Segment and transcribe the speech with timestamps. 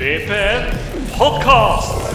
[0.00, 0.62] VPN
[1.12, 2.14] Podcast!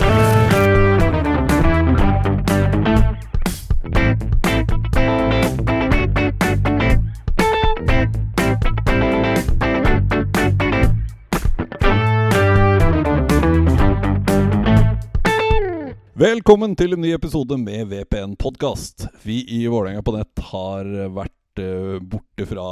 [16.16, 19.06] Velkommen til en ny episode med VPN podkast.
[19.22, 20.90] Vi i Vålerenga på nett har
[21.22, 22.70] vært eh, borte fra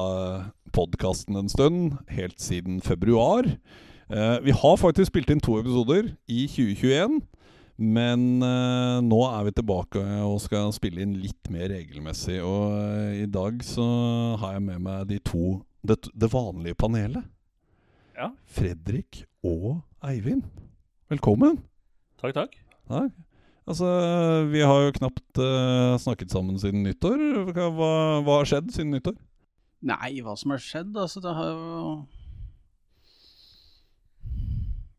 [0.73, 3.53] podkasten en stund, helt siden februar.
[4.11, 7.21] Eh, vi har faktisk spilt inn to episoder i 2021,
[7.83, 12.39] men eh, nå er vi tilbake og skal spille inn litt mer regelmessig.
[12.43, 13.85] Og eh, i dag så
[14.41, 17.25] har jeg med meg de to Det, det vanlige panelet.
[18.15, 18.29] Ja.
[18.47, 20.45] Fredrik og Eivind.
[21.11, 21.57] Velkommen.
[22.21, 22.55] Takk, takk.
[22.87, 23.09] Ja.
[23.67, 23.89] Altså,
[24.47, 27.19] vi har jo knapt uh, snakket sammen siden nyttår.
[27.51, 27.91] Hva, hva,
[28.23, 29.17] hva har skjedd siden nyttår?
[29.83, 31.83] Nei, hva som har skjedd, altså det har jo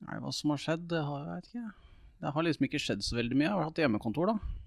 [0.04, 1.70] Nei, hva som har skjedd, det har jeg vet ikke.
[2.24, 3.48] Det har liksom ikke skjedd så veldig mye.
[3.48, 4.60] Jeg har hatt hjemmekontor, da.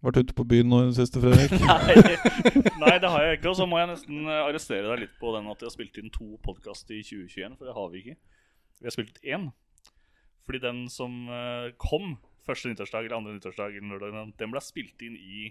[0.00, 1.52] Vært ute på byen nå i det siste, Fredrik?
[1.60, 3.50] Nei, nei, det har jeg ikke.
[3.50, 5.98] Og så må jeg nesten eh, arrestere deg litt på den at jeg har spilt
[6.00, 8.16] inn to podkaster i 2021, for det har vi ikke.
[8.80, 9.50] Vi har spilt én.
[10.48, 12.14] Fordi den som eh, kom
[12.48, 13.76] første nyttårsdag eller andre nyttårsdag,
[14.40, 15.50] den ble spilt inn i,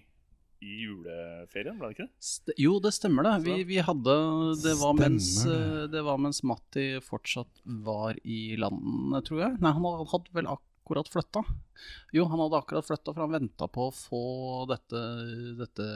[0.62, 2.14] i juleferien, ble det ikke det?
[2.30, 3.34] St jo, det stemmer det.
[3.46, 4.16] Vi, vi hadde
[4.64, 5.94] Det var mens, det.
[5.94, 9.60] eh, var mens Matti fortsatt var i landene, tror jeg.
[9.62, 11.46] Nei, han hadde- hadde vel akkurat flytta.
[12.12, 14.24] Jo, han hadde akkurat flytta, for han venta på å få
[14.68, 15.00] dette,
[15.62, 15.88] dette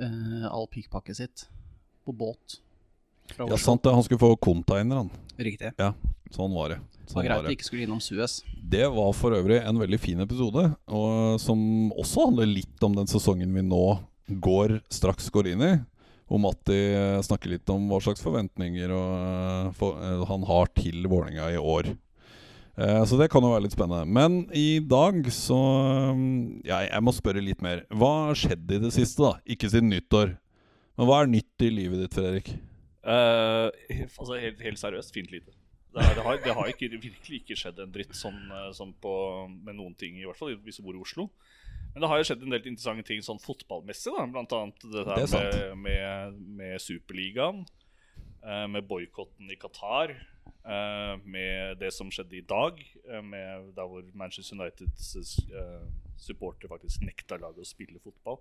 [0.00, 1.46] uh, all pikkpakket sitt
[2.06, 2.60] på båt.
[3.36, 3.92] Ja, sant det.
[3.92, 5.10] Han skulle få container, han.
[5.38, 5.72] Riktig.
[5.78, 5.92] Ja,
[6.34, 6.78] sånn var det.
[6.78, 7.56] Det Sånn var greit at det det.
[7.58, 8.42] ikke skulle innom Suez.
[8.68, 13.06] Det var for øvrig en veldig fin episode, og som også handler litt om den
[13.08, 13.84] sesongen vi nå
[14.44, 15.72] går, straks går inn i.
[16.28, 16.76] Og Matti
[17.24, 19.12] snakker litt om hva slags forventninger og,
[19.68, 21.96] eh, for, eh, han har til Vålerenga i år.
[22.76, 24.06] Eh, Så det kan jo være litt spennende.
[24.06, 25.56] Men i dag så
[26.66, 27.86] Ja, jeg må spørre litt mer.
[27.90, 29.32] Hva har skjedd i det siste, da?
[29.48, 30.36] Ikke siden nyttår.
[30.98, 32.58] Men hva er nytt i livet ditt, Fredrik?
[33.08, 33.68] Eh,
[34.18, 35.54] altså helt, helt seriøst, fint lite.
[35.88, 38.92] Det, er, det, har, det har ikke, virkelig ikke skjedd en dritt sånn, eh, sånn
[39.00, 39.12] på,
[39.64, 41.28] med noen ting, i hvert fall hvis du bor i Oslo.
[41.94, 44.26] Men det har jo skjedd en del interessante ting sånn fotballmessig, da.
[44.28, 45.56] Blant annet det Det er her sant.
[45.56, 47.64] med, med, med Superligaen.
[48.44, 50.14] eh, med boikotten i Qatar.
[51.24, 52.80] med det som skjedde i dag,
[53.24, 55.86] med der hvor Manchester Uniteds uh,
[56.20, 58.36] supporter faktisk nekta laget å spille fotball.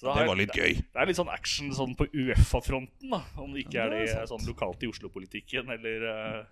[0.00, 0.74] Så Det har- var litt gøy.
[0.80, 3.20] det er litt sånn action sånn på Uefa-fronten, da.
[3.36, 6.44] Om det ikke Ja, er det er, er det sånn lokalt i Oslo-politikken, eller, eh,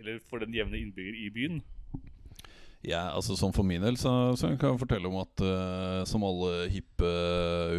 [0.00, 1.62] eller for den jevne innbygger i byen.
[2.84, 6.22] Ja, altså Som for min del så, så kan jeg fortelle om at uh, som
[6.22, 7.08] alle hippe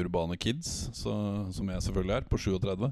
[0.01, 1.13] urbane kids, så,
[1.53, 2.87] som jeg selvfølgelig er, på 37,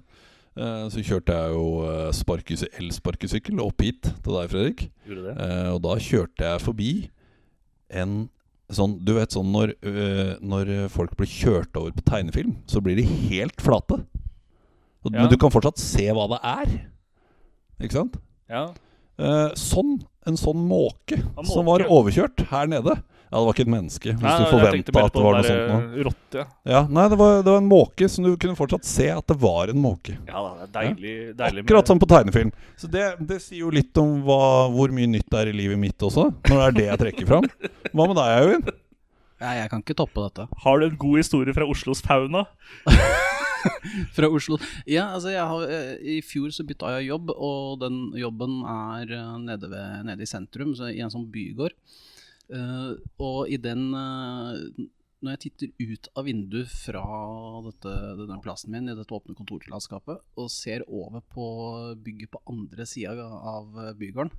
[0.57, 4.85] uh, så kjørte jeg jo uh, sparkes- elsparkesykkel opp hit til deg, Fredrik.
[5.07, 5.35] Gjorde det?
[5.41, 6.91] Eh, og da kjørte jeg forbi
[7.89, 8.29] en
[8.77, 12.97] sånn Du vet sånn når, øh, når folk blir kjørt over på tegnefilm, så blir
[12.99, 14.01] de helt flate.
[15.03, 15.21] Og, Ja.
[15.21, 16.75] Men du kan fortsatt se hva det er.
[17.83, 18.15] Ikke sant?
[18.49, 18.69] Ja.
[19.19, 22.95] Eh, sånn, en sånn måke, måke som var overkjørt her nede.
[23.33, 25.63] Ja, det var ikke et menneske, hvis Nei, du forventa at det var noe sånt
[25.71, 25.77] noe.
[25.87, 26.43] eh, Rotte.
[26.69, 29.37] Ja, nei, det var, det var en måke, så du kunne fortsatt se at det
[29.41, 30.19] var en måke.
[30.29, 32.51] Ja det er deilig, deilig Akkurat som på tegnefilm.
[32.77, 34.37] Så det, det sier jo litt om hva,
[34.75, 37.31] hvor mye nytt det er i livet mitt også, når det er det jeg trekker
[37.33, 37.49] fram.
[37.89, 38.71] Hva med deg, Eivind?
[39.43, 40.45] Nei, jeg kan ikke toppe dette.
[40.63, 42.45] Har du en god historie fra Oslos fauna?
[44.13, 44.57] Fra Oslo.
[44.89, 49.13] Ja, altså jeg har, eh, I fjor så bytta jeg jobb, og den jobben er
[49.15, 51.71] eh, nede, ved, nede i sentrum, så i en sånn bygård.
[52.51, 52.91] Eh,
[53.23, 54.57] og i den uh,
[55.23, 56.99] Når jeg titter ut av vinduet fra
[57.69, 61.45] dette, denne plassen min i dette åpne kontorlandskapet, og ser over på
[62.03, 63.65] bygget på andre sida av
[63.95, 64.33] bygården,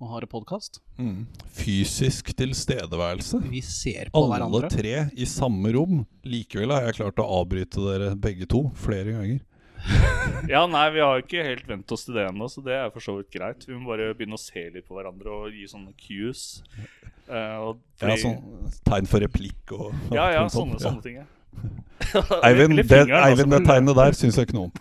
[0.00, 0.80] og har en podkast.
[1.00, 1.26] Mm.
[1.56, 3.40] Fysisk tilstedeværelse.
[3.48, 4.70] Vi ser på Alle hverandre.
[4.72, 6.02] tre i samme rom.
[6.26, 9.44] Likevel har jeg klart å avbryte dere begge to flere ganger.
[10.50, 13.02] Ja, nei, vi har ikke helt vent oss til det ennå, så det er for
[13.02, 13.62] så vidt greit.
[13.68, 16.42] Vi må bare begynne å se litt på hverandre og gi sånne cues.
[17.30, 21.16] Uh, og Ja, sånn tegn for replikk og ja, ja, sånn, sånne, sånne ting.
[21.22, 21.26] Ja.
[22.46, 23.70] Eivind, det, Eivind, det altså.
[23.70, 24.74] tegnet der syns jeg ikke noe om.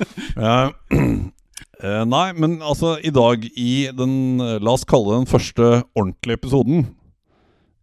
[0.46, 0.56] Ja,
[1.82, 6.40] eh, nei, men altså, i dag i den eh, La oss kalle den første ordentlige
[6.40, 6.86] episoden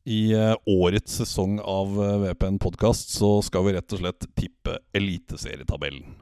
[0.09, 4.79] i uh, årets sesong av uh, VPN podkast, så skal vi rett og slett tippe
[4.95, 6.15] Eliteserietabellen.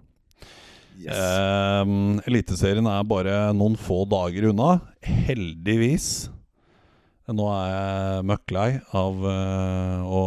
[0.97, 1.91] Eh,
[2.27, 4.79] Eliteserien er bare noen få dager unna.
[5.05, 6.07] Heldigvis.
[7.27, 9.23] Nå er jeg møkk lei av
[10.07, 10.21] å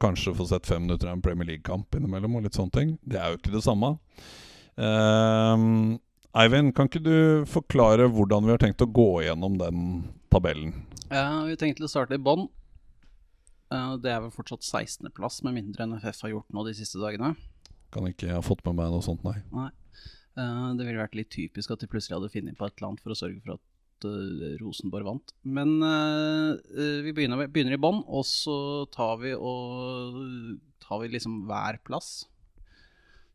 [0.00, 2.36] kanskje få sett fem minutter av en Premier League-kamp innimellom.
[2.38, 2.94] og litt sånne ting.
[3.02, 3.96] Det er jo ikke det samme.
[4.76, 5.66] Eh,
[6.32, 9.80] Eivind, kan ikke du forklare hvordan vi har tenkt å gå gjennom den
[10.32, 10.72] tabellen?
[11.10, 12.46] Ja, vi tenkte å starte i bånn.
[14.00, 17.34] Det er vel fortsatt 16.-plass, med mindre NFF har gjort noe de siste dagene.
[17.92, 19.38] Kan ikke ha fått med meg noe sånt, nei.
[19.52, 19.68] Nei.
[20.32, 23.12] Det ville vært litt typisk at de plutselig hadde funnet på et eller annet for
[23.12, 25.34] å sørge for at eh, Rosenborg vant.
[25.44, 28.56] Men eh, eh, vi begynner, begynner i bånn, og så
[28.94, 30.16] tar vi, og,
[30.80, 32.22] tar vi liksom hver plass.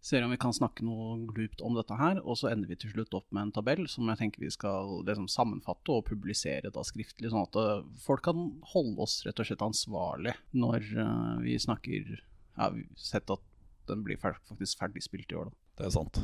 [0.08, 2.94] Ser om vi kan snakke noe glupt om dette her, og så ender vi til
[2.94, 6.84] slutt opp med en tabell som jeg tenker vi skal liksom sammenfatte og publisere da
[6.88, 11.58] skriftlig, sånn at eh, folk kan holde oss rett og slett ansvarlig når eh, vi
[11.60, 13.44] snakker Ja, vi har sett at
[13.92, 15.60] den blir faktisk ferdigspilt i år, da.
[15.82, 16.22] Det er sant.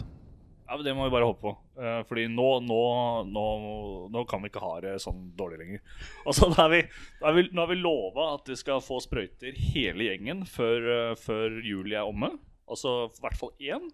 [0.63, 1.53] Ja, men Det må vi bare håpe på.
[1.75, 2.79] Uh, fordi nå, nå,
[3.27, 3.45] nå,
[4.15, 5.83] nå kan vi ikke ha det sånn dårlig lenger.
[6.27, 6.81] Altså, da er vi,
[7.19, 10.87] da er vi, Nå har vi lova at vi skal få sprøyter hele gjengen før,
[10.87, 12.31] uh, før juli er omme.
[12.73, 13.85] Altså i hvert fall én.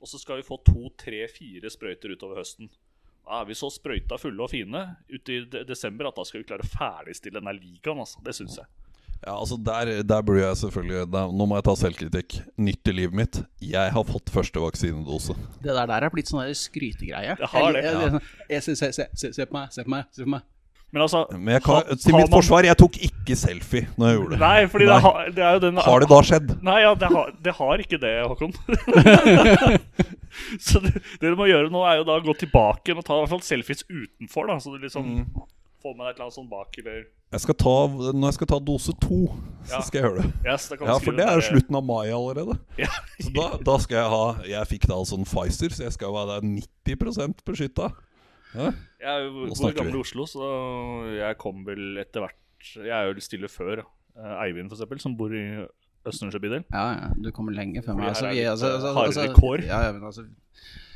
[0.00, 2.70] Og så skal vi få to, tre, fire sprøyter utover høsten.
[3.26, 4.80] Da er vi så sprøyta fulle og fine
[5.12, 8.00] ute i de desember at da skal vi klare å ferdigstille denne ligaen.
[8.00, 8.22] Altså.
[8.24, 8.70] Det syns jeg.
[9.20, 12.38] Ja, altså Der, der burde jeg selvfølgelig der, Nå må jeg ta selvkritikk.
[12.56, 13.40] Nytt i livet mitt.
[13.60, 15.36] Jeg har fått første vaksinedose.
[15.60, 17.34] Det der, der er blitt sånn skrytegreie.
[17.36, 19.92] Jeg har det, Jeg- jeg- jeg- Se, se, se, se, se på meg, se på
[19.92, 20.06] meg.
[20.16, 20.42] se på meg
[20.92, 24.16] Men altså Men jeg kan, til mitt man- forsvar, jeg tok ikke selfie når jeg
[24.18, 24.40] gjorde det.
[24.40, 24.94] Nei, fordi Nei.
[24.96, 26.50] Det, har, det er jo den Har det da skjedd?
[26.66, 28.52] Nei, ja, det har, det har ikke det, Håkon.
[30.60, 33.16] så det, det du må gjøre nå, er jo da å gå tilbake og ta
[33.16, 34.50] i hvert fall selfies utenfor.
[34.50, 35.24] da Så du liksom Mm.
[35.80, 37.74] får med deg et eller annet sånt bak, eller Jeg skal ta,
[38.12, 39.18] når jeg skal ta dose to,
[39.64, 39.80] så Ja.
[39.86, 40.32] skal jeg gjøre det.
[40.50, 42.58] yes, det Ja, for det er jo slutten av mai allerede.
[42.78, 42.90] Ja.
[43.20, 46.08] Så da, da skal jeg ha Jeg fikk da altså en Pfizer, så jeg skal
[46.12, 47.92] være 90% beskytta.
[48.54, 48.70] Ja.
[49.00, 50.46] Jeg er jo bor i gamle Oslo, så
[51.14, 53.84] jeg kom vel etter hvert Jeg er jo stille før.
[54.18, 55.44] Eh, Eivind, for eksempel, som bor i
[56.08, 56.64] Østensjø bydel.
[56.72, 58.10] Ja, ja, du kommer lenge før meg.
[58.10, 59.64] Altså, vi, altså, altså, hardere altså, kår.
[59.68, 60.26] Ja, ja, men altså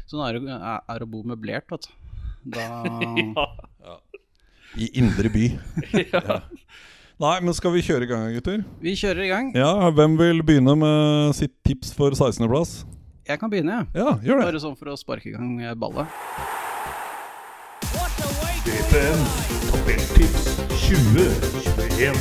[0.04, 1.92] Sånn er det er, å bo møblert, vet du.
[2.54, 2.64] Da
[3.84, 3.98] Ja.
[4.80, 5.46] I indre by.
[6.12, 6.40] ja.
[7.22, 8.64] Nei, men skal vi kjøre i gang, gutter?
[8.82, 9.52] Vi kjører i gang.
[9.56, 12.82] Ja, Hvem vil begynne med sitt tips for 16.-plass?
[13.28, 14.02] Jeg kan begynne, jeg.
[14.02, 14.50] Ja, gjør det.
[14.50, 16.10] Bare sånn for å sparke i gang ballet.
[18.64, 19.20] VPN
[19.68, 22.14] tabelltips 2021.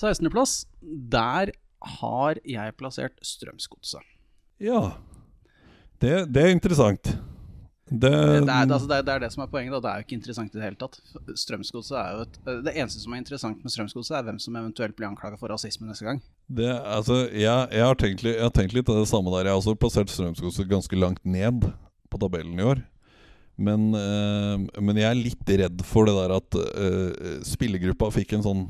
[0.00, 0.64] 16.-plass.
[1.12, 1.52] Der
[1.98, 4.00] har jeg plassert Strømsgodset.
[4.64, 4.94] Ja.
[6.00, 7.04] Det, det er interessant.
[7.90, 8.08] Det, Det
[8.48, 9.76] er, altså, det, er, det er som er poenget.
[9.76, 9.82] Da.
[9.84, 10.96] Det er jo ikke interessant i det hele tatt.
[11.36, 14.56] Strømsgodset er jo et, eh, Det eneste som er interessant med Strømsgodset, er hvem som
[14.56, 16.24] eventuelt blir anklaga for rasisme neste gang.
[16.48, 19.50] det, altså, jeg, jeg, har tenkt jeg har tenkt litt det samme der.
[19.50, 21.68] Jeg har også plassert Strømsgodset ganske langt ned
[22.10, 22.82] på tabellen i år.
[23.60, 28.46] Men, eh, men jeg er litt redd for det der at uh, spillergruppa fikk en
[28.46, 28.62] sånn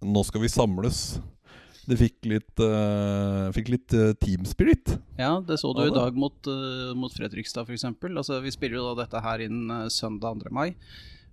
[0.00, 1.18] Nå skal vi samles.
[1.90, 4.92] Det fikk litt, uh, fikk litt uh, team spirit.
[5.18, 7.86] Ja, det så du i dag mot, uh, mot Fredrikstad f.eks.
[8.10, 10.52] Altså, vi spiller jo da dette her inn eh, søndag 2.
[10.54, 10.70] mai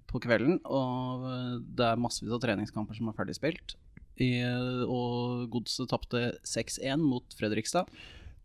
[0.10, 0.58] på kvelden.
[0.66, 1.28] Og
[1.78, 3.76] det er massevis av treningskamper som er ferdig spilt.
[4.18, 4.42] I,
[4.90, 7.92] og Godset tapte 6-1 mot Fredrikstad.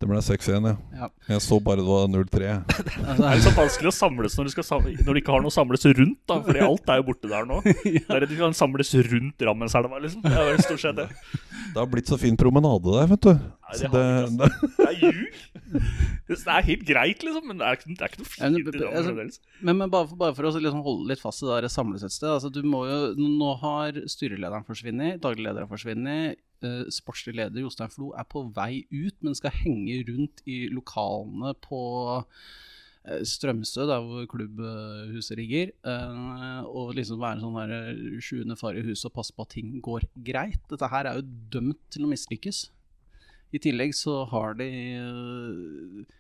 [0.03, 0.73] Det ble 6-1, ja.
[0.99, 2.49] Ja, Jeg så bare det var 0-3.
[2.67, 5.45] altså, Det er så vanskelig å samles når du, skal sam når du ikke har
[5.45, 6.19] noe å samles rundt.
[6.27, 7.61] da Fordi alt er jo borte der nå.
[7.87, 10.25] Det er at Du kan samles rundt Rammenselva, liksom.
[10.27, 11.07] Det er vel stort sett det.
[11.73, 13.33] Det har blitt så fin promenade der, vet du.
[13.39, 14.11] Nei, Så det det,
[14.43, 15.41] det det, Det er ljug.
[16.33, 18.61] Det er helt greit, liksom, men det er ikke, det er ikke noe fint men-
[18.61, 19.41] i Drammen altså- fremdeles.
[19.63, 22.03] Men, men bare, for, bare for å liksom holde litt fast i det der samles
[22.05, 22.29] et sted.
[22.35, 22.99] Altså, du må jo,
[23.39, 26.43] nå har styrelederen forsvunnet, daglig leder har forsvunnet.
[26.67, 31.55] Eh, sportslig leder Jostein Flo er på vei ut, men skal henge rundt i lokalene
[31.65, 31.83] på
[32.19, 35.75] eh, Strømsø, der hvor klubbhuset ligger.
[35.85, 39.55] eh, og liksom være sånn der eh, sjuende far i huset og passe på at
[39.59, 40.63] ting går greit.
[40.71, 41.29] Dette her er jo
[41.59, 42.67] dømt til å mislykkes.
[43.53, 46.19] I tillegg så har de eh,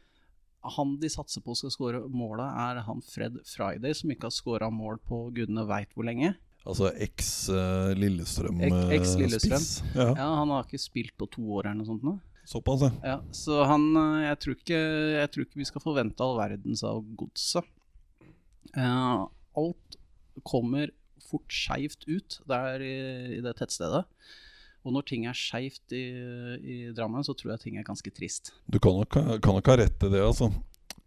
[0.76, 4.70] han de satser på skal skåre måla, er han Fred Friday, som ikke har skåra
[4.70, 6.37] mål på gudene veit hvor lenge.
[6.66, 9.64] Altså eks uh, Lillestrøm eks eh, Lillestrøm.
[9.97, 10.09] Ja.
[10.19, 12.16] Ja, Han har ikke spilt på to år eller noe sånt nå.
[12.49, 12.90] Såpass, ja.
[13.07, 14.81] Ja, så han eh, jeg tror, ikke,
[15.14, 17.69] jeg tror ikke vi skal forvente all verdens av godset.
[18.75, 19.26] Eh,
[19.62, 19.99] alt
[20.49, 20.90] kommer
[21.23, 22.97] fort skeivt ut der i,
[23.38, 24.04] i det tettstedet.
[24.83, 26.02] Og når ting er skeivt i,
[26.59, 28.50] i Drammen, så tror jeg ting er ganske trist.
[28.66, 30.50] Du kan nok, kan nok ha rett i det, altså.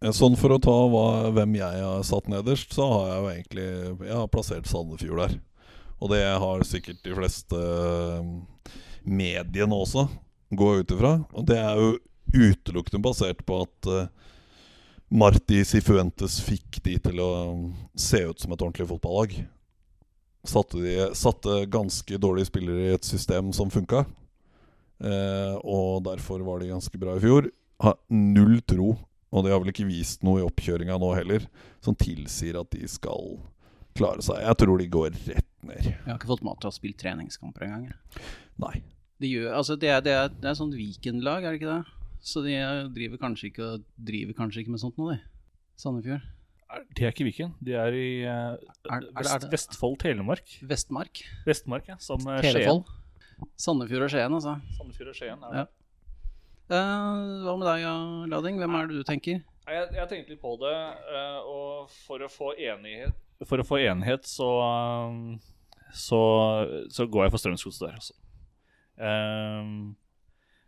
[0.03, 3.29] Eh, Sånn For å ta hva, hvem jeg har satt nederst, så har jeg jo
[3.33, 3.67] egentlig
[4.09, 5.37] Jeg har plassert Sandefjord der.
[6.03, 8.73] Og det har sikkert de fleste eh,
[9.05, 10.09] mediene også,
[10.51, 11.13] går jeg ut ifra.
[11.31, 11.93] Og det er jo
[12.35, 14.09] utelukkende basert på at eh,
[15.15, 17.31] Marti Sifuentes fikk de til å
[17.95, 19.37] se ut som et ordentlig fotballag.
[20.45, 24.03] Satte, de, satte ganske dårlige spillere i et system som funka.
[24.99, 27.47] Eh, og derfor var de ganske bra i fjor.
[27.81, 28.93] Har null tro,
[29.35, 31.45] og de har vel ikke vist noe i oppkjøringa nå heller,
[31.83, 33.35] som tilsier at de skal
[33.95, 34.39] klare seg.
[34.43, 35.89] Jeg tror de går rett ned.
[35.91, 37.91] Jeg har ikke fått mat til å spille treningskamper engang.
[38.63, 38.77] Nei.
[39.19, 41.99] De gjør, altså det, er, det, er, det er sånn Viken-lag, er det ikke det?
[42.25, 42.55] Så de
[42.95, 43.69] driver kanskje ikke,
[44.09, 45.19] driver kanskje ikke med sånt nå, de.
[45.79, 46.23] Sandefjord.
[46.97, 47.51] De er ikke i Viken.
[47.63, 48.55] De er i uh,
[48.89, 50.55] Er- er det- Vest, er Vestfold, Telemark.
[50.67, 51.21] Vestmark.
[51.47, 51.95] Vestmark, ja.
[52.03, 52.81] Som Skien.
[53.59, 54.55] Sandefjord og Skien, altså.
[54.77, 55.43] Sandefjord og Skien.
[55.45, 55.63] er Ja.
[55.63, 55.69] det.
[55.69, 55.84] Eh,
[56.69, 57.85] hva med deg,
[58.31, 58.61] Lading?
[58.61, 59.43] Hvem er det du tenker?
[59.65, 60.75] Jeg, jeg tenkte litt på det,
[61.17, 63.15] eh, og for å få enighet
[63.49, 65.39] For å få enighet, så um,
[65.95, 66.19] så,
[66.91, 68.15] så går jeg for Strømsgodset der, altså.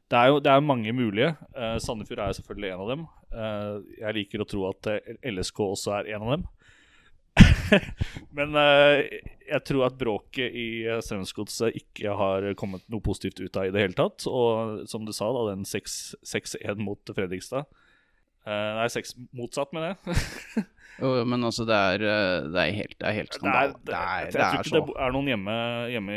[0.08, 1.34] Det er jo det er mange mulige.
[1.84, 3.02] Sandefjord er selvfølgelig en av dem.
[3.28, 6.46] Eh, jeg liker å tro at eh, LSK også er en av dem.
[8.38, 9.02] Men uh,
[9.48, 13.74] jeg tror at bråket i uh, Strømsgodset ikke har kommet noe positivt ut av i
[13.76, 14.28] det hele tatt.
[14.30, 19.96] Og som du sa, da, den 6 6-1 mot Fredrikstad uh, Nei, 6 motsatt, mener
[19.96, 20.68] jeg.
[20.98, 23.82] Jo, men altså, det er, eh, det er helt, det er helt Det er, det,
[23.86, 25.58] Det er, jeg tror ikke det er noen hjemme,
[25.94, 26.16] hjemme,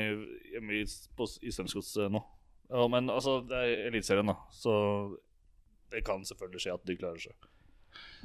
[0.54, 0.84] hjemme i,
[1.18, 2.22] på, i Strømsgodset nå.
[2.70, 4.38] Ja, men altså, det er Eliteserien, da.
[4.54, 4.72] Så
[5.92, 7.50] det kan selvfølgelig skje at de klarer seg.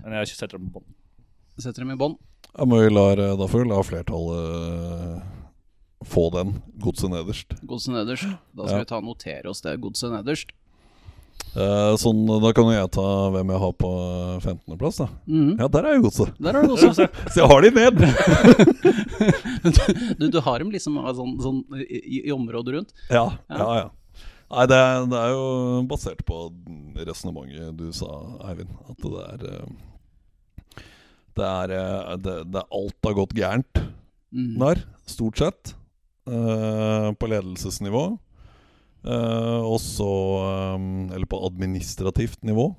[0.03, 0.95] Men jeg setter dem i bånn.
[1.57, 2.15] Setter dem i bånn.
[2.53, 5.23] Ja, men vi lar, da får vi la flertallet eh,
[6.05, 6.53] få den.
[6.83, 7.55] Godset nederst.
[7.65, 8.27] Godset nederst.
[8.53, 8.83] Da skal Ja.
[8.83, 9.73] vi ta notere oss det.
[9.81, 10.53] Godset nederst.
[11.55, 13.89] Eh, sånn, da kan jo jeg ta hvem jeg har på
[14.43, 15.07] 15.-plass, da.
[15.27, 15.57] Mhm.
[15.59, 16.31] Ja, der er jo godset.
[16.39, 17.11] Der har det godset.
[17.33, 17.95] Så jeg har de ned!
[20.19, 22.93] du, du har dem liksom sånn, sånn i, i området rundt.
[23.09, 23.89] Ja, ja, ja.
[24.51, 25.45] Nei, det, er- det er jo
[25.89, 26.41] basert på
[27.07, 28.09] resonnementet du sa,
[28.51, 28.71] Eivind.
[28.91, 29.71] At det er eh,
[31.35, 33.81] Det er, eh, det, det er Alt har gått gærent
[34.31, 34.53] mm.
[34.61, 35.75] der, stort sett.
[36.25, 38.15] Uh, på ledelsesnivå.
[39.05, 40.09] Uh, og så
[40.73, 42.71] um, Eller på administrativt nivå.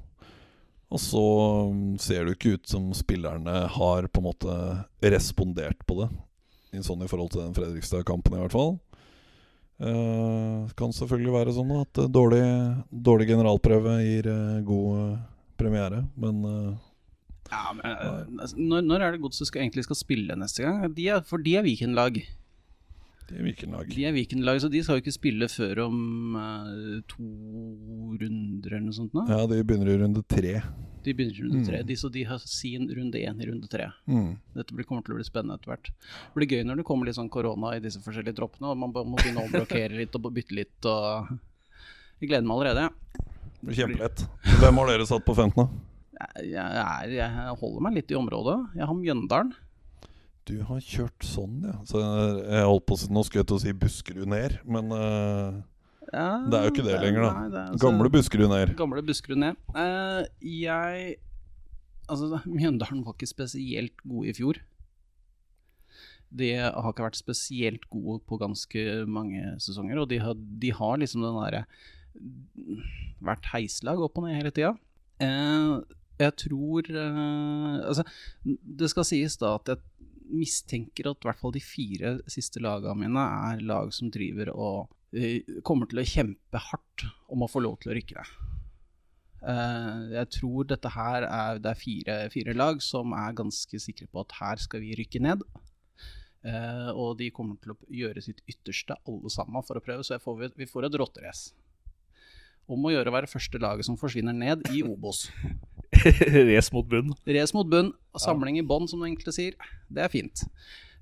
[0.90, 1.22] Og så
[1.70, 4.56] um, ser det jo ikke ut som spillerne har på en måte
[5.02, 6.08] respondert på det.
[6.74, 8.74] I sånn i forhold til den Fredrikstad-kampen, i hvert fall.
[9.76, 12.42] Uh, kan selvfølgelig være sånn at dårlig,
[12.90, 15.18] dårlig generalprøve gir uh, god
[15.60, 16.42] premiere, men
[17.52, 20.82] Ja, men eh, når, når er det Godset skal, egentlig skal spille neste gang?
[20.96, 22.18] De er, for de er Viken-lag.
[23.26, 23.88] De er Viken-lag.
[23.90, 27.24] De er Viken-lag, så de skal jo ikke spille før om uh, to
[28.20, 29.14] runder eller noe sånt.
[29.16, 29.24] nå.
[29.30, 30.60] Ja, de begynner i runde tre.
[31.06, 31.66] De begynner i runde Mm.
[31.66, 33.88] tre, de, så de har sin runde én i runde tre.
[34.10, 34.36] Mm.
[34.58, 35.90] Dette blir, kommer til å bli spennende etter hvert.
[35.90, 38.90] Det blir gøy når det kommer litt sånn korona i disse forskjellige troppene, og man
[38.94, 40.78] må begynne å blokkere litt og bytte litt.
[40.90, 41.34] og...
[42.20, 42.88] Jeg gleder meg allerede.
[43.60, 44.22] Det blir Kjempelett.
[44.62, 45.66] Hvem har dere satt på 15, da?
[46.16, 48.56] Jeg, er, jeg holder meg litt i området.
[48.78, 49.54] Jeg har Mjøndalen.
[50.46, 51.74] Du har kjørt sånn, ja.
[51.88, 54.92] Så jeg holdt på å si Nå skulle jeg til å si Buskerud ned, men
[54.94, 55.56] uh,
[56.12, 57.32] Ja, det er jo ikke det lenger, da.
[57.34, 58.72] nei, det er altså- Gamle Buskerud ned.
[58.78, 59.58] Gamle Buskerud ned.
[59.74, 61.16] Uh, jeg
[62.06, 64.62] Altså, Mjøndalen var ikke spesielt gode i fjor.
[66.36, 70.98] De har ikke vært spesielt gode på ganske mange sesonger, og de har, de har
[71.02, 71.66] liksom den derre
[73.26, 74.70] Vært heislag opp og ned hele tida.
[75.20, 75.74] Eh,
[76.20, 78.04] jeg tror eh, Altså,
[78.44, 79.82] det skal sies da at jeg
[80.26, 84.94] mistenker at i hvert fall de fire siste lagene mine er lag som driver og
[85.14, 88.32] eh, kommer til å kjempe hardt om å få lov til å rykke ned.
[89.46, 94.08] Eh, jeg tror dette her er Det er fire, fire lag som er ganske sikre
[94.10, 95.46] på at her skal vi rykke ned.
[96.94, 100.04] Og de kommer til å gjøre sitt ytterste, alle sammen, for å prøve.
[100.06, 101.56] Så får, vi får et rotterace.
[102.70, 105.24] Om å gjøre å være første laget som forsvinner ned i Obos.
[106.50, 107.14] Race mot bunn.
[107.26, 109.56] Race mot bunn, samling i bånn, som du egentlig sier.
[109.92, 110.44] Det er fint.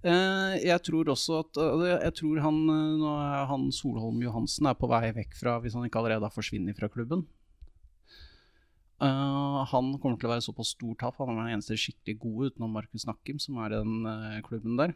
[0.04, 4.68] Eh, jeg tror også at eh, Jeg tror han, eh, nå er han Solholm Johansen
[4.68, 7.24] er på vei vekk fra, hvis han ikke allerede har forsvunnet fra klubben.
[9.00, 11.16] Eh, han kommer til å være såpass stor tap.
[11.22, 14.92] Han er den eneste skikkelig gode utenom Markus Nakkim, som er i den klubben der.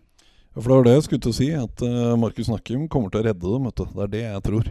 [0.59, 3.13] Ja, for det var det jeg skulle til å si, at uh, Markus Nakkim kommer
[3.13, 3.85] til å redde dem, vet du.
[3.93, 4.71] Det er det jeg tror.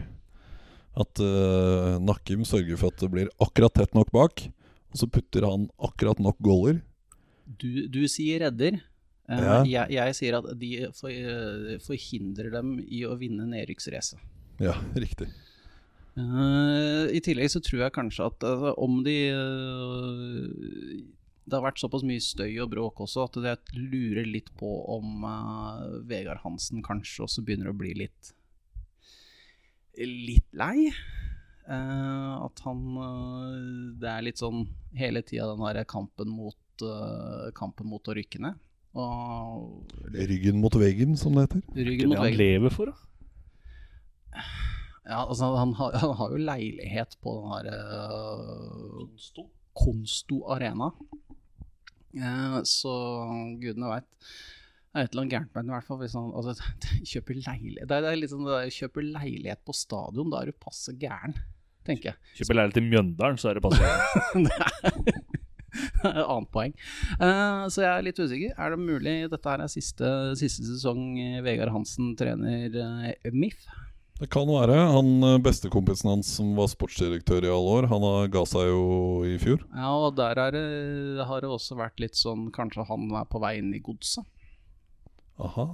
[0.98, 4.42] At uh, Nakkim sørger for at det blir akkurat tett nok bak,
[4.92, 6.80] og så putter han akkurat nok goaler.
[7.60, 8.80] Du, du sier redder.
[9.28, 9.58] Eh, Ja.
[9.64, 14.20] jeg, jeg sier at de eh, forhindrer dem i å vinne nedrykksracet.
[14.60, 15.28] Ja, riktig.
[16.18, 19.18] Eh, I tillegg så tror jeg kanskje at altså, om de
[21.48, 25.22] Det har vært såpass mye støy og bråk også at jeg lurer litt på om
[25.24, 28.34] uh, Vegard Hansen kanskje også begynner å bli litt
[29.98, 30.90] Litt lei.
[31.68, 33.56] Eh, at han eh,
[34.00, 34.62] Det er litt sånn
[34.96, 38.56] hele tida den derre kampen mot eh, Kampen mot å rykke ned.
[38.98, 41.62] Og Ryggen mot veggen, som det heter.
[41.76, 42.40] ryggen Det mot han veggen.
[42.40, 44.42] lever for, da.
[45.08, 49.44] Ja, altså han, har, han har jo leilighet på den her uh, Konsto.
[49.78, 50.90] Konsto Arena.
[52.16, 52.94] Eh, så
[53.60, 54.08] gudene veit.
[54.88, 56.00] Det er et eller annet gærent med den i hvert fall.
[56.02, 56.72] Hvis han altså,
[57.12, 60.42] kjøper leilighet Det er, det er litt sånn det der, kjøper leilighet på stadion, da
[60.42, 61.36] er du passe gæren,
[61.88, 62.38] tenker jeg.
[62.40, 65.18] Kjøper leilighet i Mjøndalen, så er det passende.
[65.78, 66.72] Et annet poeng.
[67.20, 68.54] Uh, så jeg er litt usikker.
[68.56, 73.68] Er det mulig dette her er siste, siste sesong eh, Vegard Hansen trener uh, MIF?
[74.18, 74.74] Det kan være.
[74.94, 78.82] Han eh, Bestekompisen hans som var sportsdirektør i alle år, han ga seg jo
[79.28, 79.62] i fjor.
[79.70, 80.64] Ja, og der er det,
[81.28, 84.26] har det også vært litt sånn Kanskje han er på vei inn i godset.
[85.38, 85.68] Aha.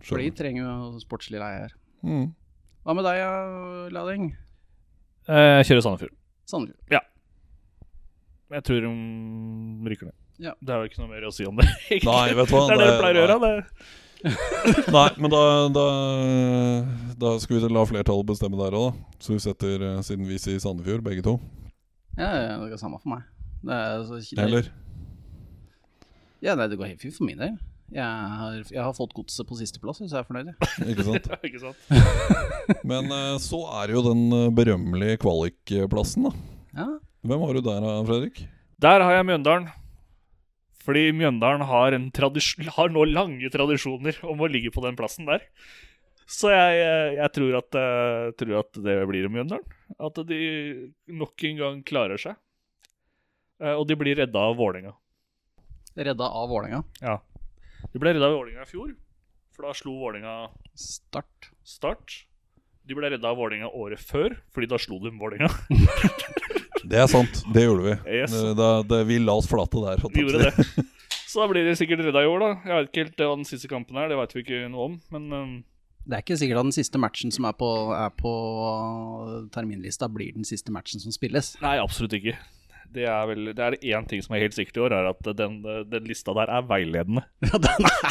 [0.00, 1.74] For de trenger jo sportslig leier.
[2.06, 2.30] Mm.
[2.86, 4.30] Hva med deg, Lading?
[5.28, 6.14] Eh, Jeg kjører Sandefjord.
[6.48, 6.80] Sandefjord.
[6.94, 7.00] Ja.
[8.56, 8.90] Jeg tror de
[9.92, 10.16] rykker ned.
[10.40, 10.52] Ja.
[10.62, 11.66] Det er jo ikke noe mer å si om det.
[11.90, 12.08] egentlig.
[12.08, 13.40] Nei, vet du hva, Det er det det- de pleier å gjøre.
[13.46, 13.56] Det.
[14.96, 15.84] Nei, men da, da,
[17.22, 19.18] da skal vi la flertallet bestemme der òg, da.
[19.22, 21.36] Så vi setter, eh, siden vi sier Sandefjord, begge to.
[22.18, 23.26] Ja, ja, det er samme for meg.
[23.62, 24.70] Det er, så, det, Eller?
[26.42, 27.54] Ja, nei, det går helt fint for min del.
[27.88, 30.50] Jeg har, jeg har fått godset på sisteplass, så jeg er fornøyd.
[30.92, 31.28] Ikke sant?
[31.48, 32.80] Ikke sant?
[32.88, 36.32] Men eh, så er det jo den eh, berømmelige kvalikplassen, da.
[36.78, 36.88] Ja,
[37.28, 38.42] Hvem har du der, Fredrik?
[38.78, 39.70] Der har jeg Mjøndalen.
[40.84, 42.06] Fordi Mjøndalen har, en
[42.76, 45.42] har nå lange tradisjoner om å ligge på den plassen der.
[46.28, 47.80] Så jeg, eh, jeg tror, at,
[48.38, 49.76] tror at det blir om Mjøndalen.
[49.96, 50.38] At de
[51.08, 52.36] nok en gang klarer seg.
[53.62, 54.94] Eh, Og de blir redda av Vålerenga.
[55.98, 56.82] Redda av Vålerenga.
[57.02, 57.16] Ja.
[57.92, 58.94] De ble redda av Vålerenga i fjor,
[59.54, 61.50] for da slo Vålerenga Start.
[61.66, 62.24] Start.
[62.88, 65.50] De ble redda av Vålerenga året før, fordi da slo de Vålerenga.
[66.88, 67.94] Det er sant, det gjorde vi.
[68.20, 68.32] Yes.
[68.56, 70.00] Da, det, vi la oss flate der.
[70.00, 70.84] å gjorde det.
[71.28, 72.50] Så da blir de sikkert redda i år, da.
[72.64, 74.94] Jeg vet ikke helt hva den siste kampen er, det vet vi ikke noe om.
[75.12, 75.50] Men um,
[76.06, 78.32] Det er ikke sikkert at den siste matchen som er på, er på
[79.52, 81.52] terminlista, blir den siste matchen som spilles.
[81.60, 82.38] nei, absolutt ikke.
[82.94, 85.30] Det er vel Det er én ting som er helt sikkert i år, er at
[85.36, 87.24] den, den lista der er veiledende.
[87.48, 88.08] Ja, den er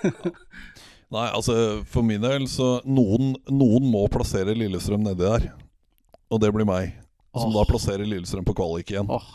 [1.10, 1.54] Nei, altså
[1.90, 5.48] for min del så Noen, noen må plassere Lillestrøm nedi der.
[6.30, 6.94] Og det blir meg.
[7.34, 7.58] Som oh.
[7.58, 9.10] da plasserer Lillestrøm på kvalik igjen.
[9.10, 9.26] Oh.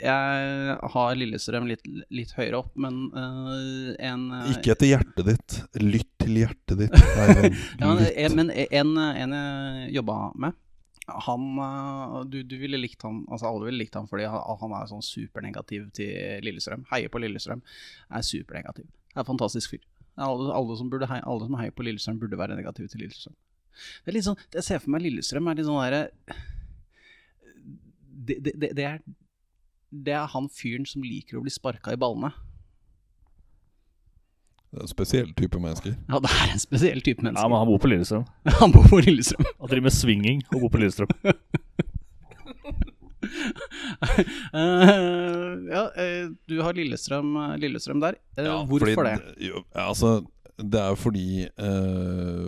[0.00, 5.58] jeg har Lillestrøm litt, litt høyere opp, men uh, en uh, Ikke etter hjertet ditt.
[5.84, 6.96] Lytt til hjertet ditt.
[7.18, 10.56] Nei, ja, men, en, en, en jeg jobba med,
[11.26, 14.90] han øh, du, du ville likt han Altså alle ville likt han fordi han, er
[14.90, 16.86] sånn supernegativ til Lillestrøm.
[16.92, 17.62] Heier på Lillestrøm.
[18.10, 18.88] Er supernegativ.
[19.14, 19.84] Er en fantastisk fyr.
[20.20, 23.36] Alle, alle, som burde hei, alle som heier på Lillestrøm, burde være negative til Lillestrøm.
[24.04, 26.02] Det er litt sånn, jeg ser for meg Lillestrøm er litt sånn derre
[28.10, 28.88] det, det, det, det,
[29.90, 32.32] det er han fyren som liker å bli sparka i ballene.
[34.70, 35.94] Det er en spesiell type mennesker.
[36.06, 37.42] Ja, det er en spesiell type mennesker.
[37.42, 38.26] Ja, men han bor på Lillestrøm.
[38.60, 39.48] han bor på Lillestrøm.
[39.58, 41.14] Han driver med swinging og bor på Lillestrøm.
[44.54, 48.20] uh, ja, eh, du har Lillestrøm, Lillestrøm der.
[48.38, 49.48] Ja, hvorfor fordi, det?
[49.48, 50.20] Jo, altså,
[50.62, 52.46] det er fordi eh,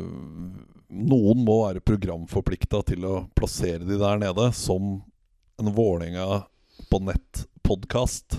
[0.92, 5.00] noen må være programforplikta til å plassere de der nede som
[5.58, 6.44] en Vålerenga
[6.87, 8.38] på nett-podkast.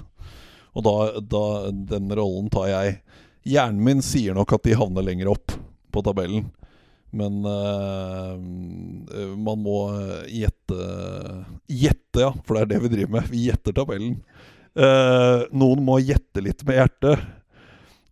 [0.73, 2.95] Og da, da den rollen tar jeg.
[3.43, 5.55] Hjernen min sier nok at de havner lenger opp
[5.93, 6.47] på tabellen.
[7.13, 8.33] Men uh,
[9.37, 9.77] man må
[10.31, 10.77] gjette
[11.69, 13.29] Gjette, ja, for det er det vi driver med.
[13.29, 14.17] Vi gjetter tabellen.
[14.73, 17.27] Uh, noen må gjette litt med hjertet.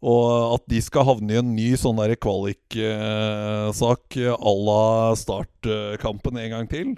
[0.02, 6.54] Og at de skal havne i en ny sånn der kvaliksak à la startkampen en
[6.56, 6.96] gang til,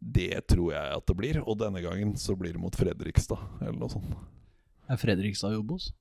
[0.00, 1.42] det tror jeg at det blir.
[1.44, 4.16] Og denne gangen så blir det mot Fredrikstad, eller noe sånt.
[4.88, 5.92] Er Fredrikstad i Obos?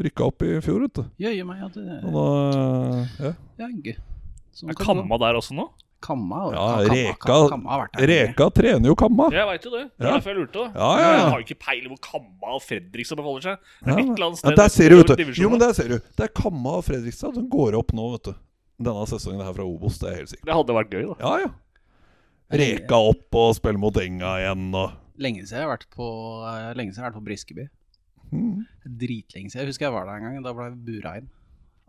[0.00, 1.04] Rykka opp i fjor, vet du.
[1.20, 3.32] Jøye meg at det Og da ja.
[3.58, 3.96] ja, gøy.
[4.54, 5.08] Sånn Er kan det gå.
[5.08, 5.68] Kamma der også nå?
[6.00, 8.06] Kamma, Ja, Kamma, Reka- Kamma, Kamma har vært der.
[8.08, 9.26] Reka trener jo Kamma.
[9.30, 9.82] Jeg veit jo det.
[9.98, 10.14] Det er Ja.
[10.16, 10.52] derfor jeg lurte.
[10.52, 11.12] da Ja, ja, ja.
[11.20, 13.58] Jeg har jo ikke peiling hvor Kamma og Fredrikstad beholder seg.
[13.84, 15.42] Det er Ja, et eller annet Ja, sted der ser du, vet du.
[15.42, 15.98] Jo, men der ser du.
[16.16, 18.34] Det er Kamma og Fredrikstad som går opp nå, vet du.
[18.80, 20.46] Denne sesongen her fra Obos, det er helt sikkert.
[20.48, 21.14] Det hadde vært gøy, da.
[21.20, 21.50] Ja, ja.
[22.50, 26.06] Reka opp og spille mot Enga igjen og Lenge siden jeg har vært på,
[26.48, 27.68] eh, lenge siden jeg har vært på Briskeby.
[28.32, 28.56] Mm.
[29.00, 29.62] Dritlenge siden.
[29.64, 30.40] Jeg husker jeg var der en gang.
[30.46, 31.28] Da ble jeg bura inn.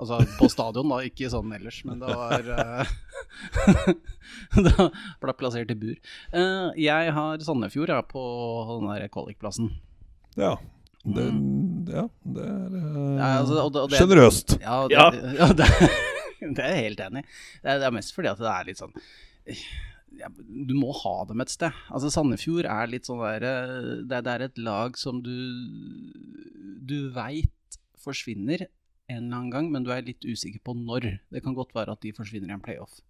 [0.02, 0.98] Altså på stadion, da.
[1.06, 2.94] Ikke sånn ellers, men det var uh,
[4.66, 4.88] Da
[5.22, 5.98] ble jeg plassert i bur.
[6.34, 8.24] Uh, jeg har Sandefjord jeg, på
[8.72, 9.70] den der kvalikplassen.
[10.40, 10.56] Ja.
[11.02, 11.24] Det,
[11.90, 12.04] ja,
[12.36, 14.58] det er uh, Ja, altså, det- sjenerøst.
[14.66, 15.08] Ja, det, Ja.
[15.40, 15.48] ja.
[15.58, 15.70] det,
[16.42, 17.30] det er jeg helt enig i.
[17.62, 18.94] Det, er- det er mest fordi at det er litt sånn
[20.48, 21.76] Du må ha dem et sted.
[21.90, 23.74] Altså Sandefjord er litt sånn der eh,
[24.06, 25.34] Det, det er et lag som du
[26.82, 28.66] Du veit forsvinner
[29.12, 31.08] en eller annen gang, men du er litt usikker på når.
[31.34, 33.02] Det kan godt være at de forsvinner i en playoff.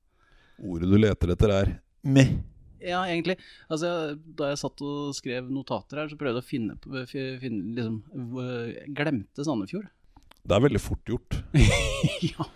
[0.61, 2.33] Ordet du leter etter, er meh.
[2.81, 3.37] Ja, egentlig.
[3.69, 7.05] Altså, da jeg satt og skrev notater her, så prøvde jeg å finne,
[7.41, 7.99] finne liksom,
[8.97, 9.91] glemte Sandefjord.
[10.41, 11.37] Det er veldig fort gjort.
[12.31, 12.47] ja.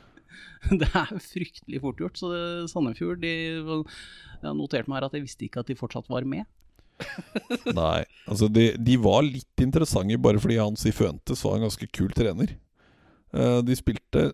[0.81, 2.19] Det er fryktelig fort gjort.
[2.19, 2.29] Så
[2.71, 3.33] Sandefjord de,
[4.41, 6.45] Jeg noterte meg her at jeg visste ikke at de fortsatt var med.
[7.75, 12.13] Nei, altså de, de var litt interessante bare fordi han Sifuentes var en ganske kul
[12.15, 12.55] trener.
[13.35, 14.29] Eh, de spilte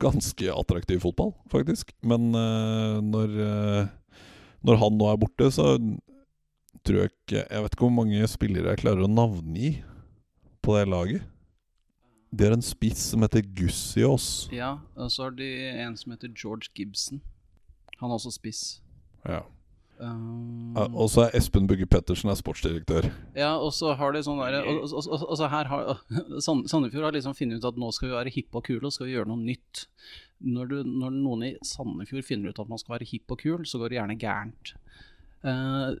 [0.00, 1.94] ganske attraktiv fotball, faktisk.
[2.02, 4.22] Men eh, når, eh,
[4.66, 5.76] når han nå er borte, så
[6.86, 9.74] tror jeg ikke Jeg vet ikke hvor mange spillere jeg klarer å navngi
[10.64, 11.26] på det laget.
[12.30, 14.48] De har en spiss som heter Gussiås.
[14.54, 15.48] Ja, og så har de
[15.82, 17.22] en som heter George Gibson.
[17.98, 18.80] Han er også spiss.
[19.26, 19.42] Ja.
[20.00, 23.10] Um, Ja, Og så er Espen Bugge Pettersen er sportsdirektør.
[23.36, 24.62] ja, og så har de sånn derre
[26.40, 29.10] Sandefjord har liksom funnet ut at nå skal vi være hippe og kule, og skal
[29.10, 29.84] vi gjøre noe nytt.
[30.40, 33.66] Når, du, når noen i Sandefjord finner ut at man skal være hipp og kul,
[33.68, 34.72] så går det gjerne gærent.
[35.44, 35.98] Uh,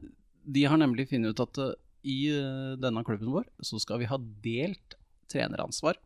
[0.48, 4.08] de har nemlig funnet ut at uh, i uh, denne klubben vår så skal vi
[4.08, 4.96] ha delt
[5.30, 6.00] treneransvar.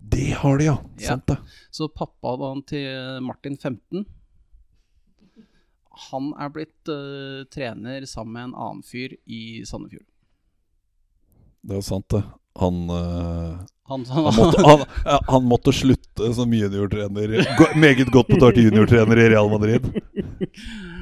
[0.00, 0.78] Det har de, ja!
[0.98, 1.08] Ja.
[1.08, 1.36] Sant det.
[1.70, 4.06] Så pappaen til Martin 15
[6.10, 10.06] Han er blitt uh, trener sammen med en annen fyr i Sandefjord.
[11.60, 12.22] Det er sant, det.
[12.58, 13.60] Han uh,
[13.90, 14.64] Han, Han måtte,
[15.28, 17.36] han, måtte slutte som juniortrener.
[17.76, 19.90] Meget godt betalt juniortrener i Real Madrid.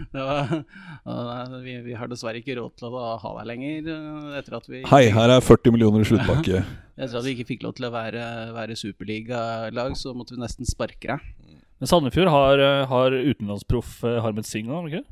[0.15, 4.39] det var, eh, vi, vi har dessverre ikke råd til å ha deg lenger eh,
[4.41, 6.63] etter at vi, Hei, her er 40 millioner i sluttpakke.
[6.99, 8.25] etter at vi ikke fikk lov til å være,
[8.57, 11.55] være superligalag, så måtte vi nesten sparke deg.
[11.79, 15.05] Men Sandefjord har, eh, har utenlandsproff Harmet Singh òg, ikke?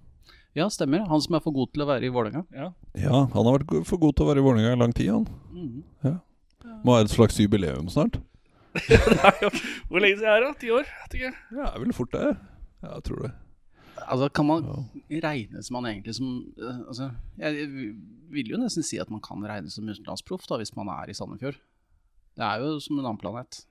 [0.57, 1.05] Ja, stemmer.
[1.11, 2.47] Han som er for god til å være i Vålerenga.
[2.57, 2.71] Ja.
[2.97, 5.27] Ja, han har vært for god til å være i Vålerenga i lang tid, han.
[5.53, 6.17] Mhm.
[6.87, 8.17] Må ha et slags jubileum snart.
[8.77, 9.37] Er
[9.89, 10.51] Hvor lenge siden er det?
[10.61, 10.85] Ti år?
[10.85, 11.31] jeg ikke.
[11.57, 12.25] Ja, det er vel fort det.
[12.83, 13.31] Ja, jeg tror det.
[14.05, 14.67] Altså, kan man
[15.23, 16.29] regnes man egentlig som
[16.61, 17.69] eh, altså, Jeg
[18.35, 21.59] vil jo nesten si at man kan regnes som utenlandsproff hvis man er i Sandefjord.
[22.37, 23.63] Det er jo som en annen planet.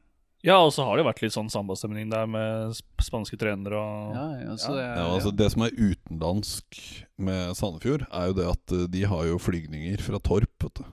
[0.46, 4.26] Ja, og så har det vært litt sånn sambastemning der med spanske trenere og Ja,
[4.44, 6.82] ja, så det, Ja, altså Det som er utenlandsk
[7.18, 10.54] med Sandefjord, er jo det at eh, de har jo flygninger fra Torp.
[10.68, 10.86] vet du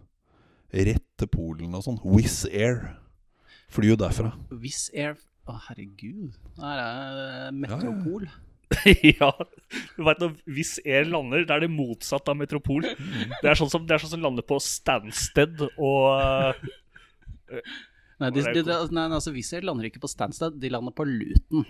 [0.72, 1.98] Rett til Polen og sånn.
[2.00, 2.94] Wizz Air
[3.72, 4.30] flyr jo derfra.
[4.48, 6.38] Wizz Air Å, herregud.
[6.56, 8.24] Det er Metropol.
[8.30, 8.51] ja.
[9.96, 12.84] Du vet når Hvis Air lander, da er det motsatt av Metropol.
[12.84, 17.62] Det er sånn som, det er sånn som lander på Stansted og uh,
[18.22, 21.06] Nei, de, de, de, nei, altså, Wizz Air lander ikke på Stansted, de lander på
[21.08, 21.64] Luton.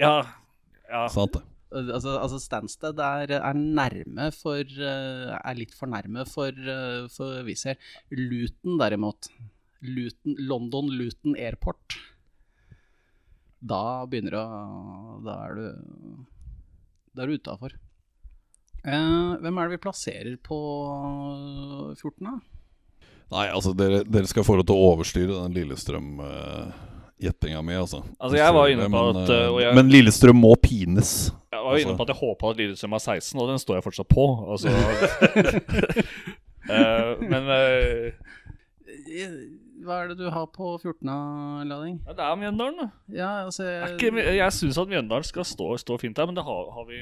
[0.00, 0.20] Ja.
[0.86, 1.06] ja.
[1.12, 1.42] Sant det.
[1.72, 7.40] Altså, altså Stansted er, er nærme for eh, Er litt for nærme for, uh, for
[7.46, 7.92] Wizz Air.
[8.12, 9.30] Luton derimot
[9.82, 11.96] Luton, London Luton Airport
[13.62, 15.66] Da begynner det å Da er du
[17.14, 17.70] Da er du utafor.
[18.82, 20.58] hvem er det vi plasserer på
[21.94, 22.34] 14, da?
[23.32, 28.00] Nei, altså dere, dere skal få lov til å overstyre den Lillestrøm-gjettinga mi, altså.
[28.18, 31.30] Altså, jeg var inne på men, at, eh, uh, og jeg- Men Lillestrøm må pines.
[31.52, 33.74] Jeg var jo inne på at jeg håpa at Lillestrøm var 16, og den står
[33.78, 34.24] jeg fortsatt på.
[34.52, 34.68] Altså,
[36.68, 38.12] uh, men eh,
[39.82, 41.12] Hva er det du har på 14.
[41.68, 42.00] lading?
[42.06, 42.90] ja, det er Mjøndalen, da.
[43.12, 46.44] Ja, altså er ikke, jeg syns at Mjøndalen skal stå, stå fint der, men det
[46.46, 47.00] har, har, vi,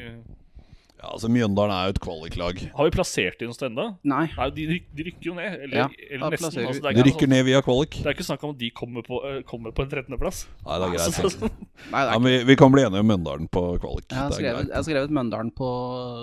[1.00, 2.58] Ja, altså Mjøndalen er jo et kvaliklag.
[2.76, 3.86] har vi plassert dem noe sted ennå?
[4.04, 4.26] Nei.
[4.36, 4.66] Nei, de,
[4.96, 5.54] de rykker jo ned.
[5.64, 6.66] Eller, Ja, eller nesten.
[6.66, 7.96] Altså, det, er De rykker rykker ned via kvalik.
[8.02, 10.42] det er ikke snakk om at de kommer på, eh, kommer på en 13.-plass.
[10.66, 11.04] Nei, det er greit.
[11.08, 11.56] Altså, sånn.
[11.90, 14.08] Nei, det er ja, vi, vi kan bli enige om Mjøndalen på kvalik.
[14.12, 15.70] Jeg har skrevet, jeg har skrevet Mjøndalen på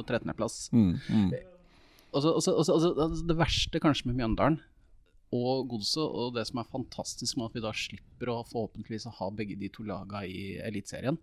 [0.05, 0.57] 13.-plass.
[0.77, 1.29] Mm, mm.
[2.13, 4.59] Og så- og så- og så- og så- altså, Det verste kanskje med Mjøndalen
[5.35, 9.29] og Godset, og det som er fantastisk med at vi da slipper å forhåpentligvis ha
[9.35, 11.17] begge de to laga i Eliteserien,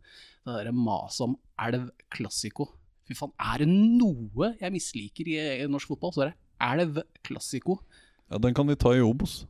[0.44, 2.68] det derre maset om elv klassiko.
[3.08, 6.38] Fy faen, er det noe jeg misliker i i norsk fotball, så er det
[6.68, 7.78] elv klassiko.
[8.28, 9.42] Ja, den kan de ta i Obos.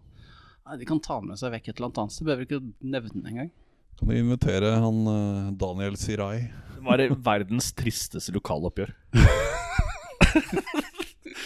[0.65, 3.29] Nei, De kan ta med seg vekk et eller annet sted, behøver ikke nevne den
[3.31, 3.51] engang.
[3.99, 6.49] Kan de invitere han eh, Daniel Sirai?
[6.75, 8.91] Det var verdens tristeste lokaloppgjør.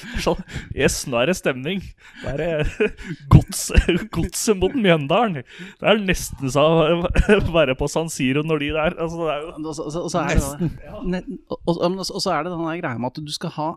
[0.25, 0.41] Sånn,
[0.77, 1.83] yes, nå er det stemning.
[2.23, 2.89] Det er det
[3.35, 5.43] godset godset mot Mjøndalen.
[5.81, 9.45] Det er nesten så å være på San Siro når de der altså, det er
[9.45, 10.71] jo Og så, og så- er det,
[11.05, 13.69] ne, og, så er det den greia med at du skal ha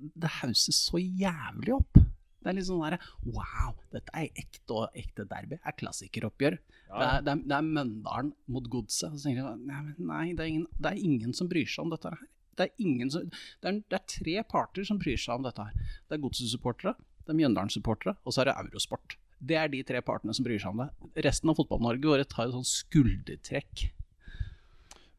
[0.00, 1.98] det hauses så jævlig opp.
[2.40, 5.58] Det er litt sånn der Wow, dette er ekte og ekte derby.
[5.58, 6.56] Det er klassikeroppgjør.
[6.56, 9.12] Det, er, det, er, det er Møndalen mot Godset.
[9.12, 11.84] Og så tenker jeg nei, nei det, er ingen, det er ingen som bryr seg
[11.84, 12.22] om dette her.
[12.60, 15.64] Det er, ingen som, det, er, det er tre parter som bryr seg om dette
[15.64, 15.94] her.
[16.04, 16.92] Det er Godset-supportere,
[17.24, 19.16] det er Mjøndalen-supportere, og så er det Eurosport.
[19.40, 20.90] Det er de tre partene som bryr seg om det.
[21.24, 23.86] Resten av Fotball-Norge våre tar et sånn skuldertrekk.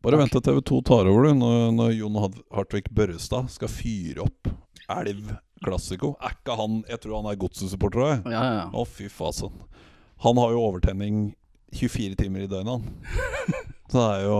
[0.05, 2.19] Bare vent til TV2 tar over, du, når, når Jon
[2.53, 4.49] Hartvig Børrestad skal fyre opp
[4.89, 6.15] Elv Classico.
[6.21, 8.33] Er ikke han Jeg tror han er godset-supporter òg, jeg.
[8.33, 8.67] Ja, ja, ja.
[8.73, 9.53] Å, fy fasen.
[10.25, 11.31] Han har jo overtenning
[11.77, 12.85] 24 timer i døgnet, han.
[13.91, 14.37] Så det er jo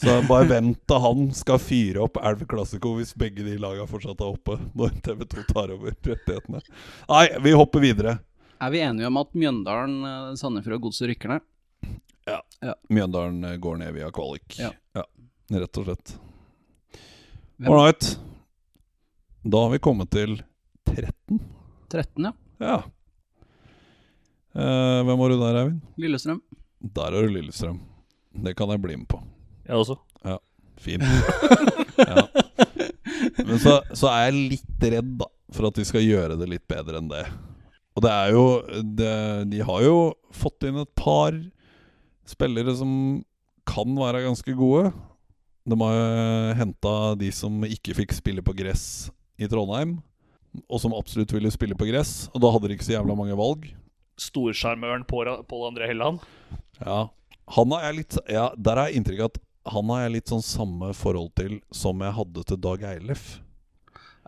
[0.00, 4.22] Så bare vent til han skal fyre opp Elv Classico hvis begge de laga fortsatt
[4.24, 6.62] er oppe, når TV2 tar over rettighetene.
[7.10, 8.14] Nei, vi hopper videre.
[8.60, 11.44] Er vi enige om at Mjøndalen, eh, Sandefjord og Godset rykker ned?
[12.28, 12.38] Ja,
[12.88, 14.56] Mjøndalen eh, går ned via kvalik.
[14.60, 14.72] Ja.
[15.50, 16.14] rett og slett.
[17.60, 18.14] Right.
[19.42, 20.38] Da har vi kommet til
[20.88, 21.40] 13.
[21.92, 22.32] 13, ja.
[22.60, 22.78] Ja.
[24.54, 25.84] Eh, hvem var du der, Eivind?
[26.00, 26.40] Lillestrøm.
[26.80, 27.80] Der er du Lillestrøm.
[28.32, 29.20] Det kan jeg bli med på.
[29.66, 29.98] Jeg også.
[30.80, 31.04] Fint.
[31.98, 32.24] ja.
[33.44, 36.66] Men så, så er jeg litt redd da for at de skal gjøre det litt
[36.70, 37.24] bedre enn det.
[37.98, 38.44] Og det er jo
[38.96, 39.14] det,
[39.50, 39.96] De har jo
[40.32, 41.34] fått inn et par
[42.28, 42.92] spillere som
[43.68, 44.92] kan være ganske gode.
[45.68, 49.98] De har jo henta de som ikke fikk spille på gress i Trondheim,
[50.70, 52.30] og som absolutt ville spille på gress.
[52.32, 53.68] Og da hadde de ikke så jævla mange valg.
[54.20, 56.22] Storsjarmøren Pål André Helland.
[56.80, 57.08] Ja,
[57.56, 60.44] han er litt Ja, der har jeg inntrykk av at han har jeg litt sånn
[60.44, 63.24] samme forhold til som jeg hadde til Dag Eilif.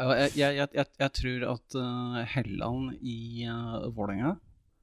[0.03, 4.33] Jeg, jeg, jeg, jeg, tror at eh, Helland i uh, Vålerenga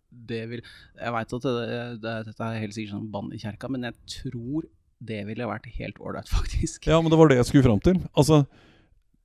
[0.09, 3.69] det vil Jeg veit at det, det, dette er helt sikkert sånn bann i kjerka,
[3.69, 4.67] men jeg tror
[4.99, 6.87] det ville vært helt ålreit, faktisk.
[6.89, 8.01] Ja, men det var det jeg skulle fram til.
[8.13, 8.43] Altså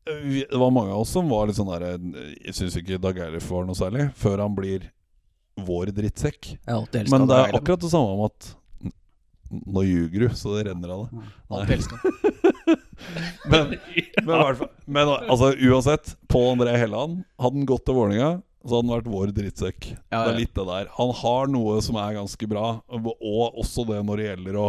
[0.04, 1.87] vi, Det var mange av oss som var litt sånn der
[2.44, 4.90] Jeg syns ikke Dag Eilif var noe særlig, før han blir
[5.64, 6.56] vår drittsekk.
[6.66, 6.80] Ja,
[7.12, 8.48] Men det er akkurat det samme om at
[9.66, 11.24] Nå ljuger du, så det renner av det.
[11.48, 11.98] Alltid elsker
[13.50, 13.74] Men,
[14.24, 18.30] men, men altså, uansett, Pål André Helland Hadde han gått til Vålerenga,
[18.64, 19.88] så hadde han vært vår drittsekk.
[20.08, 20.88] Ja, Det er litt det der.
[20.96, 24.66] Han har noe som er ganske bra, og og også det når det gjelder å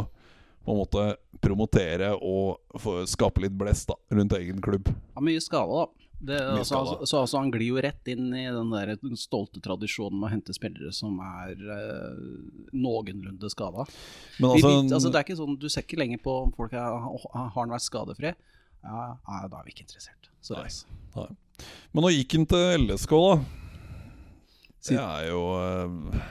[0.66, 1.04] på en måte
[1.46, 4.90] promotere og få, skape litt blest da, rundt egen klubb.
[5.14, 6.05] Ja, mye skade, da.
[6.20, 10.18] Det, altså, altså, så altså, han glir jo rett inn i den der stolte tradisjonen
[10.20, 12.22] med å hente spillere som er eh,
[12.74, 13.84] noenlunde skada.
[14.40, 16.96] Altså, altså, det er ikke sånn, du ser ikke lenger på om folk er,
[17.36, 18.32] har han vært skadefri.
[18.86, 20.32] Ja, ja, da er vi ikke interessert.
[20.46, 20.70] Så, Nei.
[21.18, 21.68] nei.
[21.92, 23.62] men nå gikk han til LSK, da.
[24.86, 26.26] Det er jo eh,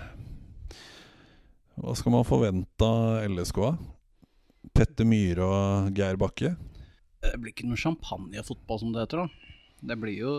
[1.83, 3.59] Hva skal man forvente av LSK?
[4.75, 6.55] Petter Myhre og Geir Bakke?
[7.25, 9.25] Det blir ikke noe champagnefotball, som det heter.
[9.25, 9.44] da.
[9.81, 10.35] Det blir jo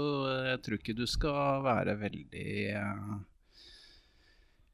[0.47, 3.17] Jeg tror ikke du skal være veldig eh,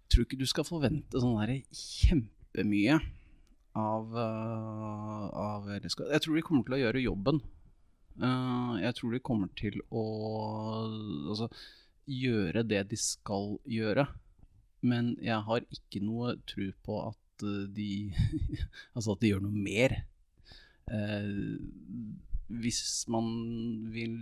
[0.03, 2.99] Jeg tror ikke du skal forvente sånn derre kjempemye
[3.79, 7.41] av, eh, av Jeg tror de kommer til å gjøre jobben.
[8.19, 10.03] Eh, jeg tror de kommer til å
[11.31, 11.47] altså,
[12.11, 14.07] gjøre det de skal gjøre.
[14.81, 18.11] Men jeg har ikke noe tro på at de
[18.95, 19.95] Altså at de gjør noe mer.
[22.61, 23.27] Hvis man
[23.93, 24.15] vil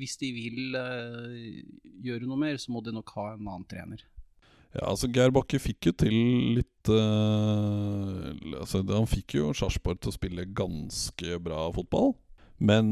[0.00, 1.60] Hvis de vil eh,
[2.04, 4.02] gjøre noe mer, så må de nok ha en annen trener.
[4.70, 6.14] Ja, altså Geir Bakke fikk jo til
[6.60, 8.28] litt uh,
[8.60, 12.12] altså, Han fikk jo Sarpsborg til å spille ganske bra fotball.
[12.62, 12.86] Men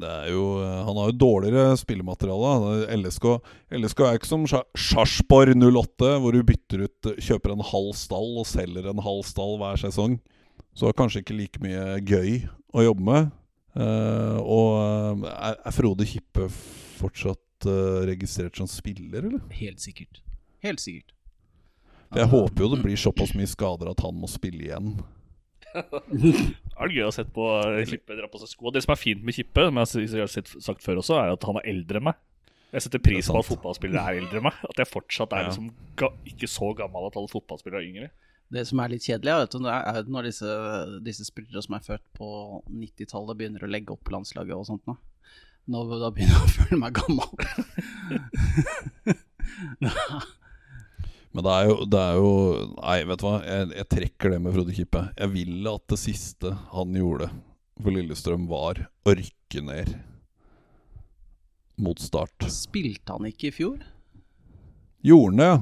[0.00, 2.88] det er jo eh, Han har jo dårligere spillemateriale.
[2.98, 3.28] LSK,
[3.78, 8.40] LSK er ikke som Sa- Sarpsborg 08, hvor du bytter ut kjøper en halv stall
[8.42, 10.18] og selger en halv stall hver sesong.
[10.74, 12.40] Så har kanskje ikke like mye gøy
[12.74, 13.30] å jobbe med.
[13.74, 16.46] Eh, og eh, er, er Frode Kippe
[16.94, 19.42] fortsatt uh, registrert som spiller, eller?
[19.58, 20.20] Helt sikkert.
[20.64, 21.10] Helt sikkert.
[22.14, 24.92] Jeg håper jo det blir såpass mye skader at han må spille igjen.
[25.74, 27.44] Det er gøy å sette på
[27.90, 28.70] Kippe dra på seg sko.
[28.74, 31.58] Det som er fint med Kippe, som jeg har sagt før også, er at han
[31.58, 32.20] er eldre enn meg.
[32.74, 34.60] Jeg setter pris på at fotballspillere er eldre enn meg.
[34.66, 35.50] At jeg fortsatt er Ja.
[35.50, 38.10] liksom ga, ikke så gammel at alle fotballspillere er yngre.
[38.52, 40.50] Det som er litt kjedelig, vet er er når disse,
[41.06, 42.28] disse spillere som er født på
[42.68, 44.96] 90-tallet, begynner å legge opp landslaget og sånt nå.
[45.72, 47.30] Nå da begynner jeg å føle meg gammel.
[51.34, 52.28] Men det er jo, det er jo
[52.76, 53.38] Nei, vet du hva.
[53.42, 55.02] Jeg, jeg trekker det med Frode Kippe.
[55.18, 57.30] Jeg vil at det siste han gjorde
[57.80, 59.96] for Lillestrøm, var å rykke ned.
[61.74, 62.46] mot Start.
[62.54, 63.80] Spilte han ikke i fjor?
[65.02, 65.56] Gjorde han det, ja?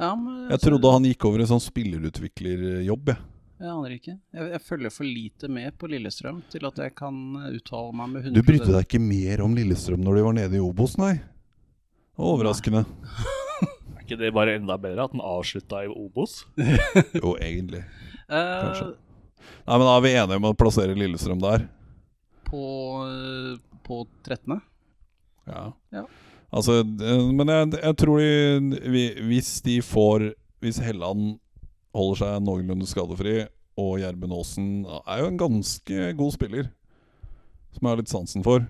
[0.00, 3.18] Ja, men Jeg trodde han gikk over i sånn spillerutviklerjobb, jeg.
[3.62, 4.14] Jeg aner ikke.
[4.34, 8.24] Jeg, jeg følger for lite med på Lillestrøm til at jeg kan uttale meg med
[8.24, 11.12] 100 Du brydde deg ikke mer om Lillestrøm når de var nede i Obos, nei?
[12.18, 12.82] Overraskende.
[13.62, 16.40] Er ikke det bare enda bedre at den avslutta i Obos?
[17.22, 17.84] Jo, egentlig.
[18.26, 18.88] Eh, Kanskje.
[19.62, 21.68] Nei, men Da er vi enige om å plassere Lillestrøm der?
[22.52, 22.64] på,
[23.08, 24.58] eh, på 13.
[25.48, 25.62] Ja.
[25.94, 26.02] Ja.
[26.52, 31.38] Altså, eh, men jeg, jeg tror de, hvis de får Hvis Helland
[31.96, 33.40] holder seg noenlunde skadefri,
[33.80, 36.68] og Gjermund Aasen er jo en ganske god spiller,
[37.72, 38.64] som jeg har litt sansen for.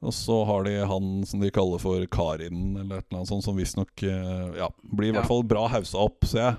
[0.00, 3.44] Og så har de han som de kaller for Karin, eller et eller annet sånt,
[3.44, 6.54] som visstnok eh, ja, blir i hvert fall bra hausa opp, ser jeg,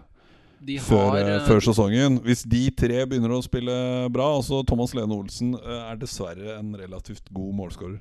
[0.69, 2.19] De før, har eh, eh, før sesongen.
[2.27, 3.73] Hvis de tre begynner å spille
[4.13, 7.97] bra, altså Thomas Lene Olsen uh, er dessverre en relativt god målskårer.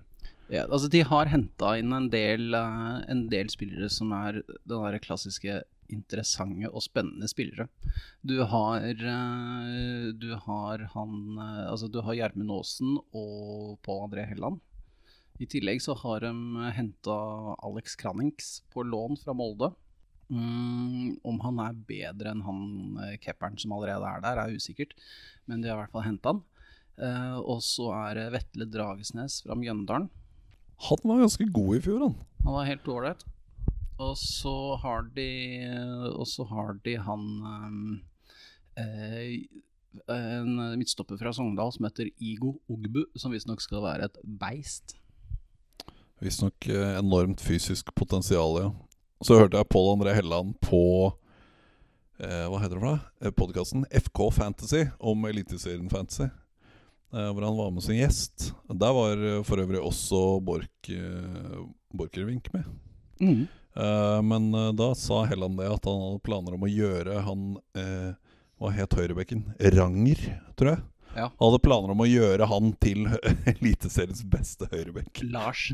[0.51, 4.83] Ja, altså De har henta inn en del, eh, en del spillere som er den
[4.83, 5.61] der klassiske
[5.91, 7.69] interessante og spennende spillere.
[8.27, 14.27] Du har, eh, du har han eh, Altså du har Gjermund Aasen og Pål André
[14.27, 14.61] Helland.
[15.39, 16.33] I tillegg så har de
[16.75, 19.73] henta Alex Krannings på lån fra Molde.
[20.31, 24.93] Mm, om han er bedre enn han kepperen som allerede er der, er usikkert,
[25.47, 26.43] men de har i hvert fall henta han.
[27.01, 30.11] Eh, og så er det Vetle Dragesnes fra Mjøndalen.
[30.89, 32.17] Han var ganske god i fjor, han.
[32.45, 33.25] Han var helt ålreit.
[34.01, 35.29] Og så har de
[36.17, 38.01] Og så har de han ehm,
[38.81, 39.35] eh,
[40.09, 44.97] En midtstopper fra Sogndal som heter Igo Ogbu, som visstnok skal være et beist.
[46.23, 48.71] Visstnok eh, enormt fysisk potensial, ja.
[49.21, 51.13] Så hørte jeg Pål André Helland på
[52.23, 53.33] eh, Hva heter det for noe?
[53.37, 56.31] Podkasten FK Fantasy om Eliteserien Fantasy.
[57.13, 58.53] Eh, hvor han var med som gjest.
[58.69, 62.65] Der var eh, for øvrig også Borch eh, Borchgrevink med.
[63.21, 63.49] Mm.
[64.25, 64.47] men
[64.77, 67.43] da sa Helland det at han hadde planer om å gjøre han
[68.57, 69.43] Hva het høyrebekken?
[69.75, 70.23] Ranger,
[70.57, 70.81] tror jeg.
[71.13, 71.27] Ja.
[71.29, 73.05] Han hadde planer om å gjøre han til
[73.53, 75.21] Eliteseriens beste høyrebekk.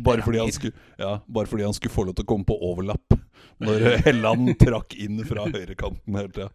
[0.03, 3.16] Bare fordi, skulle, ja, bare fordi han skulle få lov til å komme på overlapp
[3.62, 6.51] når Helland trakk inn fra høyrekanten hele tida.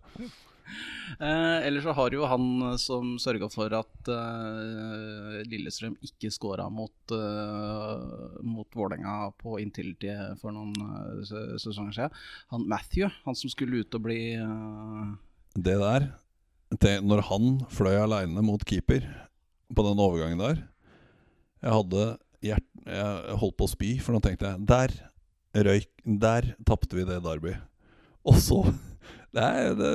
[1.21, 6.65] Eh, Eller så har jo han eh, som sørga for at eh, Lillestrøm ikke scora
[6.71, 10.09] mot, uh, mot Vålerenga på Intility
[10.41, 12.15] for noen eh, sesonger siden.
[12.55, 15.11] Han Matthew, han som skulle ut og bli eh,
[15.55, 16.07] Det der
[16.71, 19.05] det, Når han fløy aleine mot keeper
[19.71, 20.61] på den overgangen der
[21.61, 22.05] Jeg hadde
[22.41, 24.95] hjert, Jeg holdt på å spy, for nå tenkte jeg Der
[25.67, 27.57] røyk Der tapte vi det derby.
[28.25, 28.63] Og så
[29.35, 29.91] det er, det,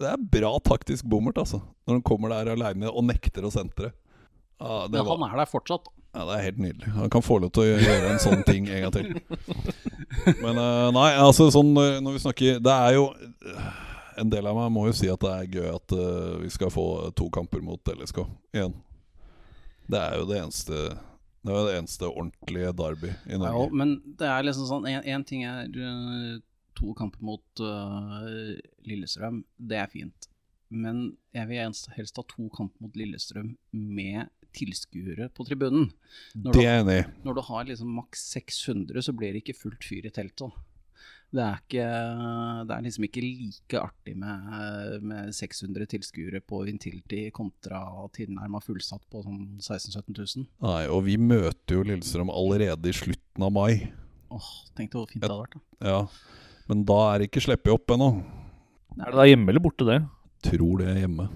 [0.00, 1.62] det er bra taktisk bommert, altså.
[1.86, 3.92] Når han kommer der aleine og nekter å sentre.
[4.60, 5.88] Ja, det Men var- han er der fortsatt.
[6.12, 6.88] Ja, Det er helt nydelig.
[6.96, 9.12] Han kan få lov til å gjøre en sånn ting en gang til.
[10.42, 13.04] Men eh, nei, altså sånn når vi snakker Det er jo
[14.18, 16.68] En del av meg må jo si at det er gøy at uh, vi skal
[16.74, 16.84] få
[17.16, 18.18] to kamper mot LSK
[18.52, 18.74] igjen.
[19.88, 23.54] Det er jo det eneste Det er jo det eneste ordentlige derby i Norge.
[23.54, 26.34] Ja, men det er liksom sånn Én ting er eh,
[26.80, 28.26] to kamper mot uh,
[28.88, 30.30] Lillestrøm, det er fint.
[30.70, 35.90] Men jeg vil helst, ha to kamper mot Lillestrøm med tilskuere på tribunen.
[36.34, 39.86] Når Det er enig når du har liksom maks 600, så blir det ikke fullt
[39.86, 40.56] fyr i teltet.
[41.30, 41.84] Det er, ikke,
[42.66, 47.84] det er liksom ikke like artig med, med 600 tilskuere på Vintility kontra
[48.16, 50.48] tilnærma fullsatt på sånn 16 000-17 000.
[50.66, 53.92] Nei, og vi møter jo Lillestrøm allerede i slutten av mai.
[54.34, 55.54] Åh, Tenk deg hvor fint det hadde vært.
[55.54, 55.92] da.
[55.92, 56.00] Ja,
[56.70, 58.08] Men da er det ikke sluppet opp ennå.
[59.00, 59.96] Er det da hjemme eller borte, det?
[60.46, 61.26] Tror det er hjemme.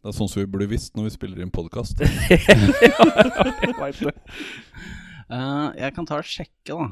[0.00, 2.00] Det er sånn som vi burde visst når vi spiller inn podkast.
[2.02, 4.16] Jeg vet det.
[5.30, 6.88] Eh, jeg kan ta og sjekke, da.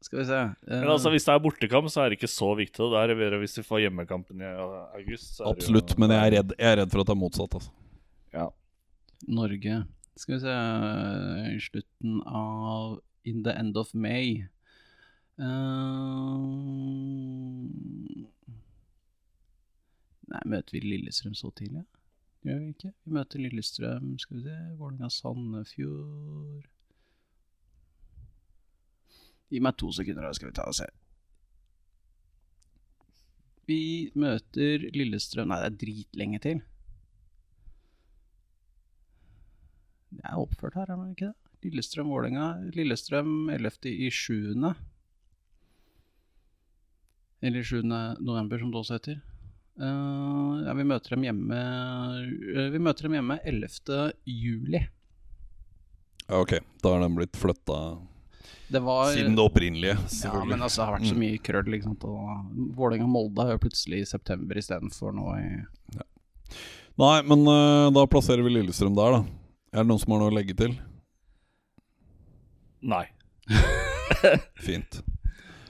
[0.00, 0.36] Skal vi se.
[0.64, 2.86] Uh, Men altså, hvis det er bortekamp, så er det ikke så viktig.
[2.88, 5.34] Det er bedre hvis vi får hjemmekampen i august.
[5.36, 7.12] Så er det jo- Absolutt, men jeg er redd, jeg er redd for at det
[7.12, 7.58] er motsatt.
[7.58, 7.70] Altså.
[8.32, 8.46] Ja.
[9.28, 9.76] Norge
[10.16, 10.56] Skal vi se
[11.52, 12.96] I slutten av
[13.28, 14.46] In the end of May.
[15.40, 15.46] Eh,
[20.32, 21.84] nei, møter vi Lillestrøm så tidlig?
[22.44, 22.92] Gjør vi ikke?
[23.04, 26.68] Vi møter Lillestrøm, skal vi se Vålerenga-Sandefjord
[29.52, 30.86] Gi meg to sekunder, da skal vi ta og se.
[33.68, 33.82] Vi
[34.16, 36.62] møter Lillestrøm Nei, det er dritlenge til.
[40.12, 41.36] Det er oppført her, er det ikke det?
[41.62, 42.46] Lillestrøm-Vålerenga.
[42.74, 43.92] Lillestrøm 11.
[43.92, 44.56] i 7.
[47.42, 47.82] Eller 7.
[48.20, 49.20] november, som det også heter.
[49.80, 54.12] Uh, ja, vi møter dem hjemme uh, Vi møter dem hjemme 11.
[54.28, 54.82] juli.
[56.26, 57.78] Ja, ok, da har den blitt flytta
[58.68, 61.72] Det var siden det opprinnelige, Ja, men altså, det har vært så mye krøll.
[61.74, 62.04] Ikke sant?
[62.04, 65.48] Og Vålerenga-Molde er jo plutselig i september istedenfor nå i
[67.00, 69.22] Nei, men uh, da plasserer vi Lillestrøm der, da.
[69.72, 70.76] Er det noen som har noe å legge til?
[72.92, 73.06] Nei.
[74.66, 75.00] Fint.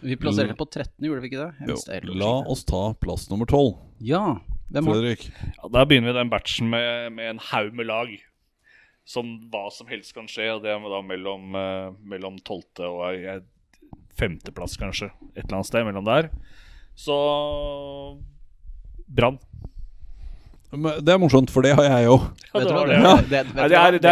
[0.03, 1.71] Vi plasserte på 13., gjorde vi ikke det?
[1.71, 1.79] Jo,
[2.19, 3.77] la oss ta plass nummer tolv.
[4.03, 4.41] Ja.
[4.73, 5.25] Hvem har Fredrik.
[5.59, 8.13] Ja, da begynner vi den batchen med, med en haug med lag.
[9.05, 10.49] Som hva som helst kan skje.
[10.57, 12.63] Og det er da mellom, eh, mellom 12.
[12.89, 13.43] og eh,
[14.19, 15.11] femteplass, kanskje.
[15.37, 16.31] Et eller annet sted mellom der.
[16.99, 17.17] Så
[19.13, 19.39] Brann.
[20.73, 22.23] Det er morsomt, for det har jeg òg.
[22.55, 22.93] Har du også Brann?
[23.05, 23.45] Ja, det
[23.77, 24.09] er Det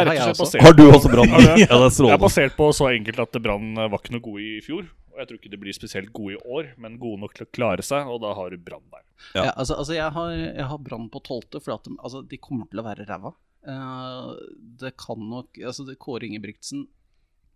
[2.13, 4.85] er basert på så enkelt at Brann var ikke noe god i fjor.
[5.21, 7.51] Og jeg tror ikke de blir spesielt gode i år, men gode nok til å
[7.53, 9.03] klare seg, og da har du Brann der.
[9.35, 9.43] Ja.
[9.51, 12.39] Ja, altså, altså jeg har, jeg har Brann på tolvte, for at de, altså, de
[12.41, 13.35] kommer til å være ræva.
[13.69, 14.33] Uh,
[14.81, 16.87] det kan nok altså, det, Kåre Ingebrigtsen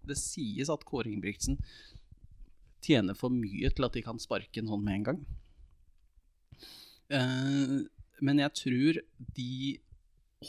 [0.04, 1.56] Det sies at Kåre Ingebrigtsen
[2.84, 5.24] tjener for mye til at de kan sparke en hånd med en gang.
[7.08, 7.88] Uh,
[8.20, 9.00] men jeg tror
[9.40, 9.54] de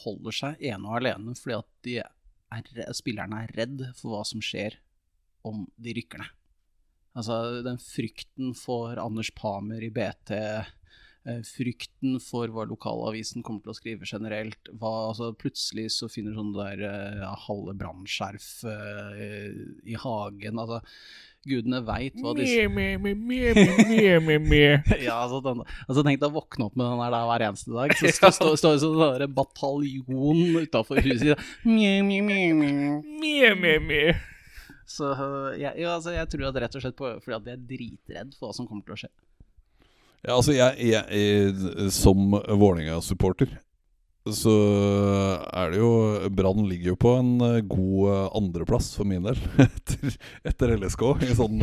[0.04, 4.44] holder seg ene og alene fordi at de er, spillerne er redd for hva som
[4.44, 4.76] skjer
[5.48, 6.42] om de rykker ned.
[7.16, 13.72] Altså den frykten for Anders Pamer i BT, eh, frykten for hva lokalavisen kommer til
[13.72, 14.72] å skrive generelt.
[14.74, 19.56] Hva, altså, plutselig så finner du sånne der eh, ja, halve brannskjerf eh,
[19.88, 20.60] i hagen.
[20.60, 20.82] Altså,
[21.46, 22.68] gudene veit hva disse
[25.08, 27.96] ja, altså, den, altså Tenk deg å våkne opp med den der hver eneste dag.
[27.96, 31.52] Så står stå, stå, stå, sånn en bataljon utafor huset.
[33.24, 34.16] Mjau, mjau, mjau.
[34.86, 37.58] Så øh, jeg, jo, altså, jeg tror at rett og slett på, fordi at jeg
[37.58, 39.12] er dritredd for hva som kommer til å skje.
[40.26, 43.52] Ja, altså, jeg, jeg, Som Vålerenga-supporter
[44.34, 44.54] så
[45.54, 45.90] er det jo
[46.34, 50.16] Brann ligger jo på en eh, god eh, andreplass for min del etter,
[50.50, 51.04] etter LSK.
[51.28, 51.62] I sånn,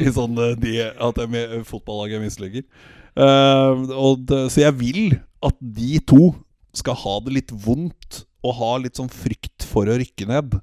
[0.00, 2.64] i sånn de, at jeg fotballaget misligger.
[3.12, 5.02] Uh, det, så jeg vil
[5.44, 6.30] at de to
[6.72, 10.56] skal ha det litt vondt og ha litt sånn frykt for å rykke ned.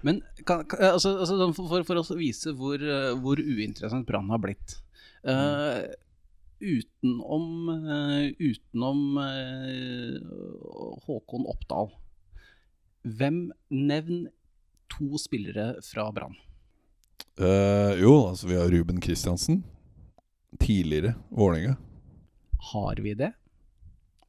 [0.00, 4.42] Men kan, altså, altså, for, for, for å vise hvor, øh, hvor uinteressant Brann har
[4.42, 4.76] blitt
[5.28, 5.86] uh,
[6.60, 11.88] Utenom, uh, utenom uh, Håkon Oppdal
[13.08, 14.26] Hvem Nevn
[14.90, 16.34] to spillere fra Brann.
[17.40, 19.62] Eh, jo, altså vi har Ruben Kristiansen.
[20.60, 21.76] Tidligere Vålerenga.
[22.72, 23.32] Har vi det?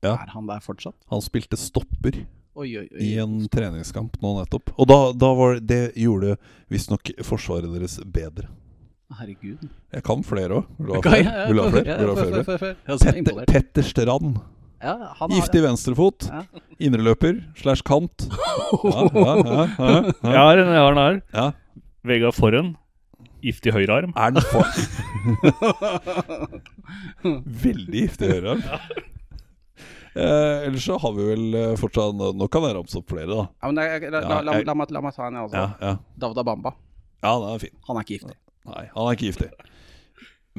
[0.01, 0.15] Ja.
[0.15, 0.95] Er han der fortsatt?
[1.11, 2.21] Han spilte stopper.
[2.55, 2.99] Oi, oi, oi.
[2.99, 4.73] i en treningskamp nå nettopp.
[4.75, 6.35] Og da, da var det, gjorde
[6.71, 8.49] visstnok forsvaret deres bedre.
[9.19, 9.63] Herregud.
[9.91, 10.67] Jeg kan flere òg.
[10.79, 11.45] Vil du ha flere?
[11.47, 11.87] Vil du ha flere?
[11.87, 12.73] ja, Vil du ha flere?
[12.91, 13.45] er Petter.
[13.51, 14.37] Petter Strand.
[14.81, 16.27] Ja, han har Giftig venstrefot.
[16.31, 16.43] Ja.
[16.81, 18.27] Indreløper slash kant.
[18.31, 20.43] Ja, ja, ja, ja, Jeg ja.
[20.45, 21.17] har en, jeg har den her.
[21.35, 21.47] ja.
[22.07, 22.71] Vegard Forhen.
[23.43, 24.11] Giftig høyrearm.
[24.15, 24.65] Er den for
[27.65, 28.63] Veldig giftig høyrearm.
[30.15, 33.45] Eh, ellers så har vi vel eh, fortsatt Nå kan jeg ramse opp flere, da.
[33.61, 35.61] Ja, men det, la, la, la, la, meg, la meg ta en, jeg også.
[35.61, 35.93] Ja, ja.
[36.19, 36.73] Davda Bamba.
[37.23, 37.77] ja den er fin.
[37.87, 38.35] Han er ikke giftig.
[38.67, 39.51] Nei, han er ikke giftig.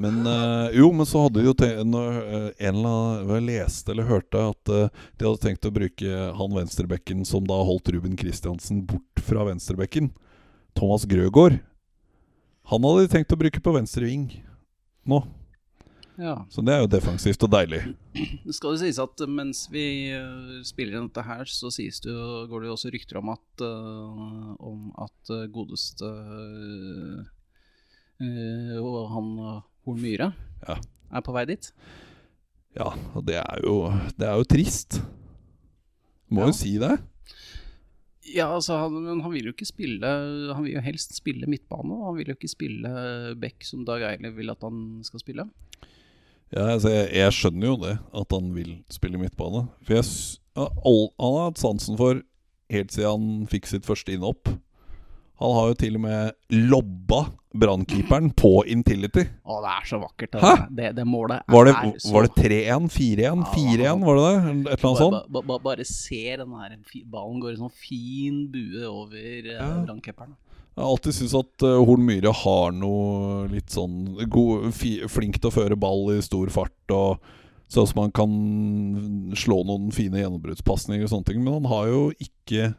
[0.03, 3.45] Men øh, jo, men så hadde de jo tenkt når, eh, en eller annen Jeg
[3.51, 7.93] leste eller hørte at øh, de hadde tenkt å bruke han venstrebekken som da holdt
[7.93, 10.09] Ruben Kristiansen bort fra venstrebekken.
[10.79, 11.61] Thomas Grøgaard.
[12.73, 14.31] Han hadde de tenkt å bruke på venstre ving
[15.05, 15.21] nå.
[16.21, 16.35] Ja.
[16.53, 17.79] Så det er jo defensivt og deilig.
[18.45, 22.13] Det skal jo sies at mens vi øh, spiller inn dette her, så sies det
[22.13, 26.11] jo, går det jo også rykter om at, øh, om at øh, godeste
[28.83, 29.31] og han
[29.87, 30.33] Horn Myhre
[30.69, 30.77] Ja.
[31.13, 31.73] er på vei dit.
[32.77, 35.01] Ja, og det er jo, det er jo trist.
[36.31, 36.47] Må Ja.
[36.47, 36.93] jo si det.
[38.37, 40.07] Ja, altså, han, men han vil jo ikke spille
[40.55, 41.93] Han vil jo helst spille midtbane.
[41.93, 45.49] og Han vil jo ikke spille back, som Dag Eiliv vil at han skal spille.
[46.53, 49.65] Ja, altså, jeg, jeg skjønner jo det, at han vil spille midtbane.
[49.87, 50.05] For jeg,
[50.61, 52.21] all, han har hatt sansen for
[52.73, 54.51] helt siden han fikk sitt første innhopp.
[55.43, 57.23] Han har jo til og med lobba
[57.59, 59.25] brannkeeperen på Intility.
[59.45, 60.37] Å, det er så vakkert.
[60.41, 60.53] Hæ?
[60.69, 62.87] Det, det, det målet Var det, er så var det 3-1?
[62.95, 63.43] 4-1?
[63.57, 64.37] 4-1, var det det?
[64.37, 65.17] Et eller annet sånt?
[65.17, 66.77] Ba, ba, ba, bare se den her
[67.11, 69.69] ballen går i sånn fin bue over uh, Ja.
[69.89, 70.37] brannkeeperen.
[70.73, 74.71] Jeg har alltid syntes at uh, Horn Myhre har noe litt sånn god,
[75.13, 77.21] Flink til å føre ball i stor fart og
[77.73, 78.33] sånn som han kan
[79.37, 81.43] slå noen fine gjennombruddspasninger og sånne ting.
[81.45, 82.73] Men han har jo ikke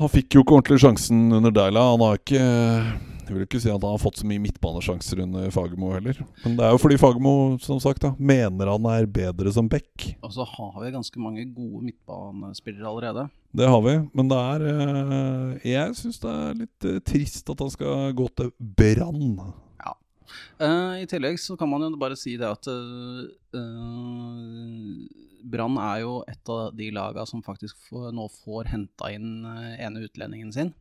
[0.00, 1.84] Han fikk jo ikke ordentlig sjansen under Deila.
[1.92, 2.40] Han har ikke
[3.24, 6.18] Jeg vil ikke si at han har fått så mye midtbanesjanser under Fagermo heller.
[6.42, 10.10] Men det er jo fordi Fagermo som sagt da mener han er bedre som back.
[10.20, 13.28] Og så har vi ganske mange gode midtbanespillere allerede.
[13.54, 13.94] Det har vi.
[14.12, 18.28] Men det er eh, Jeg syns det er litt eh, trist at han skal gå
[18.36, 19.38] til Brann.
[20.58, 23.24] Eh, I tillegg så kan man jo bare si det at uh,
[25.44, 29.84] Brann er jo et av de laga som faktisk får, nå får henta inn eh,
[29.84, 30.72] ene utlendingen sin.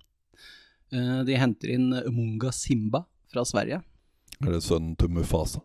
[0.94, 3.82] Uh, de henter inn Munga Simba fra Sverige.
[4.44, 5.64] Er det sønnen til Mufasa?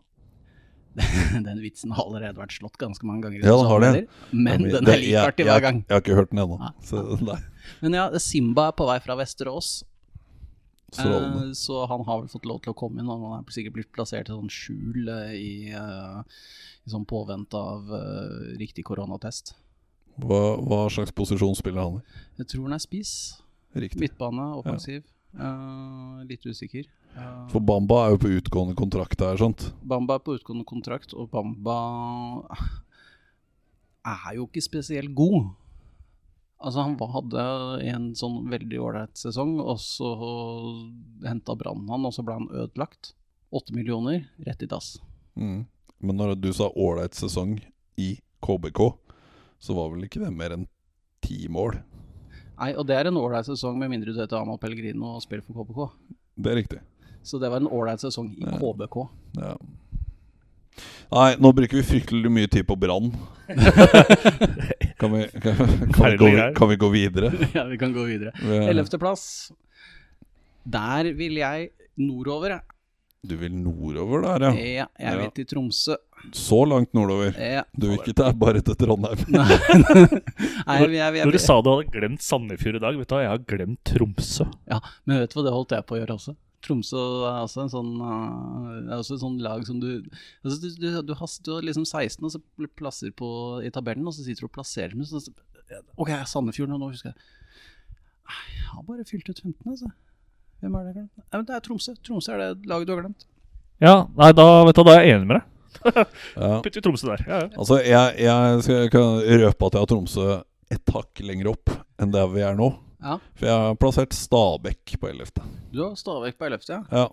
[1.45, 3.45] den vitsen har allerede vært slått ganske mange ganger.
[3.45, 4.03] Ja, den har det.
[4.31, 5.83] Men den er like artig hver gang.
[5.85, 7.37] Jeg har ikke hørt den ennå.
[7.83, 9.69] Men ja, Simba er på vei fra Vesterås.
[10.95, 11.45] Strålende.
[11.49, 13.09] Eh, så han har vel fått lov til å komme inn.
[13.09, 16.39] og Han er sikkert blitt plassert i sånn skjul eh, i, eh,
[16.85, 17.91] i sånn påvente av
[18.61, 19.55] riktig koronatest.
[20.19, 22.19] Hva, hva slags posisjon spiller han i?
[22.41, 23.13] Jeg tror han er spiss.
[23.77, 24.01] Riktig.
[24.01, 25.05] Midtbane, offensiv.
[25.37, 26.87] Eh, litt usikker.
[27.13, 29.69] Uh, For Bamba er jo på utgående kontrakt der, sant?
[29.85, 31.77] Bamba er på utgående kontrakt, og Bamba
[34.09, 35.51] er jo ikke spesielt god.
[36.59, 37.43] Altså Han hadde
[37.87, 40.09] en sånn veldig ålreit sesong, og så
[41.23, 43.13] henta Brann han, og så ble han ødelagt.
[43.55, 44.97] Åtte millioner, rett i dass.
[45.39, 45.63] Mm.
[46.03, 47.57] Men når du sa ålreit sesong
[47.99, 48.81] i KBK,
[49.59, 50.67] så var vel ikke det mer enn
[51.23, 51.79] ti mål?
[52.59, 55.45] Nei, og det er en ålreit sesong, med mindre du heter Amal Pellegrino og spiller
[55.47, 56.15] for KBK.
[56.39, 56.81] Det er riktig.
[57.23, 58.59] Så det var en ålreit sesong i Ja.
[58.59, 58.97] KBK.
[59.39, 59.55] Ja.
[61.09, 63.09] Nei, nå bruker vi fryktelig mye tid på Brann.
[64.99, 65.55] kan, vi, kan,
[65.93, 67.31] kan, vi gå, kan vi gå videre?
[67.57, 68.33] ja, vi kan gå videre.
[68.41, 69.23] Vi- Ellevteplass.
[70.69, 72.61] Der vil jeg nordover, jeg.
[73.27, 74.51] Du vil nordover der, ja.
[74.53, 75.17] Ja, jeg Ja.
[75.19, 75.95] vil til Tromsø.
[76.35, 77.33] Så langt nordover.
[77.35, 77.63] Ja.
[77.75, 79.19] Du vil ikke til bare til Trondheim.
[79.33, 83.15] Nei, jeg, jeg, jeg, Når du sa du hadde glemt Sandefjord i dag, vet du
[83.15, 84.47] hva, jeg har glemt Tromsø.
[84.71, 86.35] Ja, men vet du hva det holdt jeg på å gjøre også?
[86.65, 86.99] Tromsø
[87.29, 89.87] er også en sånn uh, er også et sånn lag som du
[90.43, 92.41] altså du, du, du, har, du har liksom 16 og så
[92.79, 93.29] plasser på,
[93.63, 95.05] i tabellen, og så sitter du og plasserer dem.
[95.07, 95.31] Så, så,
[95.95, 97.29] ok, Sandefjord nå, nå husker jeg.
[98.29, 99.91] Jeg har bare fylt ut 15, altså.
[100.59, 101.13] Hvem er det glemt?
[101.21, 101.95] Nei, men det er Tromsø.
[102.05, 103.25] Tromsø er det laget du har glemt.
[103.79, 105.55] Ja, nei, da vet du, da er jeg enig med deg.
[106.35, 106.51] Ja.
[106.65, 107.23] Putter vi Tromsø der.
[107.23, 107.49] Ja, ja.
[107.55, 110.27] Altså, jeg, jeg skal, jeg kan røpe at jeg har Tromsø
[110.69, 112.73] et hakk lenger opp enn der vi er nå.
[112.99, 113.15] Ja.
[113.39, 115.31] For jeg har plassert Stabæk på 11.
[115.71, 116.81] Du har Stabæk på 11., ja.
[116.91, 117.07] Ja.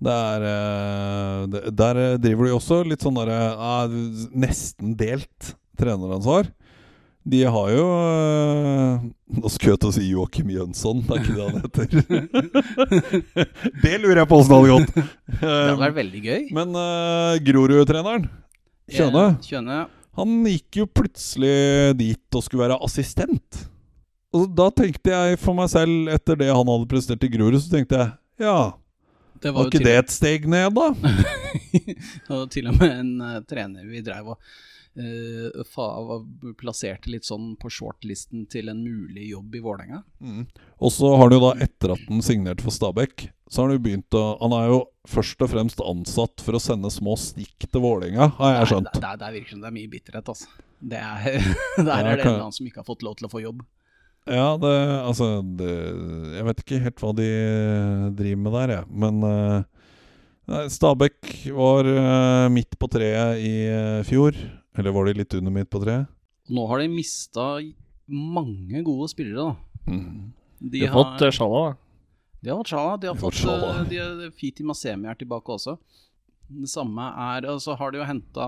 [0.00, 3.96] Er, eh, der driver de også litt sånn derre eh,
[4.32, 6.48] Nesten delt treneransvar.
[7.30, 9.02] De har jo eh,
[9.36, 11.88] Nå skulle jeg til å si Joakim Jønsson, det er ikke det han heter.
[13.84, 14.94] det lurer jeg på åssen hadde gått.
[14.96, 16.46] Det hadde vært veldig gøy.
[16.56, 18.24] Men uh, Grorud-treneren,
[18.90, 19.76] Kjøne, Eh, Kjøne.
[20.18, 21.54] han gikk jo plutselig
[22.00, 23.60] dit og skulle være assistent.
[24.36, 27.72] Og da tenkte jeg for meg selv, etter det han hadde prestert i Grorud, så
[27.72, 28.72] tenkte jeg ja,
[29.42, 30.90] Det var var ikke det et steg ned, da?
[32.36, 36.22] og til og med en uh, trener vi drev og uh, fa, var,
[36.60, 40.00] plasserte litt sånn på shortlisten til en mulig jobb i Vålerenga.
[40.78, 43.80] Og så har han jo da, etter at han signerte for Stabæk, så har han
[43.80, 44.78] jo begynt å Han er jo
[45.10, 48.94] først og fremst ansatt for å sende små stikk til Vålerenga, har jeg skjønt.
[48.94, 50.64] Det, det, det virker som det er mye bitterhet, altså.
[50.80, 51.52] Det er,
[51.82, 53.66] der er det en eller annen som ikke har fått lov til å få jobb.
[54.28, 55.70] Ja, det Altså det,
[56.36, 57.28] Jeg vet ikke helt hva de
[58.18, 58.88] driver med der, jeg.
[59.04, 64.36] Men uh, Stabæk var uh, midt på treet i uh, fjor.
[64.78, 66.10] Eller var de litt under midt på treet?
[66.50, 67.46] Nå har de mista
[68.10, 69.90] mange gode spillere, da.
[69.90, 70.32] Mm.
[70.60, 71.78] De, De har fått uh, Sjala, da.
[72.40, 73.00] De har fått Sjala.
[73.00, 75.76] De har fått fått eh, de Fiti Masemi er tilbake også.
[76.50, 78.46] Det samme er Og så har de jo henta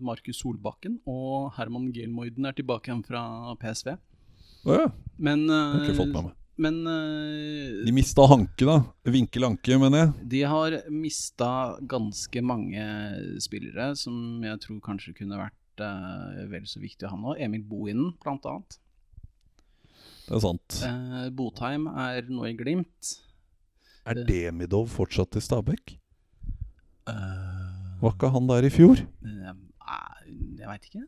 [0.00, 3.22] Markus Solbakken, og Herman Gelmoiden er tilbake igjen fra
[3.60, 3.96] PSV.
[4.66, 4.86] Å ja,
[5.22, 6.32] Men uh, har ikke fått eh, med meg.
[6.66, 8.78] Men uh, De mista Hanke, da.
[9.12, 10.14] Vinkel Anke, mener jeg.
[10.32, 11.50] de har mista
[11.88, 12.86] ganske mange
[13.44, 17.36] spillere som jeg tror kanskje kunne vært uh, vel så viktig å ha nå.
[17.46, 18.78] Emil Bohinen, blant annet.
[20.26, 20.80] Det er sant.
[20.82, 23.12] Uh, Botheim er nå i Glimt.
[24.06, 25.96] Er Demidov fortsatt i Stabæk?
[27.10, 29.00] Eh, Var ikke han der i fjor?
[29.02, 29.52] eh,
[30.58, 31.02] jeg veit ikke.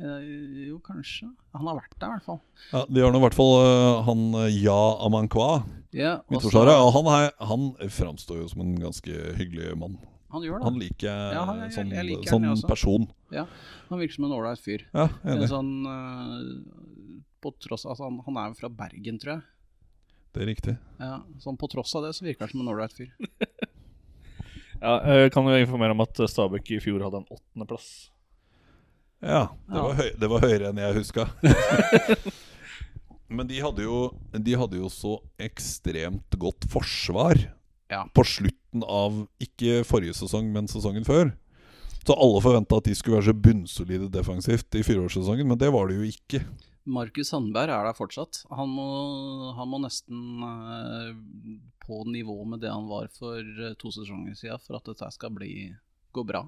[0.00, 1.26] Eh, jo, kanskje.
[1.52, 2.38] Han har vært der, i hvert fall.
[2.72, 5.48] Ja, De har nå i hvert fall øh, han øh, Ja Amankwa,
[5.92, 6.76] Ja, også midtforsvaret.
[6.80, 7.66] Og han, er, han
[7.98, 9.98] framstår jo som en ganske hyggelig mann.
[10.32, 10.64] han gjør det.
[10.70, 13.44] Han liker jeg Ja, han- jeg- sånn, jeg liker han, som jeg person Ja,
[13.90, 14.86] Han virker som en ålreit fyr.
[14.94, 15.48] Ja, En enig.
[15.50, 19.42] sånn eh, På tross altså, han, han er jo fra Bergen, tror jeg.
[20.32, 20.78] Det er riktig.
[21.00, 23.10] Ja, sånn På tross av det så virker han som en ålreit fyr.
[24.80, 27.88] Ja, jeg kan jo informere om at Stabæk i fjor hadde en åttendeplass.
[29.20, 31.26] Ja, det, Var, høy, det var høyere enn jeg huska.
[33.30, 33.98] Men de hadde, jo,
[34.32, 37.38] de hadde jo så ekstremt godt forsvar
[37.90, 38.04] Ja.
[38.14, 41.30] på slutten av ikke forrige sesong, men sesongen før.
[42.06, 45.90] Så alle forventa at de skulle være så bunnsolide defensivt i fireårssesongen, men det var
[45.90, 46.40] de jo ikke.
[46.90, 48.40] Markus Sandberg er der fortsatt.
[48.56, 48.86] Han må,
[49.58, 51.10] han må nesten eh,
[51.84, 55.34] på nivå med det han var for eh, to sesonger siden for at dette skal
[55.36, 55.52] bli,
[56.16, 56.46] gå bra.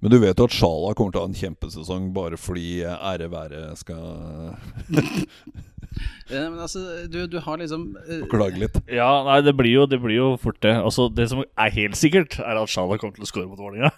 [0.00, 3.28] Men du vet jo at Sjala kommer til å ha en kjempesesong bare fordi ære
[3.32, 4.54] være skal
[6.30, 8.76] ja, men altså, du, du har liksom eh, klage litt.
[8.92, 10.74] Ja, nei, det blir jo, det blir jo fort det.
[10.76, 13.90] Altså, det som er helt sikkert, er at Sjala kommer til å score mot Vålerenga.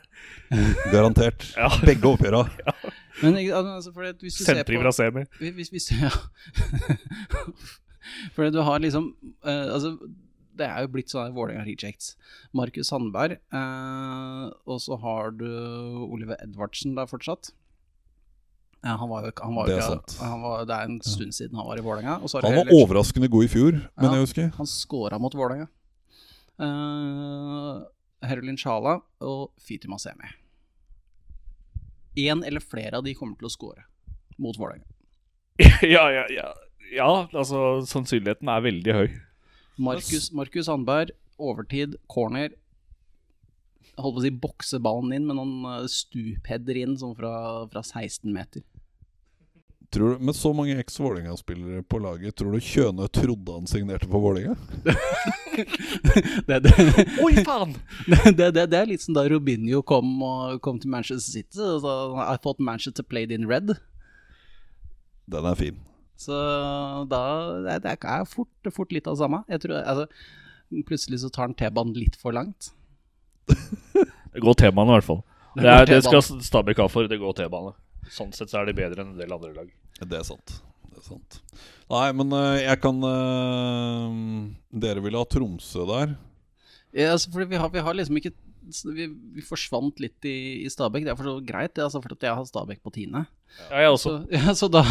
[0.94, 1.50] Garantert.
[1.56, 1.68] Ja.
[1.84, 2.44] Begge oppgjøra.
[3.22, 5.26] Men altså, fordi hvis du på fra semi.
[5.42, 6.12] hvis, hvis, ja.
[8.34, 9.12] Fordi du har liksom
[9.44, 9.96] uh, Altså,
[10.60, 12.12] det er jo blitt sånne Vålerenga rejects.
[12.56, 15.46] Markus Sandberg, eh, og så har du
[16.06, 17.50] Oliver Edvardsen der fortsatt.
[18.84, 20.14] Ja, han var jo han var jo Det er sant.
[20.24, 22.14] han var, Det er en stund siden han var i Vålerenga.
[22.20, 24.12] Han var heller- overraskende god i fjor, men Ja.
[24.16, 24.52] jeg husker.
[24.56, 25.68] Han scora mot Vålerenga.
[26.60, 27.82] Eh,
[28.28, 30.28] Herulin Sjala og Fiti Masemi.
[32.16, 33.84] Én eller flere av de kommer til å score
[34.38, 34.84] mot Vålerenga.
[35.82, 36.48] ja, ja, ja.
[36.96, 39.08] ja, altså sannsynligheten er veldig høy.
[39.80, 42.52] Markus, Markus Sandberg, overtid, corner.
[43.90, 47.32] Jeg holdt på å si bokse ballen inn, men han eh, stupheader inn sånn fra,
[47.72, 48.64] fra 16 meter.
[49.90, 54.22] Tror du, med så mange eks-Vålerenga-spillere på laget, tror du Kjønø trodde han signerte for
[54.22, 54.54] Vålerenga?
[56.46, 56.74] det, det,
[57.24, 57.74] Oi, faen!
[58.38, 61.58] det, det, det er litt som da Robinho kom, og, kom til Manchester City.
[61.58, 63.74] Så, I thought Manchester played in red.
[65.26, 65.82] Den er fin.
[66.20, 66.36] Så
[67.08, 67.22] da
[67.64, 69.42] Det, det er fort, fort litt av det samme.
[69.48, 70.06] Jeg tror, altså,
[70.88, 72.72] plutselig så tar han T-banen litt for langt.
[74.30, 75.22] Det går T-banen i hvert fall.
[75.58, 77.08] Det er, det skal Stabæk ha for.
[77.10, 77.72] Det går T-bane.
[78.14, 79.70] Sånn sett så er de bedre enn en del andre lag.
[80.00, 80.60] Det er sant.
[80.90, 81.40] Det er sant.
[81.90, 84.14] Nei, men eh, jeg kan eh,
[84.84, 86.14] Dere ville ha Tromsø der.
[86.94, 88.32] Ja, altså, fordi vi har, vi har liksom ikke
[88.94, 89.06] vi,
[89.36, 91.04] vi forsvant litt i, i Stabæk.
[91.06, 93.24] Det er for så greit, det, altså, for at jeg har Stabæk på tiende.
[93.70, 94.12] Ja, jeg også.
[94.12, 94.82] Så, ja, så da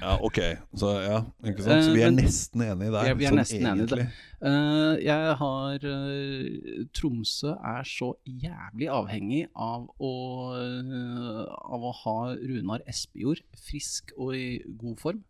[0.00, 0.38] Ja, ok.
[0.78, 1.16] Så ja,
[1.50, 1.84] ikke sant?
[1.88, 3.08] Så vi Eh, er men- nesten enige der.
[3.10, 4.04] Ja, vi er sånn nesten enige der.
[4.44, 10.12] Eh, Jeg har eh, Tromsø er så jævlig avhengig av å,
[10.60, 11.44] eh,
[11.74, 15.22] av å ha Runar Espejord frisk og i god form.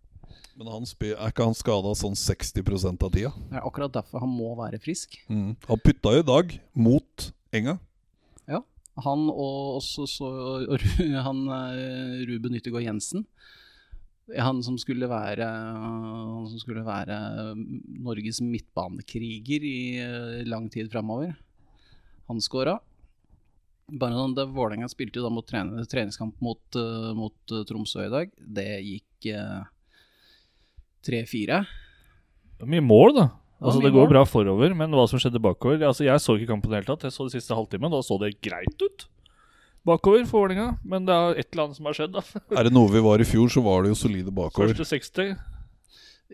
[0.56, 3.32] Men han spi- er ikke han skada sånn 60% av tida?
[3.50, 5.16] Det er akkurat derfor han må være frisk.
[5.28, 5.56] Mm.
[5.66, 7.78] Han putta jo i dag mot Enga.
[8.50, 8.62] Ja.
[9.04, 10.30] Han og også så,
[10.70, 10.86] og
[11.28, 13.26] han, eh, Ruben Yttergård Jensen.
[14.40, 17.16] Han som skulle være Han som skulle være
[18.00, 21.34] Norges midtbanekriger i eh, lang tid framover.
[22.30, 22.78] Han scora.
[23.84, 28.32] Bare sånn, det Vålerenga spilte da mot trening, treningskamp mot, eh, mot Tromsø i dag.
[28.38, 29.64] Det gikk eh,
[31.04, 31.64] 3-4.
[32.54, 33.26] Det er Mye mål, da.
[33.64, 36.70] Altså, det går bra forover, men hva som skjedde bakover altså, Jeg så ikke kampen
[36.70, 37.08] i det hele tatt.
[37.08, 37.92] Jeg så det siste halvtimen.
[37.92, 39.06] Da så det greit ut
[39.84, 40.74] bakover for Vålerenga.
[40.84, 42.14] Men det er et eller annet som har skjedd.
[42.16, 42.22] da
[42.58, 44.72] Er det noe vi var i fjor, så var det jo solide bakover.
[44.72, 45.34] Første 60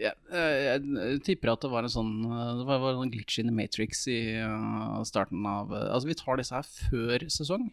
[0.01, 3.41] Ja, eh, jeg tipper at det var en sånn eh, Det var, var en glitch
[3.43, 7.70] in the matrix i eh, starten av Altså, vi tar disse her før sesong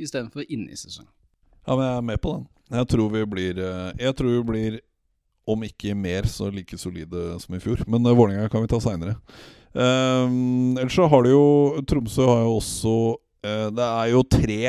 [0.00, 1.06] istedenfor inni i sesong.
[1.66, 2.46] Ja, men jeg er med på den.
[2.76, 4.78] Jeg tror vi blir Jeg tror vi blir,
[5.46, 7.84] om ikke mer, så like solide som i fjor.
[7.86, 9.16] Men uh, Vålerenga kan vi ta seinere.
[9.76, 11.46] ellers så har du jo
[11.86, 12.92] Tromsø har jo også
[13.44, 14.60] uh, Det er jo tre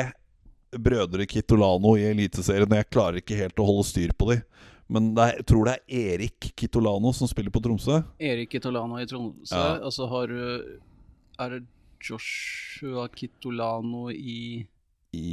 [0.78, 2.74] brødre Kitolano i Eliteserien.
[2.76, 4.38] Jeg klarer ikke helt å holde styr på de.
[4.88, 8.02] Men er, jeg tror det er Erik Kitolano som spiller på Tromsø.
[8.20, 9.78] Erik Kitolano i Tromsø, Ja.
[9.84, 10.78] og så har du
[11.38, 11.62] Er det
[12.04, 14.66] Joshua Kitolano i
[15.16, 15.28] I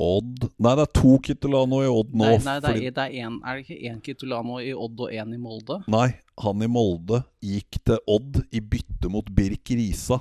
[0.00, 2.24] Odd Nei, det er to Kitolano i Odd nå.
[2.24, 5.14] Nei, nei det, er, det er, en, er det ikke én Kitolano i Odd og
[5.14, 5.80] én i Molde?
[5.92, 6.08] Nei,
[6.44, 10.20] han i Molde gikk til Odd i bytte mot Birk Risa.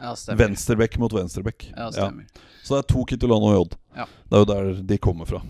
[0.00, 0.14] Ja.
[0.38, 1.70] Venstrebekk mot venstrebekk.
[1.74, 2.28] Ja, stemmer.
[2.62, 3.78] Så det er to Kitolano i Odd.
[3.96, 4.06] Ja.
[4.26, 5.42] Det er jo der de kommer fra.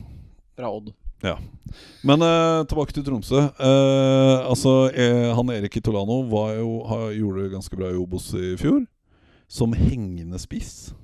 [0.56, 0.92] Fra Odd.
[1.24, 1.38] Ja.
[2.06, 3.38] Men eh, tilbake til Tromsø.
[3.40, 8.28] Eh, altså, eh, han Erik Kitolano var jo, har, gjorde det ganske bra i Obos
[8.36, 8.84] i fjor.
[9.48, 10.94] Som hengende spiss.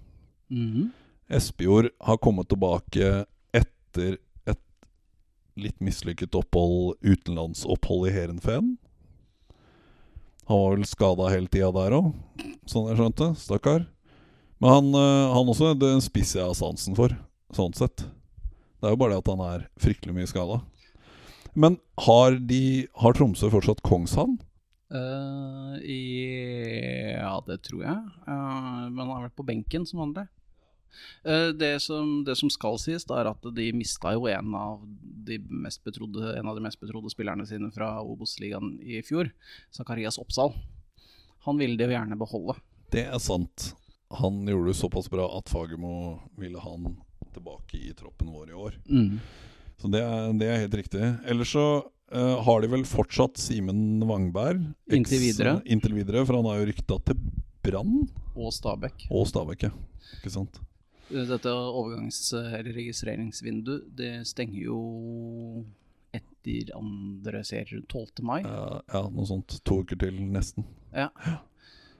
[0.50, 0.90] Mhm.
[1.28, 4.16] Espejord har kommet tilbake etter
[4.48, 4.60] et
[5.56, 8.74] litt mislykket opphold, utenlandsopphold i Heerenveen.
[10.50, 12.12] Han var vel skada hele tida der òg,
[12.68, 13.32] sånn jeg skjønte.
[13.38, 13.86] Stakkar.
[14.62, 17.14] Men han, eh, han også det spisser jeg av sansen for,
[17.54, 18.04] sånn sett.
[18.82, 20.60] Det er jo bare det at han er fryktelig mye skada.
[21.54, 24.38] Men har, de, har Tromsø fortsatt Kongshavn?
[24.92, 28.00] Uh, i, ja, det tror jeg.
[28.26, 30.26] Uh, men han har vært på benken som vanlig.
[31.24, 34.80] Eh, Det som, det som skal sies, da, er at de mista jo en av
[35.26, 39.30] de mest betrodde, en av de mest betrodde spillerne sine fra Obos-ligaen i fjor,
[39.74, 40.52] Zakarias Oppsal.
[41.46, 42.56] Han ville de jo gjerne beholde.
[42.92, 43.72] Det er sant.
[44.18, 46.96] Han gjorde det såpass bra at Fagermo ville ha han
[47.32, 48.74] tilbake i troppen vår i år.
[49.80, 51.00] Så det er, det er helt riktig.
[51.26, 51.64] Ellers så
[52.12, 54.60] uh, har de vel fortsatt Simen Wangberg.
[54.92, 55.54] Inntil videre.
[55.64, 57.22] Inntil videre, For han har jo rykta til
[57.64, 58.04] Brann
[58.36, 59.06] Og Stabæk.
[59.10, 59.72] og Stabæk, ja.
[60.20, 60.60] Ikke sant?
[61.12, 65.64] Eh, Dette overgangs- eller registreringsvinduet, det stenger jo
[66.12, 68.22] etter andre serier 12.
[68.22, 68.42] mai.
[68.42, 69.60] Ja, ja, noe sånt.
[69.64, 70.66] To uker til, nesten.
[70.92, 71.10] Ja.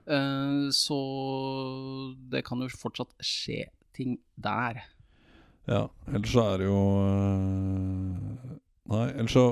[0.02, 4.82] Uh, Så det kan jo fortsatt skje ting der.
[5.68, 8.58] Ja, ellers så er det jo uh,
[8.92, 9.44] Nei, ellers så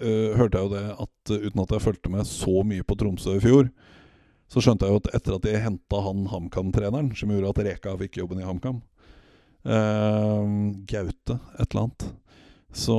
[0.00, 3.36] øh, hørte jeg jo det at uten at jeg fulgte med så mye på Tromsø
[3.36, 3.68] i fjor,
[4.48, 7.92] så skjønte jeg jo at etter at de henta han HamKam-treneren, som gjorde at Reka
[8.00, 8.80] fikk jobben i HamKam,
[9.68, 10.52] øh,
[10.88, 12.06] Gaute et eller annet,
[12.72, 12.96] så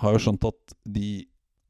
[0.00, 1.08] har jeg jo skjønt at de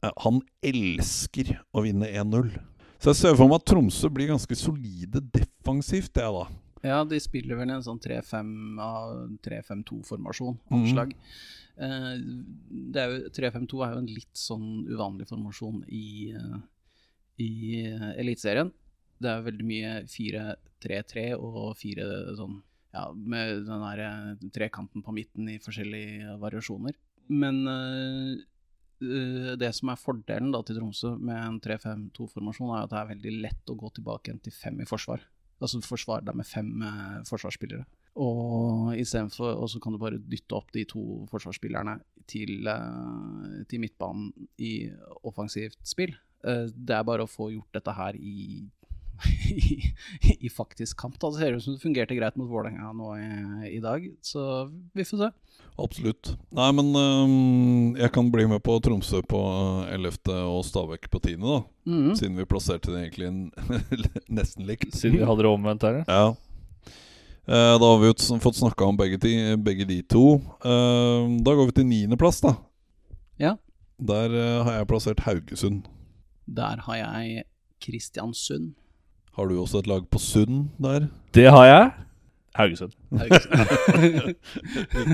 [0.03, 2.53] eh, Han elsker å vinne 1-0.
[2.99, 6.47] Så jeg ser for meg at Tromsø blir ganske solide defensivt, det da.
[6.83, 8.51] Ja, de spiller vel en sånn 3-5
[8.83, 10.81] av 3-5-2-formasjon, Mhm.
[10.81, 11.15] anslag.
[11.79, 12.45] Mm.
[12.91, 16.59] det er jo 3-5-2 er jo en litt sånn uvanlig formasjon i, eh,
[17.39, 17.85] i
[18.19, 18.73] Eliteserien.
[19.21, 22.63] Det er veldig mye 4-3-3 og 4 sånn
[22.95, 26.97] ja, med den der eh, trekanten på midten i forskjellige variasjoner.
[27.29, 28.31] Men eh,
[29.05, 33.11] eh, det som er fordelen da til Tromsø med en 3-5-2-formasjon, er at det er
[33.15, 35.25] veldig lett å gå tilbake til fem i forsvar.
[35.59, 37.85] Altså forsvare deg med fem eh, forsvarsspillere.
[38.19, 38.95] Og
[39.35, 44.33] for, Og så kan du bare dytte opp de to forsvarsspillerne til, eh, til midtbanen
[44.59, 44.91] i
[45.23, 46.15] offensivt spill.
[46.45, 48.69] Eh, det er bare å få gjort dette her i
[49.51, 51.19] i, i faktisk kamp.
[51.21, 51.31] Da.
[51.31, 55.05] Det ser ut som det fungerte greit mot Vålerenga nå i, i dag, så vi
[55.05, 55.31] får se.
[55.79, 56.33] Absolutt.
[56.59, 59.41] Nei, men um, jeg kan bli med på Tromsø på
[59.93, 60.19] 11.
[60.43, 61.61] og Stabæk på 10., da.
[61.89, 62.15] Mhm.
[62.19, 63.31] Siden vi plasserte det egentlig
[64.41, 64.91] nesten likt.
[64.95, 66.03] Siden vi hadde det omvendt her.
[66.03, 66.19] ja.
[66.19, 66.29] Ja.
[67.49, 70.35] Eh, da har vi jo fått snakka om begge, de, begge de to.
[70.61, 72.53] Eh, da går vi til niendeplass, da.
[73.41, 73.55] Ja.
[73.97, 75.87] Der eh, har jeg plassert Haugesund.
[76.45, 77.47] Der har jeg
[77.81, 78.75] Kristiansund.
[79.39, 81.05] Har du også et lag på Sund der?
[81.35, 81.91] Det har jeg.
[82.59, 82.91] Haugesund.
[83.15, 83.55] Haugesund.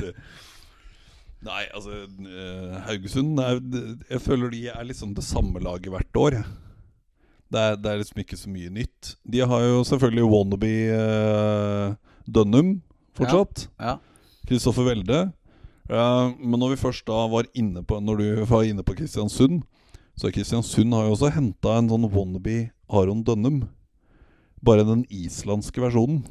[1.44, 3.60] Nei, altså eh, Haugesund er,
[4.08, 6.38] Jeg føler de er liksom det samme laget hvert år.
[7.52, 9.12] Det er, det er liksom ikke så mye nytt.
[9.28, 11.92] De har jo selvfølgelig wannabe uh,
[12.24, 12.80] Dønnum
[13.12, 13.68] fortsatt.
[13.76, 13.98] ja.
[14.48, 15.20] Kristoffer Welde.
[15.92, 19.62] Uh, men når vi først da var inne på Når du var inne på Kristiansund,
[20.16, 23.66] så Kristiansund har jo også henta en sånn wannabe Aron Dønnum.
[24.64, 26.22] Bare den islandske versjonen.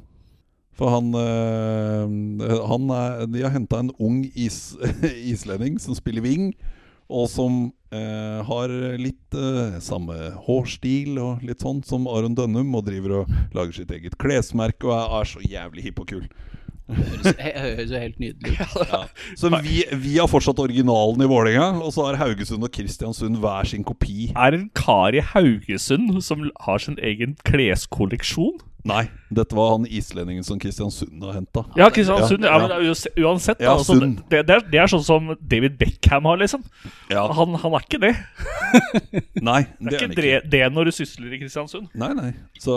[0.73, 4.73] For han, øh, han er, De har henta en ung is,
[5.33, 6.53] islending som spiller wing,
[7.13, 10.17] og som øh, har litt øh, samme
[10.47, 14.97] hårstil og litt sånn som Aron Dønnum, og driver og lager sitt eget klesmerke og
[14.97, 16.25] er, er så jævlig hipp og kul.
[16.89, 18.73] Høres, høres jo helt nydelig ut.
[18.93, 18.99] Ja.
[19.39, 23.63] Så vi, vi har fortsatt originalen i Vålerenga, og så har Haugesund og Kristiansund hver
[23.69, 24.27] sin kopi.
[24.35, 28.59] Er det en kar i Haugesund som har sin egen kleskolleksjon?
[28.83, 31.61] Nei, dette var han islendingen som Kristiansund har henta.
[31.79, 32.43] Ja, Kristiansund.
[32.43, 32.79] Ja, Ja,
[33.29, 36.65] uansett- Ja, altså, det, det, er, det er sånn som David Beckham har, liksom.
[37.09, 37.23] Ja.
[37.31, 38.11] Han, han er ikke det.
[39.49, 40.51] Nei, Det er er han ikke det, ikke.
[40.57, 41.87] det når du sysler i Kristiansund.
[41.95, 42.33] Nei, nei.
[42.59, 42.75] Så,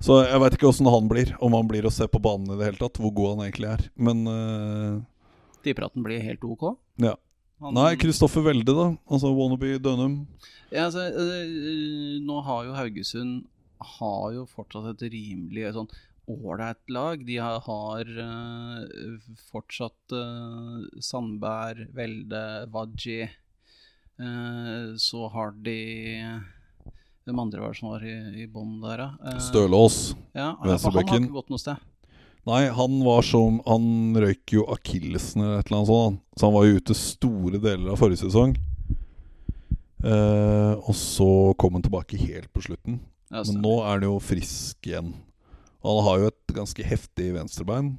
[0.00, 1.32] så jeg veit ikke åssen han blir.
[1.42, 3.00] Om han blir å se på banen i det hele tatt.
[3.02, 3.86] Hvor god han egentlig er.
[3.98, 5.00] Men uh,
[5.64, 6.76] Tipper at den blir helt ok.
[7.02, 7.16] ja.
[7.60, 8.84] Han- Nei, Kristoffer Welde, da.
[9.10, 10.12] Altså Wannabe Dønum.
[10.70, 13.48] Ja, altså, øh, nå har jo Haugesund
[13.98, 15.88] har jo fortsatt et rimelig sånn
[16.30, 17.24] ålreit lag.
[17.26, 19.18] De har, har øh,
[19.50, 23.24] fortsatt øh, Sandberg, Welde, Wadji.
[24.22, 25.80] Eh, så har de
[27.28, 29.08] Hvem andre var det som var i, i bånn der, da?
[29.28, 29.98] Eh, Stølås.
[30.32, 31.10] Ja, Venstrebekken.
[31.12, 31.82] han har ikke gått noe sted.
[32.48, 36.22] Nei, han var som Han røyk jo akillesen eller et eller annet sånt.
[36.38, 38.56] Så han var jo ute store deler av forrige sesong.
[40.00, 41.28] Eh, og så
[41.60, 43.00] kom han tilbake helt på slutten.
[43.28, 45.12] Ja, Men nå er han jo frisk igjen.
[45.84, 47.98] Han har jo et ganske heftig venstrebein.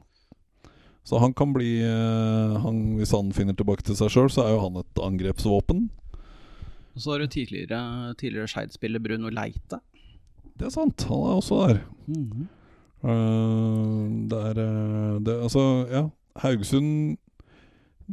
[1.06, 4.56] Så han kan bli eh, han, Hvis han finner tilbake til seg sjøl, så er
[4.56, 5.86] jo han et angrepsvåpen.
[6.96, 9.82] Og så har du tidligere, tidligere Skeid-spiller Bruno Leite.
[10.60, 11.06] Det er sant.
[11.08, 11.82] Han er også der.
[12.08, 12.48] Mm -hmm.
[13.10, 16.10] uh, det er eh, det, Altså, ja.
[16.36, 17.18] Haugesund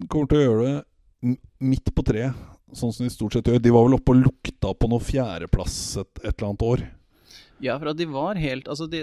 [0.08, 2.34] kommer til å gjøre det midt på treet,
[2.72, 3.58] sånn som de stort sett gjør.
[3.58, 6.95] De var vel oppe og lukta på noe fjerdeplass et, et eller annet år.
[7.64, 8.98] Ja, for at de var helt Altså, de,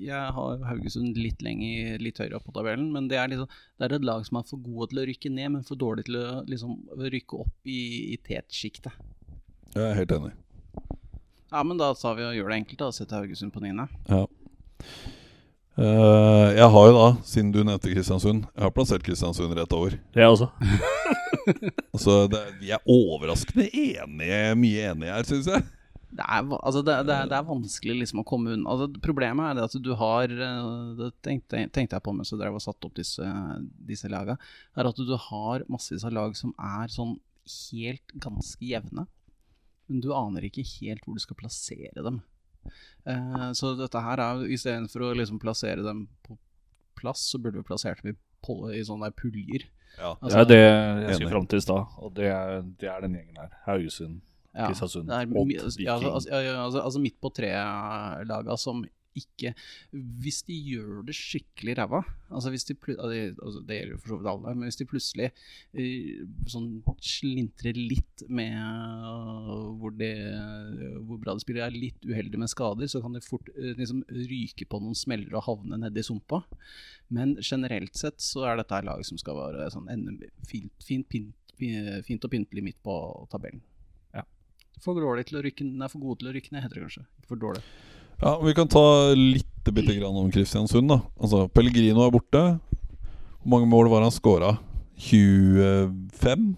[0.00, 3.88] jeg har Haugesund litt lenger, litt høyere opp på tabellen, men det er, liksom, det
[3.88, 6.20] er et lag som er for gode til å rykke ned, men for dårlige til
[6.22, 6.78] å liksom,
[7.12, 7.80] rykke opp i,
[8.14, 8.96] i tetsjiktet.
[9.74, 10.32] Jeg er helt enig.
[11.52, 12.90] Ja, men da sa vi å gjøre det enkelt, da.
[12.92, 13.88] Sette Haugesund på niende.
[14.08, 14.24] Ja.
[15.78, 19.96] Uh, jeg har jo da, siden du nevnte Kristiansund, jeg har plassert Kristiansund rett over.
[20.14, 20.50] Det er også.
[21.48, 25.62] Altså, det, Vi er overraskende enige, mye enige her, syns jeg.
[26.18, 28.72] Det er, altså det, det, det er vanskelig liksom å komme unna.
[28.72, 32.40] Altså, problemet er det at du har eh, Det tenkte, tenkte jeg på mens jeg
[32.40, 33.26] drev og satte opp disse,
[33.86, 34.34] disse laga.
[34.74, 37.14] Er at du har massevis av lag som er sånn
[37.48, 39.06] helt ganske jevne.
[39.88, 42.20] Men du aner ikke helt hvor du skal plassere dem.
[43.06, 46.36] Eh, så dette her er istedenfor å liksom plassere dem på
[46.98, 48.18] plass, så burde vi plassert dem i,
[48.74, 49.68] i sånne der puljer.
[49.98, 50.16] Ja.
[50.22, 53.16] Det er det jeg skulle fram til i stad, og det er, det er den
[53.18, 53.54] gjengen her.
[53.66, 54.20] Haugesund,
[54.66, 58.84] Kristiansund, Ja, er Odd, ja, altså, altså, ja, ja, altså, altså midt på tre-laga som
[59.18, 59.52] ikke
[60.22, 64.12] Hvis de gjør det skikkelig ræva altså hvis de, ja, altså Det gjelder jo for
[64.12, 66.68] så vidt alle, men hvis de plutselig eh, sånn
[67.04, 70.10] slintrer litt med eh, hvor, de,
[71.06, 74.04] hvor bra de spiller, er litt uheldige med skader, så kan de fort eh, liksom
[74.12, 76.42] ryke på noen smeller og havne nedi sumpa.
[77.14, 79.88] Men generelt sett så er dette et lag som skal være sånn
[80.50, 81.32] fint, fint, fint,
[82.04, 83.00] fint og pyntelig midt på
[83.32, 83.64] tabellen.
[84.84, 87.04] For dårlig til å rykke Nei, for gode til å rykke ned, heter det kanskje.
[87.18, 87.62] Ikke for dårlig.
[88.22, 90.88] Ja, Vi kan ta litt bitte grann om Kristiansund.
[90.88, 92.42] da Altså, Pellegrino er borte.
[93.42, 94.56] Hvor mange mål var han scora?
[94.98, 96.56] 25?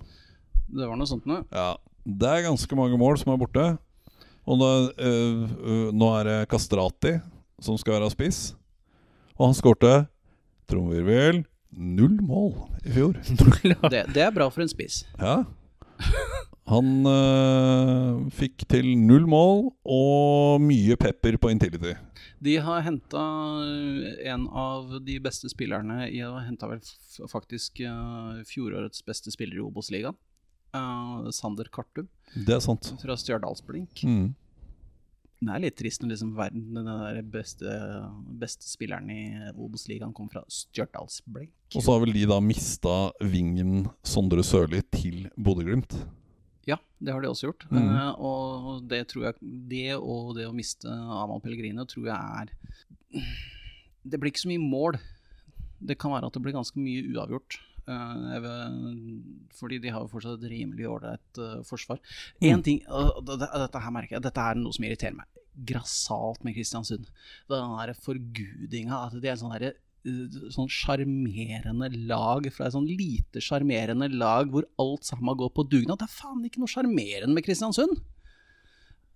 [0.70, 1.44] Det var noe sånt noe.
[1.52, 1.74] Ja,
[2.06, 3.66] det er ganske mange mål som er borte.
[4.48, 7.18] Og nå, øh, øh, nå er det Kastrati
[7.60, 8.54] som skal være spiss.
[9.36, 10.06] Og han skårte,
[10.70, 12.54] trommevirvel, null mål
[12.84, 13.18] i fjor.
[13.92, 15.04] Det, det er bra for en spiss.
[15.20, 15.42] Ja.
[16.68, 21.96] Han øh, fikk til null mål og mye pepper på Intility.
[22.40, 23.22] De har henta
[24.32, 26.80] en av de beste spillerne i henta vel
[27.28, 30.16] faktisk eh, fjorårets beste spiller i Obos-ligaen.
[30.70, 32.92] Uh, Sander Kartum Det er sant.
[33.02, 34.04] fra Stjørdalsblink.
[34.06, 34.28] Mm.
[35.40, 37.74] Det er litt trist når liksom verden, den beste,
[38.38, 39.22] beste spilleren i
[39.56, 41.50] Obos-ligaen kommer fra Stjørdalsblink.
[41.74, 45.96] Og så har vel de da mista vingen Sondre Sørli til Bodø-Glimt.
[46.70, 47.64] Ja, det har de også gjort.
[47.72, 47.88] Mm.
[47.90, 49.38] Uh, og det tror jeg
[49.70, 52.52] Det og det å miste Amal Pellegrino tror jeg er
[54.06, 55.00] Det blir ikke så mye mål.
[55.80, 57.58] Det kan være at det blir ganske mye uavgjort.
[57.90, 59.04] Uh, vil,
[59.56, 61.98] fordi de har jo fortsatt et rimelig ålreit uh, forsvar.
[62.44, 65.26] Én ting det- det- Dette her merker jeg Dette er noe som irriterer meg
[65.66, 67.08] grassat med Kristiansund.
[67.50, 69.06] Den der forgudinga.
[69.08, 69.80] At det er sånn derre eh,
[70.54, 76.00] sånn sjarmerende lag fra et sånn lite sjarmerende lag hvor alt sammen går på dugnad.
[76.00, 78.00] Det er faen ikke noe sjarmerende med Kristiansund!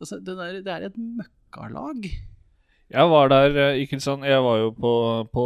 [0.03, 2.09] Altså, det, der, det er et møkkalag.
[2.93, 4.26] Jeg var der eh, i Kristiansand.
[4.28, 4.95] Jeg var jo på,
[5.32, 5.45] på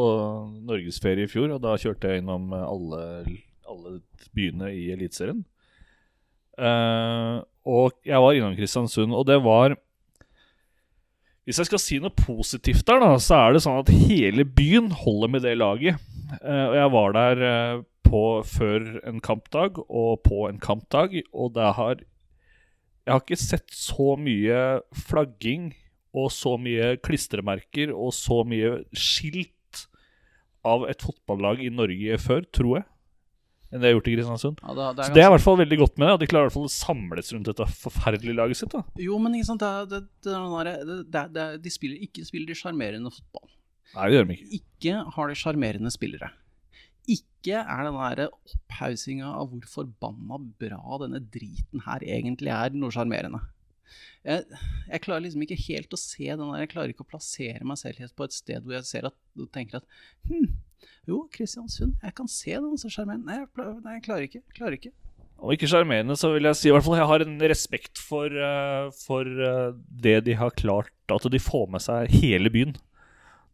[0.67, 3.03] norgesferie i fjor, og da kjørte jeg innom eh, alle,
[3.69, 3.99] alle
[4.35, 5.45] byene i Eliteserien.
[6.59, 7.39] Uh,
[7.71, 9.77] og jeg var innom Kristiansund, og det var
[11.49, 14.91] Hvis jeg skal si noe positivt der, da, så er det sånn at hele byen
[14.93, 15.97] holder med det laget.
[16.43, 21.55] Eh, og jeg var der eh, på før en kampdag og på en kampdag, og
[21.57, 25.71] det har Jeg har ikke sett så mye flagging
[26.13, 29.87] og så mye klistremerker og så mye skilt
[30.69, 32.87] av et fotballag i Norge før, tror jeg,
[33.69, 34.61] enn det jeg har gjort i Kristiansund.
[34.65, 36.15] Ja, det, det Så det er i hvert fall veldig godt med det.
[36.15, 38.73] at De klarer i hvert fall å samles rundt dette forferdelige laget sitt.
[38.73, 43.49] da Jo, men ikke sant, det, de spiller ikke spiller de sjarmerende fotball.
[43.95, 44.51] Nei, det gjør de ikke.
[44.61, 46.33] Ikke har de sjarmerende spillere.
[47.09, 52.93] Ikke er den der opphaussinga av hvor forbanna bra denne driten her egentlig er, noe
[52.93, 53.41] sjarmerende.
[54.27, 54.45] Jeg,
[54.91, 57.81] jeg klarer liksom ikke helt å se den der, jeg klarer ikke å plassere meg
[57.81, 60.49] selv helt på et sted hvor jeg ser at, og tenker at hm,
[61.09, 63.27] jo, Kristiansund, jeg kan se den så sjarmerende.
[63.31, 64.43] Nei, jeg nei, jeg klarer ikke.
[64.57, 64.93] Klarer ikke.
[65.39, 68.35] Og ikke sjarmerende, så vil jeg si i hvert fall jeg har en respekt for,
[68.35, 72.77] uh, for uh, det de har klart At de får med seg hele byen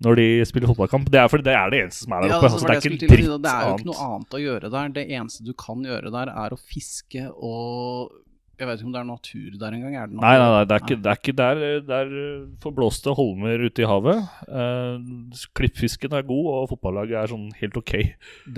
[0.03, 1.07] når de spiller fotballkamp.
[1.13, 2.49] Det er fordi det er det eneste som er der oppe.
[2.49, 4.89] Ja, altså, det er ikke til Det er jo ikke noe annet å gjøre der.
[4.97, 8.17] Det eneste du kan gjøre der, er å fiske og
[8.55, 9.95] Jeg vet ikke om det er natur der engang.
[9.99, 10.17] Er det?
[10.23, 11.63] Nei, nei, nei, det er ikke, det er ikke der.
[11.89, 14.21] Det er eh, forblåste holmer ute i havet.
[14.47, 17.95] Eh, klippfisken er god, og fotballaget er sånn helt ok.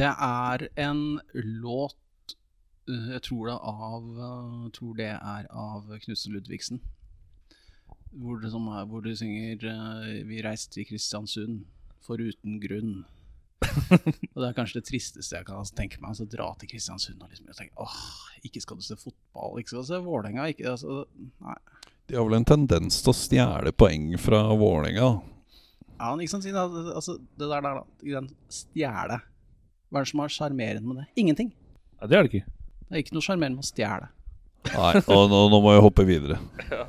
[0.03, 1.01] Det er en
[1.65, 2.37] låt
[2.91, 6.85] uh, Jeg tror det, av, uh, tror det er av Knutsen Ludvigsen.
[8.17, 11.65] Hvor det, som hvor de synger uh, 'Vi reiste til Kristiansund
[12.05, 13.05] foruten grunn'.
[14.35, 16.11] og Det er kanskje det tristeste jeg kan tenke meg.
[16.13, 17.97] Altså Dra til Kristiansund og liksom tenke åh,
[18.47, 21.05] ikke skal du se fotball, ikke skal du se Vålerenga ikke, altså,
[21.45, 21.57] Nei.
[22.07, 25.09] De har vel en tendens til å stjele poeng fra Vålerenga.
[25.97, 28.21] Ja, men ikke sant, siden, al- altså, det der, der da,
[28.53, 29.17] stjele.
[29.91, 31.07] Hva er det som er sjarmerende med det?
[31.25, 31.49] Ingenting.
[31.97, 32.53] Ja, det er det ikke.
[32.87, 34.11] Det er ikke noe sjarmerende med å stjele.
[34.67, 36.39] Nei, og nå, nå må jeg hoppe videre.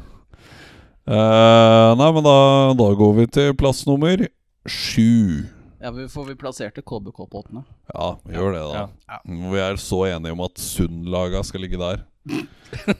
[1.08, 2.34] Eh, nei, men da,
[2.76, 4.20] da går vi til plass nummer
[4.68, 5.46] sju.
[5.82, 7.64] Ja, vi, For vi plasserte KBK på åttende.
[7.94, 8.80] Ja, vi gjør det, da.
[8.80, 8.86] Ja.
[9.14, 9.20] Ja.
[9.54, 12.02] Vi er så enige om at Sund-laga skal ligge der.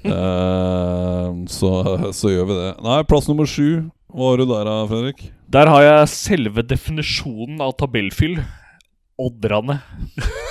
[0.08, 1.72] uh, så,
[2.14, 2.70] så gjør vi det.
[2.86, 3.88] Nei, plass nummer sju.
[4.14, 5.26] Hva har du der, Fredrik?
[5.52, 8.38] Der har jeg selve definisjonen av tabellfyll.
[9.18, 9.82] Odderne.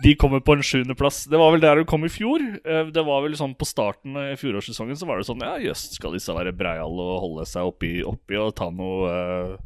[0.00, 1.26] De kommer på en sjuendeplass.
[1.28, 2.40] Det var vel der de kom i fjor.
[2.64, 5.90] Eh, Det var vel sånn På starten i fjorårssesongen så var det sånn Ja, jøss,
[5.98, 9.58] skal disse være breiale og holde seg oppi, oppi og ta noe eh,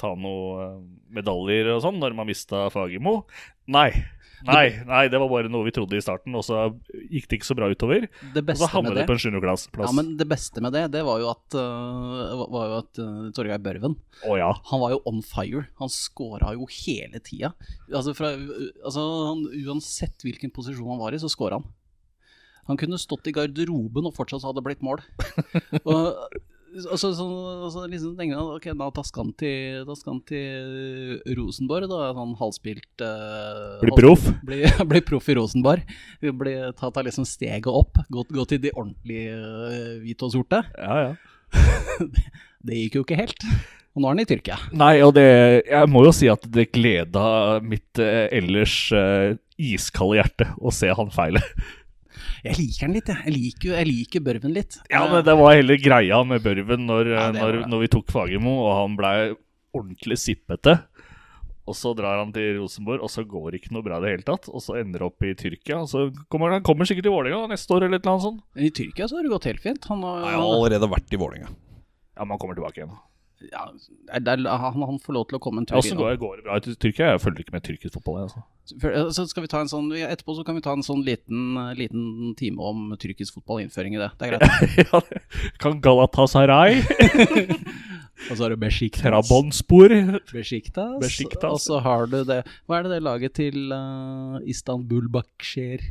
[0.00, 0.76] Ta noe eh,
[1.16, 3.22] medaljer og sånn når man mista Fagermo?
[3.72, 3.90] Nei.
[4.44, 7.48] Nei, nei, det var bare noe vi trodde i starten, og så gikk det ikke
[7.48, 8.04] så bra utover.
[8.04, 9.64] Og så havnet det de på en juniorplass.
[9.72, 13.22] Ja, men det beste med det, det var jo at, uh, var jo at uh,
[13.34, 14.50] Torgeir Børven oh, ja.
[14.70, 15.64] Han var jo on fire.
[15.80, 17.54] Han scora jo hele tida.
[17.88, 18.34] Altså, fra,
[18.84, 21.66] altså han, uansett hvilken posisjon han var i, så scora han.
[22.68, 25.00] Han kunne stått i garderoben, og fortsatt hadde blitt mål.
[25.88, 26.12] og,
[26.84, 27.26] altså, så,
[27.66, 32.10] altså, liksom tenker han, ok, Da tasker han til, tasker han til Rosenborg, da.
[32.16, 34.26] Sånn halvspilt uh, Blir proff.
[34.46, 35.96] Blir bli proff i Rosenborg.
[36.20, 38.02] Bli, ta, ta liksom steget opp.
[38.12, 40.62] Gå, gå til de ordentlige uh, hvite og sorte.
[40.76, 41.16] Ja, ja.
[42.66, 43.44] Det gikk jo ikke helt.
[43.96, 44.56] Og nå er han i Tyrkia.
[44.76, 45.26] Nei, og det
[45.64, 50.90] Jeg må jo si at det gleda mitt eh, ellers eh, iskalde hjerte å se
[50.92, 51.40] han feile.
[52.44, 53.22] Jeg liker den litt, jeg.
[53.26, 54.78] Jeg liker, jeg liker Børven litt.
[54.92, 58.54] Ja, men det var hele greia med Børven når, Ja, når, når vi tok Fagermo,
[58.66, 59.16] og han blei
[59.76, 60.78] ordentlig sippete.
[61.66, 64.12] Og så drar han til Rosenborg, og så går det ikke noe bra i det
[64.12, 64.46] hele tatt.
[64.52, 65.80] Og så ender det opp i Tyrkia.
[65.82, 68.44] Og så kommer han kommer sikkert til Vålerenga neste år eller noe sånt.
[68.54, 69.88] Men I Tyrkia så har det gått helt fint.
[69.90, 71.50] Han har, Jeg har allerede vært i Vålerenga.
[71.50, 72.94] Ja, men han kommer tilbake igjen.
[73.52, 73.64] Ja,
[74.18, 75.98] der, er- han, han får lov til å komme en tur innom.
[76.04, 77.10] går, går det bra i Tyrkia?
[77.14, 78.22] Jeg følger ikke med tyrkisk fotball.
[78.26, 78.44] Altså.
[79.14, 82.32] Så skal vi ta en sånn, etterpå så kan vi ta en sånn liten, liten
[82.38, 84.08] time om tyrkisk fotball, innføring i det.
[84.18, 84.64] Det er greit.
[84.86, 86.80] ja, det- kan Galatasaray,
[88.30, 89.02] Og så har du Besiktas.
[89.04, 89.92] Trabonspor
[90.32, 90.96] Besiktas.
[91.02, 91.50] Besiktas.
[91.52, 95.84] Og så har du det Hva er det det laget til uh, Istanbul Baksher?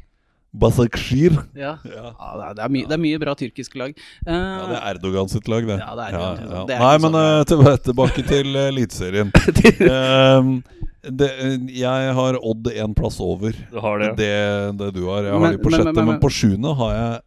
[0.62, 1.36] Basakshir.
[1.58, 1.74] Ja.
[1.84, 2.06] Ja.
[2.16, 3.94] ja det, er, det, mye, det er mye bra tyrkiske lag.
[4.26, 5.78] Uh, Ja, det er Erdogan sitt lag, det.
[5.82, 6.64] Ja, det er Erdogan ja.
[6.70, 9.32] Det er Nei, men uh, tilbake, til Eliteserien.
[9.36, 10.50] uh,
[11.22, 11.30] det,
[11.76, 14.12] jeg har Odd én plass over Du har det.
[14.18, 14.34] det,
[14.80, 15.24] det du har.
[15.28, 17.22] Jeg har Men- de på men- sjette, men- men, men- på sjuende har jeg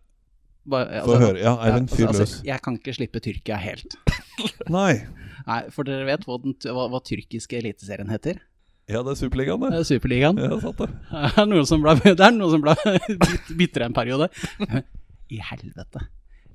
[0.68, 1.39] bare- Få høre.
[1.41, 2.35] Ja, Eivind, altså, fyr altså, løs.
[2.45, 3.95] jeg kan ikke slippe Tyrkia helt.
[4.68, 5.07] Nei.
[5.47, 8.41] Nei, For dere vet hva den hva, hva tyrkiske eliteserien heter?
[8.89, 9.80] Ja, det er Superligaen, Det det.
[9.82, 10.39] er Superligaen.
[10.41, 10.89] Ja, sant det.
[11.12, 12.74] Det er noen som ble, det er noen som ble
[13.20, 14.30] bit- bitre en periode.
[15.36, 16.07] I helvete.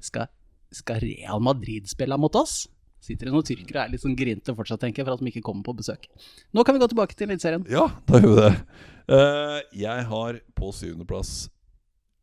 [0.02, 0.26] Skal,
[0.74, 2.64] skal Real Madrid spille mot oss?
[3.04, 5.30] Sitter det noen tyrkere og er litt sånn grinte fortsatt, tenker jeg, for at de
[5.30, 6.08] ikke kommer på besøk.
[6.56, 7.66] Nå kan vi gå tilbake til Eliteserien.
[7.70, 8.54] Ja, da gjør vi det.
[9.12, 11.34] Uh, jeg har på syvendeplass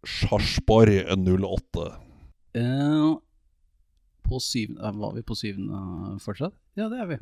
[0.08, 1.84] Sarpsborg 08.
[2.56, 3.18] Uh,
[4.24, 6.56] på syvende eh, Var vi på syvende fortsatt?
[6.80, 7.18] Ja, det er vi.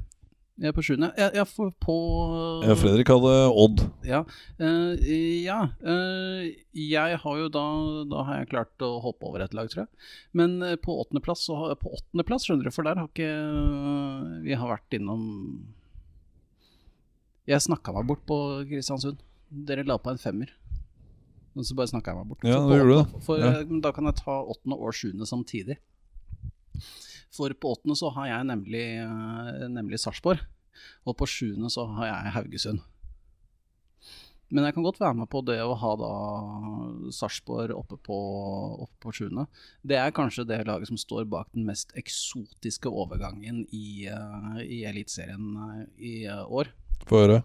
[0.58, 1.08] Jeg er på sjuende.
[1.14, 1.94] Jeg, jeg får på
[2.66, 3.82] Ja, Fredrik hadde Odd.
[4.06, 4.24] Ja.
[4.58, 4.96] Uh,
[5.44, 7.62] ja Uh, jeg har jo da
[8.10, 9.88] Da har jeg klart å hoppe over et lag, tror jeg.
[10.34, 13.30] Men eh, på åttendeplass, så har- på åttendeplass, skjønner du, for der har ikke
[14.48, 15.22] Vi har vært innom
[17.48, 18.38] Jeg snakka meg bort på
[18.68, 19.22] Kristiansund.
[19.48, 20.50] Dere la på en femmer.
[21.56, 22.42] Og så bare snakka jeg meg bort.
[22.44, 23.62] Ja, det gjorde du åttende- For, Ja.
[23.86, 25.78] Da kan jeg ta åttende og sjuende samtidig.
[27.34, 30.40] For på åttende så har jeg nemlig, eh, nemlig Sarpsborg.
[31.04, 32.86] Og på sjuende så har jeg Haugesund.
[34.48, 36.12] Men jeg kan godt være med på det å ha da
[37.12, 38.16] Sarpsborg oppe på,
[38.86, 39.44] oppe på sjuende.
[39.84, 44.82] Det er kanskje det laget som står bak den mest eksotiske overgangen i, eh, i
[44.88, 46.72] Eliteserien eh, i år.
[47.08, 47.42] Få høre.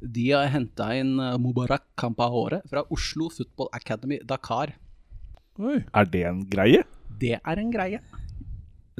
[0.00, 4.72] De har henta inn Mubarak Kampahore fra Oslo Football Academy Dakar.
[5.58, 5.82] Oi.
[5.92, 6.84] Er det en greie?
[7.20, 8.00] Det er en greie.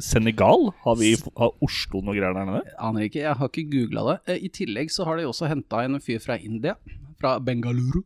[0.05, 0.69] Senegal?
[0.85, 2.75] Har, vi, har Oslo noe greier der nede?
[2.79, 4.17] Aner ikke, jeg har ikke googla det.
[4.35, 6.77] Eh, I tillegg så har de også henta en fyr fra India,
[7.21, 8.03] fra Bengaluru.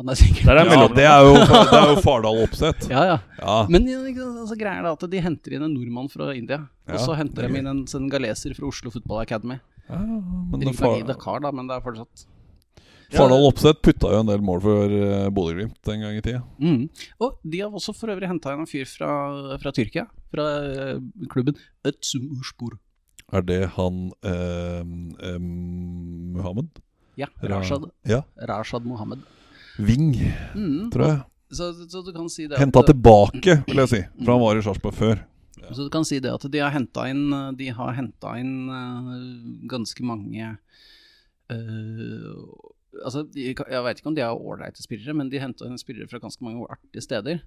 [0.00, 2.86] Han er sikkert Der er Ja, det er jo, det er jo Fardal Oppsett.
[2.94, 3.16] Ja, ja.
[3.38, 3.56] Ja.
[3.68, 6.62] Men altså, greia er at de henter inn en nordmann fra India.
[6.88, 9.58] Ja, og så henter er de inn en senegaleser fra Oslo Football Academy.
[9.90, 12.24] Ja, men det Riktignok i Far- Dakar, da, men det er fortsatt
[13.12, 16.42] Fardal Opseth putta jo en del mål for uh, Bodø-Glimt en gang i tida.
[16.58, 16.88] mm.
[17.20, 19.10] Og de har også for øvrig henta en fyr fra,
[19.62, 20.06] fra Tyrkia.
[20.32, 22.78] Fra eh, klubben Ötsum Urspor.
[23.32, 24.80] Er det han eh,
[25.28, 26.68] eh, Muhammed?
[27.20, 28.22] Ja, Rashad, Ja.
[28.48, 29.20] Rashad Mohammed.
[29.78, 30.14] Ving,
[30.54, 30.90] Mm.
[30.92, 31.20] tror jeg.
[31.52, 34.00] Så, så du kan si det Henta tilbake, vil jeg si.
[34.24, 35.20] For han var i Sarpsborg før.
[35.72, 37.92] Så du kan si det at de har henta inn, de har
[38.40, 39.12] inn eh,
[39.68, 40.56] ganske mange
[41.52, 42.32] eh,
[43.00, 46.10] Altså, de, jeg veit ikke om de er ålreite spillere, men de henta inn spillere
[46.10, 47.40] fra ganske mange artige steder.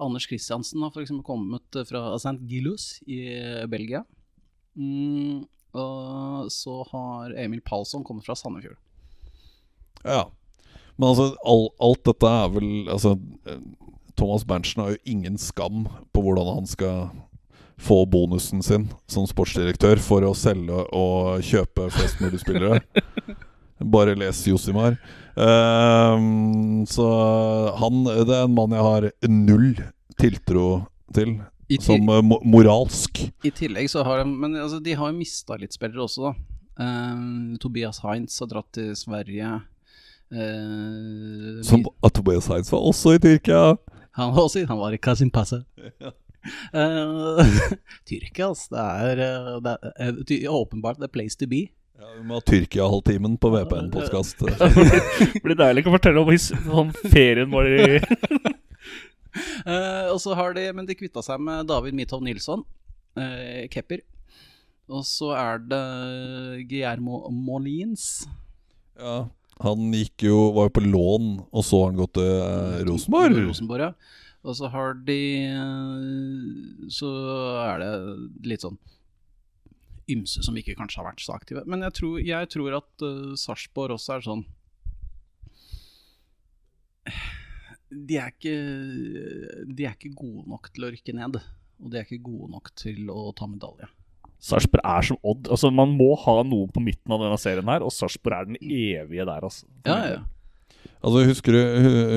[0.00, 1.12] Anders Kristiansen har f.eks.
[1.24, 2.36] kommet fra St.
[2.48, 3.22] Gilus i
[3.70, 4.02] Belgia.
[4.76, 5.44] Mm,
[5.76, 8.78] og så har Emil Palsson kommet fra Sandefjord.
[10.04, 10.28] Ja.
[10.96, 13.14] Men altså, all, alt dette er vel Altså,
[13.48, 13.60] eh,
[14.16, 17.10] Thomas Berntsen har jo ingen skam på hvordan han skal
[17.80, 22.82] få bonusen sin som sportsdirektør for å selge og kjøpe flest mulig spillere.
[23.80, 24.96] Bare les Josimar.
[25.34, 27.06] Um, så
[27.78, 29.70] han Det er en mann jeg har null
[30.20, 30.66] tiltro
[31.14, 31.38] til
[31.80, 33.22] som uh, moralsk.
[33.46, 36.34] I tillegg så har de Men altså, de har jo mista litt spillere også, da.
[36.80, 39.60] Um, Tobias Heinz har dratt til Sverige.
[40.30, 43.76] Uh, Som at Tobias Heinz var også i Tyrkia.
[44.18, 45.62] Han var også i Han var i Kasimpasa.
[46.72, 47.46] Eh,
[48.08, 48.68] Tyrkia, altså.
[48.72, 51.68] Det er, eh, det er eh, åpenbart the place to be.
[51.98, 54.40] Ja, vi må ha Tyrkia-halvtimen på VPN-podkast.
[55.34, 57.80] Det blir deilig å fortelle om his- sånn ferien vår i
[59.62, 62.64] Eh, og så har de Men de kvitta seg med David Mitov Nilsson,
[63.20, 64.00] uh, kepper.
[64.90, 65.82] Og så er det
[66.66, 68.24] Guillermo Molins.
[68.98, 69.28] Ja,
[69.62, 73.38] han gikk jo, var jo på lån, og så har han gått til eh, Rosenborg.
[73.46, 74.18] Rosenborg, ja.
[74.42, 77.10] Og så har de eh, Så
[77.68, 77.92] er det
[78.50, 78.80] litt sånn
[80.14, 81.64] ymse som ikke kanskje har vært så aktive.
[81.70, 84.48] Men jeg tror, jeg tror at uh, Sarpsborg også er sånn
[87.90, 88.52] de er, ikke,
[89.66, 91.40] de er ikke gode nok til å rykke ned.
[91.80, 93.88] Og de er ikke gode nok til å ta medalje.
[94.40, 95.48] Sarpsborg er som Odd.
[95.52, 98.60] Altså, man må ha noen på midten av denne serien her, og Sarpsborg er den
[98.60, 99.66] evige der, altså.
[99.88, 100.20] Ja, ja.
[101.00, 101.60] Altså, husker du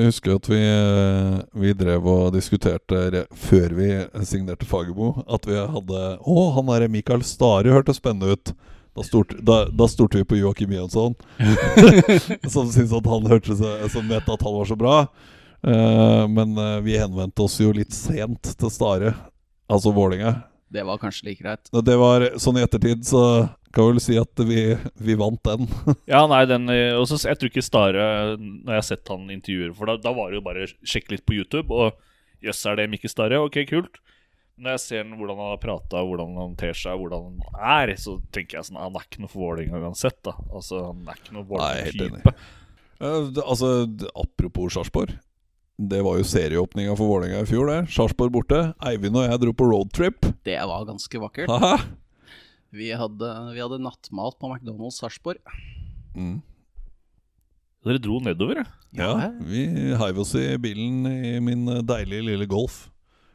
[0.04, 3.88] husker at vi, eh, vi drev og diskuterte før vi
[4.28, 8.52] signerte Fagermo, at vi hadde Å, han derre Mikael Stare hørtes spennende ut.
[8.94, 11.16] Da stolte, da, da stolte vi på Joakim Jønsson,
[12.52, 14.98] som syntes at han hørte seg, Som mente at han var så bra.
[15.64, 19.14] Uh, men uh, vi henvendte oss jo litt sent til Stare,
[19.66, 20.36] altså Vålinga.
[20.74, 21.70] Det var kanskje like greit.
[21.86, 23.22] Det var sånn i ettertid, så
[23.74, 24.62] kan vi vel si at vi,
[25.06, 25.68] vi vant den.
[26.12, 28.04] Ja, nei, den eh, også, Jeg tror ikke Stare
[28.38, 31.24] Når jeg har sett han intervjuer For da, da var det jo bare sjekke litt
[31.26, 33.40] på YouTube, og jøss, er det Mikke Stare?
[33.42, 33.98] Ok, kult.
[34.54, 38.20] Når jeg ser hvordan han har prata, hvordan han ter seg, hvordan han er, så
[38.34, 40.36] tenker jeg sånn Han er ikke noe for Vålerenga uansett, da.
[40.54, 41.46] Altså, han er ikke noe.
[41.48, 42.34] Vålerenga-type.
[43.02, 43.72] Uh, altså,
[44.14, 45.16] apropos Sarpsborg.
[45.74, 47.78] Det var jo serieåpninga for Vålerenga i fjor, det.
[47.90, 48.60] Sarpsborg borte.
[48.86, 50.28] Eivind og jeg dro på roadtrip.
[50.46, 51.50] Det var ganske vakkert.
[51.50, 51.80] Aha.
[52.74, 55.42] Vi hadde, vi hadde nattmat på McDonald's Sarpsborg.
[56.14, 56.38] Mm.
[57.84, 58.68] Dere dro nedover, ja.
[58.94, 59.66] Ja, vi
[59.98, 62.84] heiv oss i bilen i min deilige lille Golf.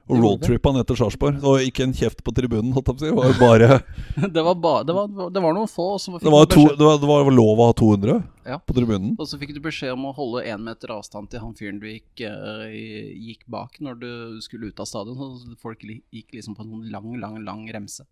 [0.10, 1.38] Og roadtrippa ned til Sarpsborg.
[1.46, 2.72] Og ikke en kjeft på tribunen.
[2.74, 3.68] Det var bare
[4.36, 5.86] Det var, ba, det var, det var noen få,
[6.20, 8.16] Det var, to, det var, det var lov å ha 200
[8.50, 8.58] Ja.
[8.58, 9.14] på tribunen.
[9.22, 11.86] Og så fikk du beskjed om å holde én meter avstand til han fyren du
[11.86, 14.10] gikk, uh, gikk bak når du
[14.42, 15.16] skulle ut av stadion.
[15.38, 18.08] Så folk gikk liksom på en lang, lang, lang remse.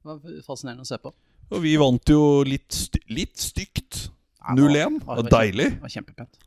[0.00, 1.12] Det var fascinerende å se på.
[1.50, 4.06] Og vi vant jo litt, st litt stygt.
[4.40, 5.00] Ja, det var- 0-1.
[5.00, 5.70] Det det var var Deilig.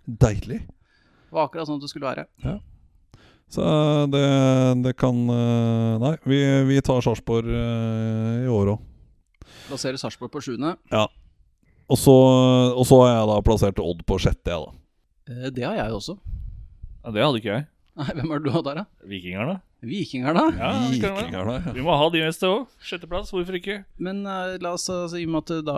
[0.07, 0.61] Deilig.
[0.63, 2.61] Det var akkurat sånn det skulle være.
[3.53, 3.63] Så
[4.09, 4.23] det,
[4.81, 6.39] det kan eh, Nei, vi,
[6.71, 8.87] vi tar Sarpsborg eh, i år òg.
[9.67, 10.73] Plasserer Sarpsborg på sjuende.
[11.91, 12.15] Og så,
[12.73, 14.79] og så har jeg da plassert Odd på sjette, jeg, da.
[15.29, 16.17] Eh, Det har jeg også.
[17.03, 17.11] ja.
[17.13, 17.67] Det hadde ikke jeg.
[17.99, 18.85] Nei, Hvem er det du har der, da?
[19.05, 19.59] Vikingerne.
[19.83, 20.43] Vikinger, da?
[20.55, 21.73] Ja, Vikinger, ja.
[21.75, 22.71] Vi må ha de neste òg.
[22.83, 23.81] Sjetteplass, hvorfor ikke?
[23.99, 25.75] Men uh, la oss, altså, i og med at da,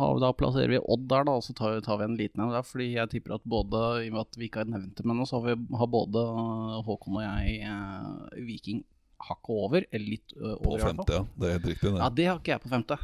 [0.00, 2.54] ha- da plasserer vi Odd der, da, og så tar, tar vi en liten en
[2.54, 2.64] der.
[2.64, 5.20] Fordi jeg tipper at både, i og med at vi ikke har nevnt det med
[5.20, 8.80] nå, så har, vi, har både eh, Håkon og jeg uh, Viking
[9.28, 11.24] hakket over, eller litt uh, over På femte, ja.
[11.34, 11.98] Det er helt riktig, det.
[12.00, 12.98] Ja, det har ikke jeg på femte.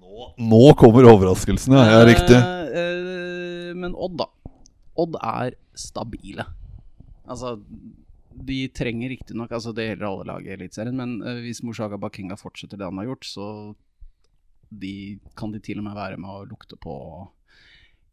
[0.00, 1.86] Nå, nå kommer overraskelsen, ja.
[1.98, 2.36] er riktig.
[2.36, 4.28] Eh, eh, men Odd, da.
[5.00, 6.44] Odd er stabile.
[7.30, 7.56] Altså,
[8.30, 12.38] de trenger riktignok altså Det gjelder alle lag i Eliteserien, men uh, hvis Mushaga Bakenga
[12.40, 13.46] fortsetter det han har gjort, så
[14.70, 16.94] de, kan de til og med være med å lukte på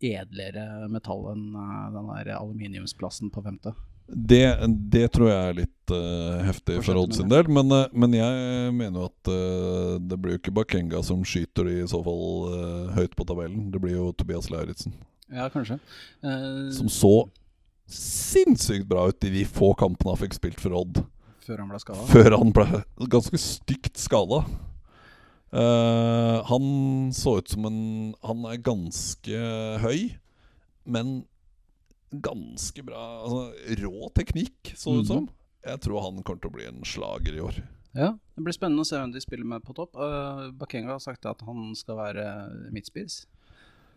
[0.03, 3.73] edlere metall enn uh, den der aluminiumsplassen på femte.
[4.07, 4.55] Det,
[4.93, 7.49] det tror jeg er litt uh, heftig for Odd sin del.
[7.51, 9.31] Men, eh, men jeg mener jo at
[10.07, 13.65] det blir jo ikke Bakenga som skyter de i så fall høyt på tabellen.
[13.73, 14.95] Det blir jo Tobias Lauritzen.
[15.27, 15.75] Ja, kanskje.
[16.71, 17.11] Som så
[17.87, 21.03] sinnssykt bra ut i de få kampene han fikk spilt for Odd.
[21.47, 22.07] før han ble skada.
[22.11, 24.43] Før han ble ganske stygt skada.
[26.49, 26.65] han
[27.15, 29.39] så ut som en Han er ganske
[29.79, 30.17] høy,
[30.83, 31.21] men
[32.11, 33.53] ganske bra altså,
[33.83, 35.29] Rå teknikk, så det ut som.
[35.67, 37.57] Jeg tror han kommer til å bli en slager i år.
[37.97, 39.95] Ja, Det blir spennende å se hvem de spiller med på topp.
[39.97, 42.25] Uh, Bakenga har sagt at han skal være
[42.71, 43.25] midtspiss.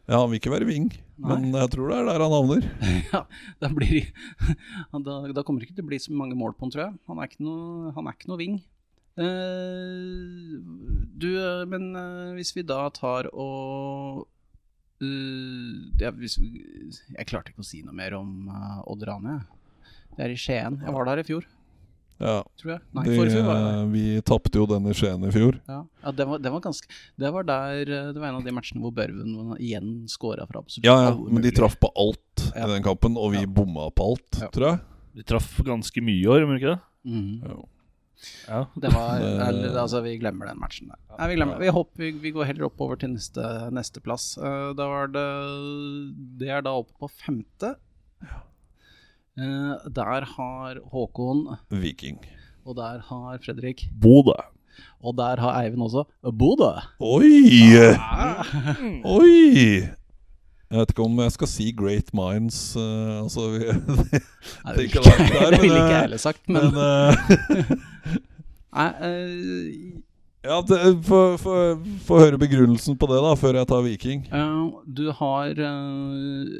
[0.08, 0.88] Ja, han vil ikke være wing,
[1.20, 1.28] Nei.
[1.36, 2.64] men jeg tror det er der han havner.
[3.12, 3.20] ja,
[3.62, 4.08] da, blir,
[5.06, 6.96] da, da kommer det ikke til å bli så mange mål på han, tror jeg.
[7.10, 8.56] Han er ikke noe, han er ikke noe wing.
[9.20, 10.56] Uh,
[11.20, 14.22] du, eh, men uh, hvis vi da tar og
[15.02, 18.48] uh, ja, vi- Jeg klarte ikke å si noe mer om
[18.86, 19.40] Odd Rane.
[20.16, 20.80] Det er i Skien.
[20.82, 21.44] Jeg var der i fjor,
[22.20, 22.80] Ja, tror jeg.
[22.92, 23.70] Nei, de, var det.
[23.72, 25.56] eh, Vi tapte jo den i Skien i fjor.
[25.70, 26.86] Ja, ja det, var, det var ganske
[27.16, 30.60] Det var der eh, Det var en av de matchene hvor Børven igjen scora fra
[30.60, 32.66] absolutt Ja, ja, men de traff på alt Ja.
[32.66, 33.48] i den kampen, og vi Ja.
[33.48, 34.48] bomma på alt, Ja.
[34.52, 34.80] tror jeg.
[35.16, 36.80] De traff ganske mye i år, gjorde de ikke det?
[37.10, 37.42] Mhm.
[37.48, 37.58] Ja.
[38.52, 38.60] Ja.
[38.76, 39.16] Det var,
[39.48, 40.98] eller, altså, vi glemmer den matchen der.
[41.16, 43.40] Nei, vi, glemmer, vi, hopper, vi, vi går heller oppover til neste,
[43.72, 44.34] neste plass.
[44.36, 45.24] Uh, da var det
[46.44, 47.74] Det er da oppe på femte.
[49.40, 52.18] Eh, der har Håkon, Viking.
[52.66, 54.34] og der har Fredrik, Bodø.
[55.02, 56.04] og der har Eivind også.
[56.38, 56.72] Bodø!
[57.00, 57.72] Oi!
[57.96, 58.44] Ah.
[59.04, 59.80] Oi!
[60.70, 62.76] Jeg vet ikke om jeg skal si Great Minds.
[62.76, 64.20] uh, altså vi, Det
[64.66, 67.72] er det ikke langt der, det ville ikke eh, jeg heller sagt, men, Men eh,
[68.76, 70.04] Nei, eh,
[70.46, 70.60] Ja,
[72.06, 74.22] få høre begrunnelsen på det, da, før jeg tar Viking.
[74.32, 76.54] Uh, Du har eh,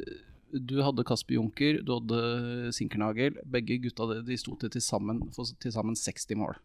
[0.51, 3.37] Du hadde Kasper Junker, du hadde Sinkernagel.
[3.47, 6.57] Begge gutta de- sto til til sammen, for til sammen 60 mål.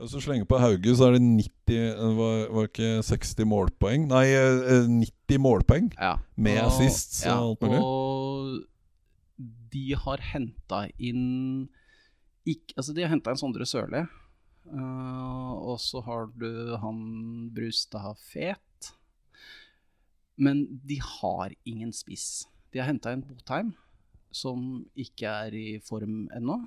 [0.00, 4.06] Hvis du slenger på Hauge, så er det 90 det var, var ikke 60 målpoeng?
[4.08, 5.90] Nei, eh, 90 målpoeng.
[5.98, 6.14] Ja.
[6.36, 7.80] Med assist og alt mulig.
[7.84, 8.64] Og
[9.70, 11.68] de har henta inn
[12.48, 14.06] ikke, Altså, de har henta inn Sondre Sørli.
[14.70, 18.92] Uh, og så har du han Brustad Fet.
[20.40, 22.46] Men de har ingen spiss.
[22.72, 23.72] De har henta inn Botheim,
[24.32, 26.60] som ikke er i form ennå.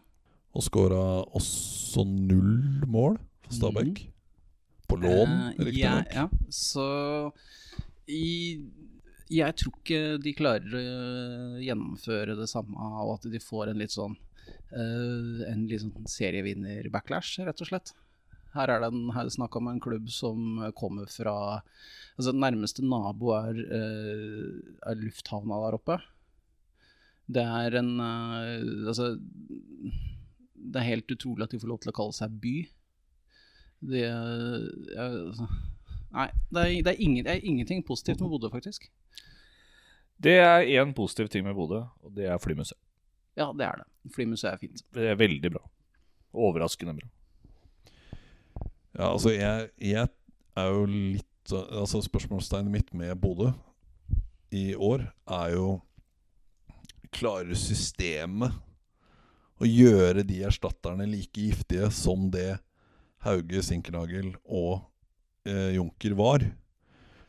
[0.53, 4.03] Og skåra også null mål for Stabæk.
[4.89, 5.59] På lån, Mhm.
[5.59, 6.13] Eh, riktignok.
[6.13, 7.31] ja, ja, så
[8.07, 8.61] i,
[9.29, 13.89] Jeg tror ikke de klarer å gjennomføre det samme, og at de får en litt
[13.95, 14.15] sånn
[14.75, 17.93] uh, En litt sånn serievinner-backlash, rett og slett.
[18.53, 21.61] Her er det en- her er det snakk om en klubb som kommer fra
[22.13, 25.97] Altså Nærmeste nabo er, eh, er lufthavna der oppe.
[27.33, 31.97] Det er en eh, Altså Det er helt utrolig at de får lov til å
[31.97, 32.55] kalle seg by.
[33.83, 35.31] Det er,
[36.13, 38.85] Nei, det er, det, er ingen, det er ingenting positivt med Bodø, faktisk.
[40.23, 42.79] Det er én positiv ting med Bodø, og det er flymuseet.
[43.35, 43.87] Ja, det er det.
[44.13, 44.83] Flymuseet er fint.
[44.93, 45.63] Det er veldig bra.
[46.37, 47.09] Overraskende bra.
[48.93, 53.49] Ja, altså jeg, jeg er jo litt Altså Spørsmålstegnet mitt med Bodø
[54.53, 55.81] i år er jo
[57.13, 58.53] Klarer systemet
[59.61, 62.55] å gjøre de erstatterne like giftige som det
[63.23, 64.81] Hauge, Sinkernagel og
[65.45, 66.43] eh, Junker var?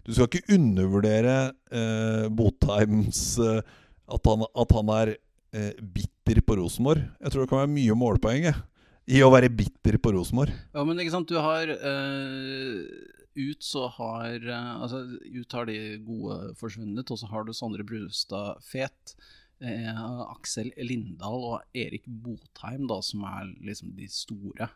[0.05, 1.37] Du skal ikke undervurdere
[1.69, 5.13] eh, Botheims eh, at, han, at han er
[5.53, 7.05] eh, bitter på Rosenborg.
[7.21, 10.57] Jeg tror det kan være mye målpoeng i å være bitter på Rosenborg.
[10.73, 15.79] Ja, men ikke sant, du har eh, Ut så har eh, Altså, ut har de
[16.07, 19.17] gode forsvunnet, og så har du Sondre Brustad Fet.
[19.63, 24.71] Eh, Aksel Lindahl og Erik Botheim, da, som er liksom de store.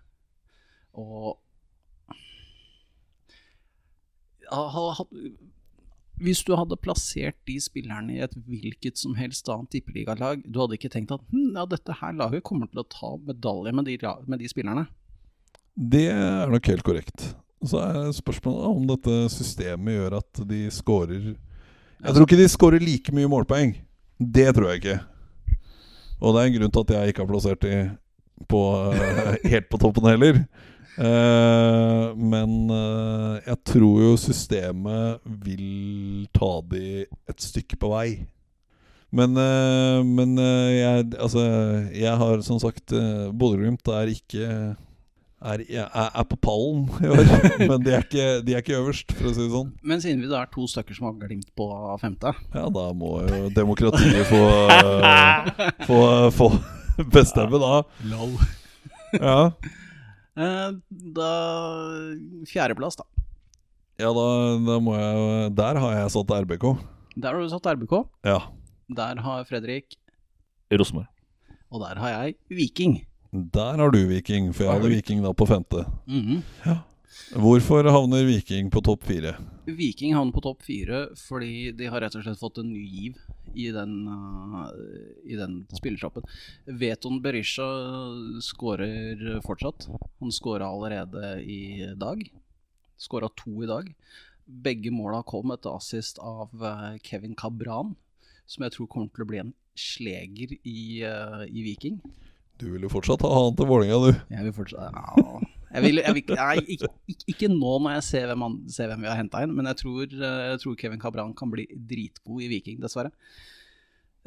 [0.99, 1.39] Og
[6.19, 10.79] Hvis du hadde plassert de spillerne i et hvilket som helst annet tippeligalag, du hadde
[10.79, 13.99] ikke tenkt at hm, ja, dette her laget kommer til å ta medalje med de,
[14.27, 14.89] med de spillerne.
[15.79, 17.29] Det er nok helt korrekt.
[17.67, 22.85] Så er spørsmålet om dette systemet gjør at de scorer Jeg tror ikke de scorer
[22.85, 23.73] like mye målpoeng.
[24.19, 24.99] Det tror jeg ikke.
[26.19, 27.77] Og det er en grunn til at jeg ikke har plassert de
[28.51, 28.63] på,
[28.95, 30.43] eh, helt på toppen heller.
[30.99, 38.09] Uh, men uh, jeg tror jo systemet vil ta de et stykke på vei.
[39.15, 41.45] Men, uh, men jeg, altså,
[41.95, 44.49] jeg har som sagt Bodø-Glimt er ikke
[45.39, 47.23] er, er, er på pallen i år.
[47.71, 49.71] Men de er, ikke, de er ikke øverst, for å si det sånn.
[49.87, 51.69] Men siden vi da er to stykker som har glimt på
[52.03, 54.43] femte Ja, da må jo demokratiet få,
[55.89, 56.01] få,
[56.35, 56.49] få
[57.15, 57.83] bestemme, da.
[59.19, 59.39] Ja,
[60.43, 60.67] eh,
[61.19, 61.31] Da
[62.51, 63.07] Fjerdeplass, da.
[64.03, 64.27] ja da,
[64.67, 66.67] da må jeg Der har jeg satt RBK.
[67.19, 67.95] Der har du satt RBK.
[68.27, 68.41] Ja.
[68.95, 69.97] Der har Fredrik.
[70.71, 71.09] Rosenborg.
[71.73, 72.99] Og der har jeg Viking.
[73.33, 75.85] Der har du Viking, for jeg hadde Viking da på femte.
[76.65, 76.83] Ja
[77.37, 79.35] Hvorfor havner Viking på topp fire?
[79.67, 83.19] Viking havner på topp fire fordi de har rett og slett fått en ny giv
[83.53, 84.71] i den, uh,
[85.29, 86.25] i den spillertrappen.
[86.81, 87.67] Veton Berisha
[88.45, 89.91] skårer fortsatt.
[90.23, 92.23] Han skåra allerede i dag.
[92.97, 93.93] Skåra to i dag.
[94.47, 97.93] Begge måla kom etter assist av uh, Kevin Cabran,
[98.49, 102.01] som jeg tror kommer til å bli en sleger i, uh, i Viking.
[102.59, 104.23] Du vil jo fortsatt ha han til Vålerenga, du.
[104.35, 105.43] Jeg vil fortsatt ja.
[105.77, 106.91] jeg vil, jeg vil, nei, ikke,
[107.31, 109.79] ikke, nå når jeg ser hvem, han, ser hvem vi har henta inn, men jeg
[109.85, 113.15] tror, jeg tror, Kevin Cabran kan bli dritgod i Viking, dessverre.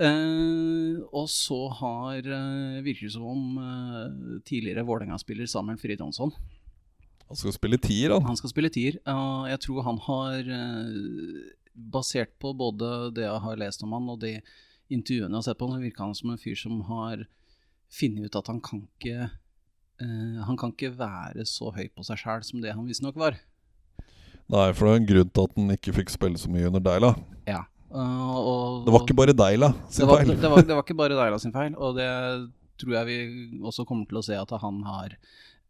[0.02, 6.32] Uh, og så har uh, virker det som om uh, tidligere Vålerenga-spiller Samuel Fridtjonsson
[7.28, 8.24] Han skal spille tier, han.
[8.26, 8.98] Han skal spille tier.
[9.04, 10.48] Uh, jeg tror han har
[11.72, 14.38] Basert på både det jeg har lest om han og de
[14.92, 17.28] intervjuene jeg har sett på han, så virker han som en fyr som har
[17.92, 19.30] funnet ut at han kan ikke
[20.02, 23.36] Han kan ikke være så høy på seg sjæl som det han visstnok var.
[24.50, 26.82] Nei, for det er en grunn til at han ikke fikk spille så mye under
[26.82, 27.12] Deila.
[27.46, 27.60] Ja.
[27.92, 30.32] Uh, og, det var ikke bare Deila sin det var, feil.
[30.32, 32.10] Det, var, det var ikke bare Deila sin feil, og det
[32.82, 35.16] tror jeg vi også kommer til å se at han har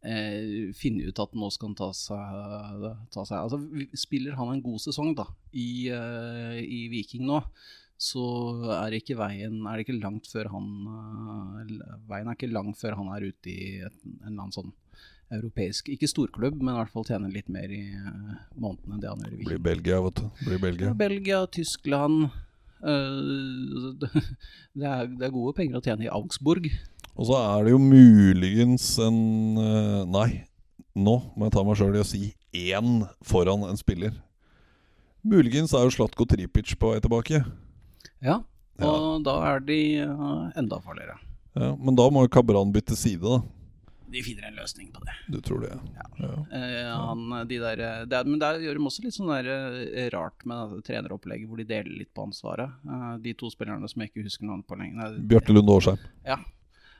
[0.05, 3.59] eh, funnet ut at nå skal han ta seg, ta seg Altså,
[3.99, 7.41] Spiller han en god sesong da i, uh, i Viking nå,
[8.01, 8.25] så
[8.79, 12.97] er ikke veien er det ikke langt før han uh, Veien er ikke lang før
[12.97, 14.71] han er ute i et, en eller annen sånn
[15.31, 19.11] europeisk Ikke storklubb, men i hvert fall tjener litt mer i uh, måneden enn det
[19.11, 19.51] han gjør i Viking.
[19.51, 20.25] Blir Belgia, vet du.
[20.41, 20.95] Blir Belgia.
[20.97, 24.09] Belgia, Tyskland uh, det,
[24.81, 26.71] er, det, er, gode penger å tjene i Augsburg.
[27.13, 29.21] Og så er det jo muligens en
[30.09, 30.29] Nei,
[30.97, 34.15] nå må jeg ta meg sjøl i å si én foran en spiller.
[35.21, 37.45] Muligens er jo Slatko Tripic på vei tilbake.
[38.21, 38.41] Ja,
[38.81, 39.15] og ja.
[39.25, 39.81] da er de
[40.59, 41.17] enda farligere.
[41.57, 43.41] Ja, Men da må jo Kabran bytte side, da
[44.11, 45.13] de finner en løsning på det.
[45.31, 46.05] Du tror det, ja.
[46.19, 46.31] ja.
[46.57, 49.47] Eh, han, de der, det er, men der gjør de også litt sånn der,
[49.87, 52.73] eh, rart med treneropplegget, hvor de deler litt på ansvaret.
[52.83, 55.15] Eh, de to spillerne som jeg ikke husker navnet på lenger.
[55.31, 56.01] Bjarte Lund Årsheim.
[56.27, 56.41] Ja.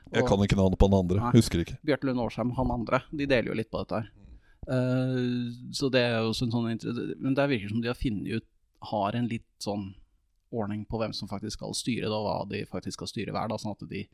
[0.08, 1.20] Og, jeg kan ikke navnet på den andre.
[1.20, 1.76] Nei, husker ikke.
[1.84, 3.02] Bjarte Lund Årsheim, han andre.
[3.12, 4.10] De deler jo litt på dette her.
[4.72, 5.20] Eh,
[5.76, 8.44] så det er jo sånn, sånn Men det virker som de har funnet ut
[8.92, 9.88] Har en litt sånn
[10.52, 13.50] ordning på hvem som faktisk skal styre det, og hva de faktisk skal styre hver.
[13.50, 14.06] Da, sånn at de,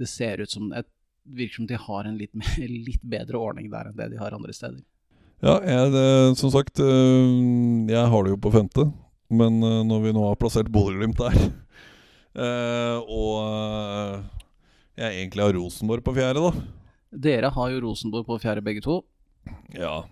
[0.00, 0.90] det ser ut som et
[1.26, 2.34] virker som de har en litt,
[2.88, 4.82] litt, bedre ordning der enn det de har andre steder.
[5.44, 6.06] Ja, jeg, det,
[6.40, 7.34] som sagt, eh,
[7.90, 8.88] jeg har det jo på femte.
[9.26, 11.36] Men eh, når vi nå har plassert Bodø-Glimt der,
[12.46, 14.22] eh, og
[14.96, 16.72] jeg egentlig har Rosenborg på fjerde, da
[17.26, 19.00] Dere har jo Rosenborg på fjerde, begge to.
[19.74, 20.04] Ja.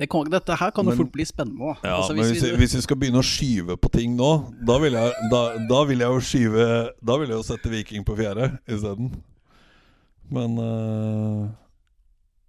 [0.00, 1.74] Det kan, dette her kan jo fort bli spennende.
[1.84, 4.30] Ja, altså, hvis, men hvis, vi, hvis, vi, skal begynne å skyve på ting nå,
[4.64, 6.68] da vil jeg, da, da vil jeg jo skyve
[7.04, 9.10] Da vil jeg jo sette Viking på fjerde isteden.
[10.32, 11.50] Men uh,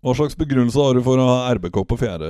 [0.02, 2.30] hva slags begrunnelse har du for å ha RBK på fjerde,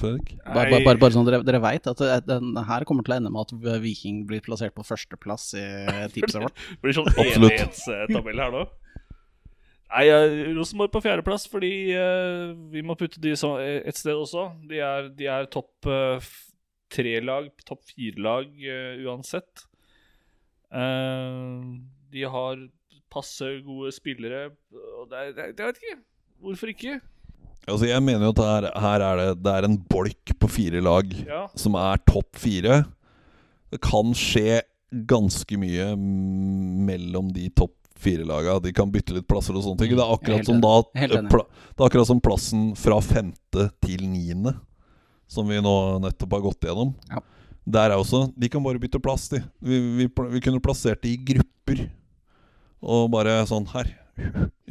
[0.00, 0.36] Fredrik?
[0.44, 3.32] Bare, bare, bare, bare sånn dere, dere veit at den her kommer til å ende
[3.34, 5.66] med at Viking blir plassert på førsteplass i
[6.14, 6.54] tipset vårt.
[6.54, 8.64] det blir sånn evighetstabell her nå.
[9.88, 10.04] Nei,
[10.52, 14.50] Rosenborg på fjerdeplass fordi uh, vi må putte de så, et sted også.
[14.68, 16.24] De er, de er topp uh,
[16.92, 19.64] tre-lag, topp fire-lag uh, uansett.
[22.12, 22.66] de har
[23.08, 24.50] passe gode spillere.
[25.00, 26.00] Og det, det, det vet ikke.
[26.44, 26.98] Hvorfor ikke?
[27.68, 30.80] Altså Jeg mener jo at her, her er det, det er en bolk på fire
[30.84, 31.46] lag ja.
[31.56, 32.82] som er topp fire.
[33.72, 34.62] Det kan skje
[35.08, 35.90] ganske mye
[36.88, 38.58] mellom de topp fire laga.
[38.62, 39.94] De kan bytte litt plasser og sånne ting.
[39.96, 40.74] Det er akkurat, som, da,
[41.30, 44.54] pla, det er akkurat som plassen fra femte til niende,
[45.30, 46.94] som vi nå nettopp har gått gjennom.
[47.10, 47.22] Ja.
[47.68, 49.42] Der er også De kan bare bytte plass, de.
[49.60, 51.88] Vi, vi, vi kunne plassert de i grupper.
[52.78, 53.90] Og bare sånn her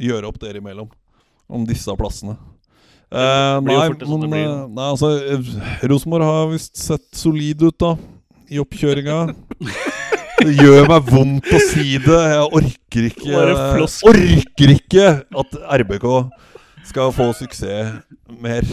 [0.00, 0.88] Gjøre opp dere imellom
[1.48, 2.34] om disse plassene.
[3.08, 5.08] Eh, nei, men, eh, nei, altså
[5.88, 7.94] Rosenborg har visst sett solid ut, da.
[8.52, 9.22] I oppkjøringa.
[10.38, 12.20] Det gjør meg vondt å si det.
[12.32, 13.42] Jeg orker ikke
[14.12, 15.10] Orker ikke
[15.42, 16.08] at RBK
[16.88, 17.98] skal få suksess
[18.40, 18.66] mer.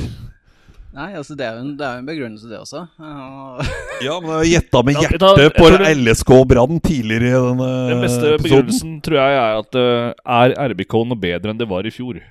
[0.96, 2.86] Nei, altså det er jo en, det er en begrunnelse, det også.
[4.06, 8.46] ja, men jeg gjetta med hjertet på LSK Brann tidligere i denne Den beste episoden.
[8.46, 12.22] begrunnelsen tror jeg er at uh, er RBK noe bedre enn det var i fjor.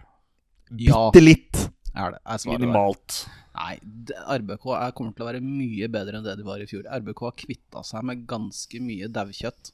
[0.81, 1.11] Ja.
[1.13, 1.67] Bitte litt.
[1.93, 3.19] Er det, er Minimalt.
[3.55, 3.77] Nei,
[4.11, 6.89] RBK er, kommer til å være mye bedre enn det de var i fjor.
[6.91, 9.71] RBK har kvitta seg med ganske mye daukjøtt.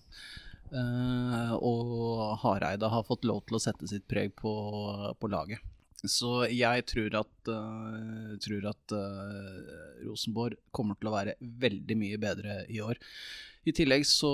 [0.70, 4.52] Uh, og Hareide har fått lov til å sette sitt preg på,
[5.19, 5.65] på laget.
[6.01, 9.73] Så jeg tror at, uh, tror at uh,
[10.07, 13.01] Rosenborg kommer til å være veldig mye bedre i år.
[13.69, 14.31] I tillegg så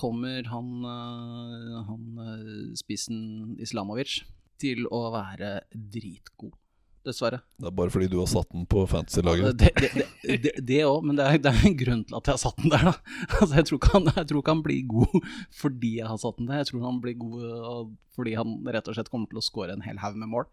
[0.00, 4.22] kommer han, uh, han spissen Islamovic
[4.62, 6.61] til å være dritgod.
[7.06, 7.40] Dessverre.
[7.60, 9.58] Det er bare fordi du har satt den på fantasy-laget.
[9.58, 12.72] Det òg, men det er, det er en grunn til at jeg har satt den
[12.72, 12.94] der, da.
[13.40, 15.28] Altså, jeg, tror ikke han, jeg tror ikke han blir god
[15.62, 16.62] fordi jeg har satt den der.
[16.62, 19.86] Jeg tror han blir god fordi han rett og slett kommer til å skåre en
[19.86, 20.50] hel haug med mål.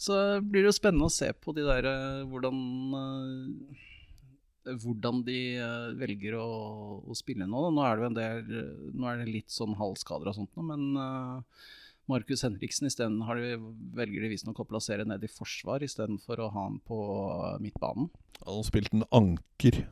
[0.00, 2.60] Så blir det jo spennende å se på de der øh, hvordan
[3.00, 6.46] øh, hvordan de øh, velger å,
[7.04, 7.66] å spille nå.
[7.74, 10.96] Nå er det jo en del Nå er det litt sånn halvskader og sånt men
[12.10, 13.20] Markus Henriksen isteden
[13.94, 16.98] velger de visstnok å plassere ned i forsvar istedenfor å ha han på
[17.62, 18.10] midtbanen.
[18.44, 19.84] Han har spilt en anker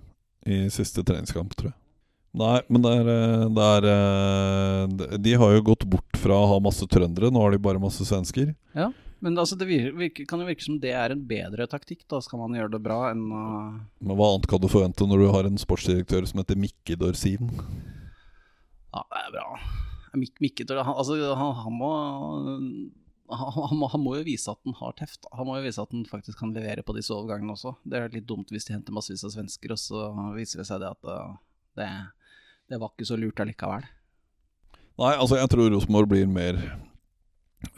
[0.48, 1.78] i siste treningskamp, tror jeg.
[2.38, 6.48] Nei, men det er, eh, det er eh, de- har jo gått bort fra å
[6.52, 8.52] ha masse trøndere, nå har de bare masse svensker.
[8.76, 8.90] Ja,
[9.24, 12.04] men altså det virker, kan jo virke som det er en bedre taktikk.
[12.06, 15.24] Da skal man gjøre det bra enn å Men hva annet kan du forvente når
[15.24, 17.48] du har en sportsdirektør som heter Mikke Dorsin?
[18.94, 19.48] Ja, det er bra.
[20.18, 21.90] Mik Mikke Tør- han, altså, han, han, må,
[23.78, 25.28] må, han må jo vise at han har teft.
[25.34, 27.76] Han må jo vise at han faktisk kan levere på disse overgangene også.
[27.84, 30.82] Det er litt dumt hvis de henter massevis av svensker, og så viser det seg
[30.82, 31.38] det at uh,
[31.78, 31.88] det,
[32.72, 33.86] det var ikke så lurt allikevel.
[34.98, 36.58] Nei, altså jeg tror Rosenborg blir mer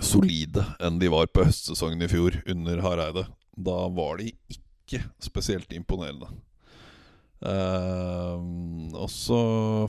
[0.01, 3.27] solide enn de var på høstsesongen i fjor under Hareide.
[3.57, 6.31] Da var de ikke spesielt imponerende.
[7.41, 9.39] Ehm, og så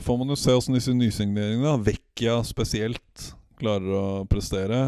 [0.04, 3.26] får man jo se åssen disse nysigneringene, Vecchia spesielt,
[3.60, 4.80] klarer å prestere.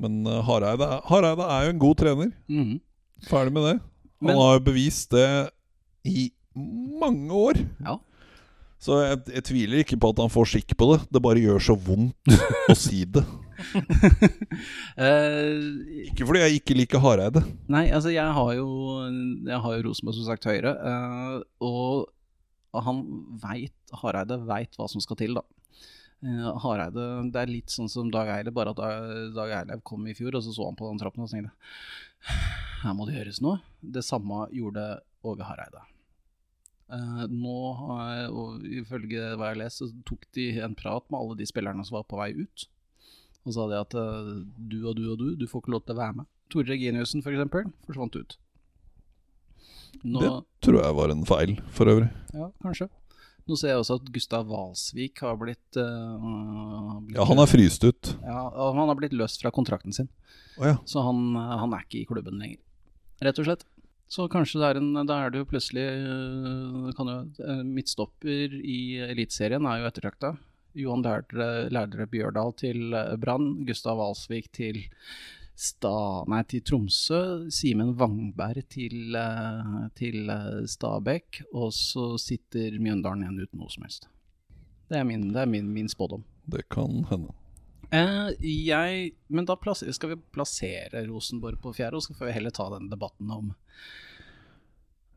[0.00, 2.30] Men uh, Hareide, Hareide er jo en god trener.
[2.48, 2.76] Mhm.
[3.28, 3.74] Ferdig med det.
[4.20, 5.26] Han Men- har jo bevist det
[6.08, 7.58] i mange år.
[7.84, 7.98] Ja.
[8.80, 11.02] Så jeg, jeg tviler ikke på at han får skikk på det.
[11.12, 12.32] Det bare gjør så vondt
[12.72, 13.24] å si det.
[15.00, 17.42] Eh, Ikke fordi jeg ikke liker Hareide.
[17.72, 18.66] Nei, altså jeg har jo
[19.46, 23.00] Jeg har jo Rosenborg som sagt høyre, Uh, og han
[23.42, 25.44] veit Hareide veit hva som skal til, da.
[26.20, 28.82] Uh, Hareide Det er litt sånn som Dag Eilev, bare at
[29.36, 31.54] Dag, Eilev kom i fjor, og så så han på den trappen og tenkte
[32.82, 33.60] her må det gjøres noe.
[33.80, 34.84] Det samme gjorde
[35.26, 35.82] Åge Hareide.
[36.90, 37.56] Uh, nå,
[37.86, 42.00] uh, og ifølge hva jeg lest, tok de en prat med alle de spillerne som
[42.00, 42.66] var på vei ut.
[43.48, 44.30] Og sa det at eh,
[44.70, 46.28] du og du og du, du får ikke lov til å være med.
[46.52, 48.36] Tore Reginiussen for eksempel, forsvant ut.
[50.04, 50.30] Nå, Det
[50.64, 52.10] tror jeg var en feil, for øvrig.
[52.36, 52.88] ja, kanskje.
[53.48, 57.82] Nå ser jeg også at Gustav Valsvik har blitt, uh, blitt Ja, han er fryst
[57.82, 58.12] ut.
[58.22, 60.08] ja, han har blitt løst fra kontrakten sin.
[60.60, 60.76] Oh, ja.
[60.86, 62.60] Så han, han er ikke i klubben lenger,
[63.24, 63.64] rett og slett.
[64.10, 65.86] Så kanskje det er en, da er det jo plutselig
[66.98, 67.18] kan jo,
[67.66, 70.32] Midtstopper i Eliteserien er jo ettertrakta.
[70.74, 71.02] Johan
[71.72, 74.84] Lærdre, Bjørdal til øh, Brann, Gustav Walsvik til
[75.60, 80.30] Sta, nei, til Tromsø, Simen Wangberg til, øh, til
[80.64, 80.70] Stabekk.
[80.72, 84.08] Stabæk, og så sitter Mjøndalen igjen uten noe som helst.
[84.90, 86.24] Det er min, det er min, min spådom.
[86.50, 87.34] Det kan hende.
[87.90, 92.34] Eh, jeg, men da plasser, skal vi plassere Rosenborg på fjerde, og så får vi
[92.38, 93.54] heller ta den debatten om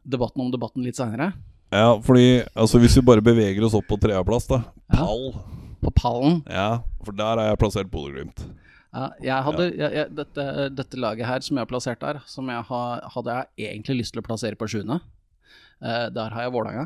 [0.04, 1.30] Debatten om debatten litt seinere.
[1.74, 4.62] Ja, fordi altså, hvis vi bare beveger oss opp på tredjeplass, da.
[4.94, 5.08] Ja.
[5.84, 6.44] På pallen.
[6.46, 8.46] Ja, for der er jeg plassert Bodø-Glimt.
[8.94, 9.90] Ja, jeg hadde, ja.
[9.90, 10.46] jeg, dette,
[10.78, 14.14] dette laget her som jeg har plassert der, som jeg har, hadde jeg egentlig lyst
[14.14, 15.00] til å plassere på sjuende.
[15.82, 16.86] Eh, der har jeg Vålerenga.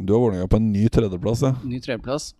[0.00, 1.52] Du har Vålerenga på en ny tredjeplass, ja.
[1.62, 2.32] Ny tredjeplass.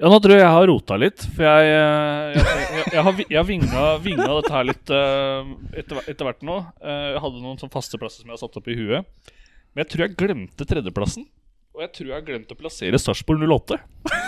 [0.00, 1.26] Ja, nå tror jeg jeg har rota litt.
[1.36, 5.52] For jeg, eh, jeg, jeg, jeg har, jeg har vinga, vinga dette her litt uh,
[5.76, 6.56] etter, etter hvert nå.
[6.80, 9.30] Uh, Jeg hadde noen sånne faste plasser som jeg har satt opp i huet.
[9.70, 11.28] Men jeg tror jeg glemte tredjeplassen.
[11.76, 13.78] Og jeg tror jeg har glemt å plassere Sarpsborg 08.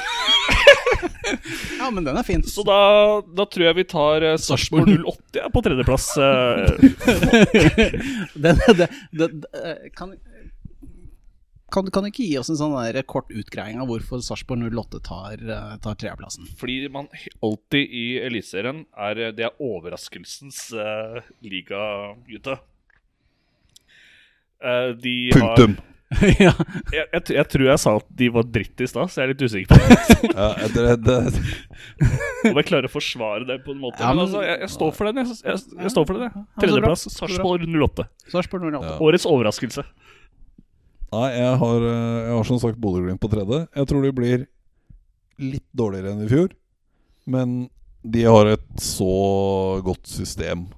[1.79, 2.43] Ja, men den er fin.
[2.47, 2.77] Så da,
[3.27, 6.07] da tror jeg vi tar eh, Sarpsborg 08 ja, på tredjeplass.
[8.35, 9.29] den, den, den, det,
[9.59, 10.13] eh, kan,
[11.73, 15.03] kan, kan du ikke gi oss en sånn der kort utgreiing av hvorfor Sarpsborg 08
[15.09, 16.47] tar, eh, tar tredjeplassen?
[16.61, 17.09] Fordi man
[17.41, 21.81] alltid i Eliteserien er Det er overraskelsens uh, liga,
[22.29, 22.61] gutta.
[24.63, 25.75] Eh, de Punktum.
[26.13, 26.53] Har, jeg,
[26.93, 29.45] jeg, jeg tror jeg sa at de var dritt i stad, så jeg er litt
[29.49, 29.77] usikker på
[30.37, 31.15] Ja, det, det,
[32.51, 33.97] om jeg klarer å forsvare det på en måte.
[34.03, 35.23] Ja, men men- altså, jeg, jeg står for den.
[35.23, 36.35] Jeg, jeg, jeg står for den, jeg.
[36.37, 36.61] Ja.
[36.67, 37.07] Tredjeplass.
[37.17, 38.07] Sarpsborg 08.
[38.35, 38.83] Sarsborg 08.
[38.91, 38.99] Ja.
[39.09, 39.87] Årets overraskelse.
[41.13, 43.63] Nei, jeg har, eh, jeg har som sagt Bodø-Glimt på tredje.
[43.77, 44.45] Jeg tror de blir
[45.43, 46.53] litt dårligere enn i fjor.
[47.25, 47.57] Men
[48.05, 49.09] de har et så
[49.87, 50.69] godt system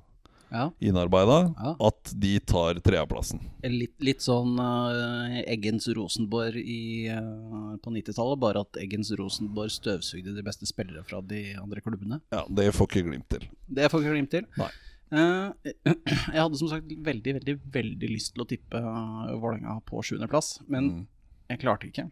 [0.51, 0.71] Ja.
[0.81, 1.77] innarbeida Ja.
[1.81, 3.41] at de tar tredjeplassen.
[3.65, 10.35] Litt, litt sånn uh, Eggens Rosenborg i, uh, på 90-tallet, bare at Eggens Rosenborg støvsugde
[10.37, 12.21] de beste spillere fra de andre klubbene.
[12.33, 13.49] Ja, Det får ikke Glimt til.
[13.69, 14.47] Det får ikke Glimt til.
[14.61, 14.71] Nei.
[15.15, 15.53] Uh,
[16.35, 20.91] jeg hadde som sagt veldig, veldig veldig lyst til å tippe Vålerenga på sjuendeplass, men
[20.91, 21.07] Mm.
[21.51, 22.11] jeg klarte ikke.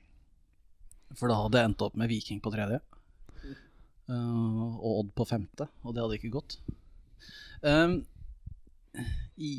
[1.14, 2.80] For da hadde jeg endt opp med Viking på tredje.
[4.10, 6.56] Uh, og Odd på femte, og det hadde ikke gått.
[7.62, 8.00] Um,
[9.36, 9.52] i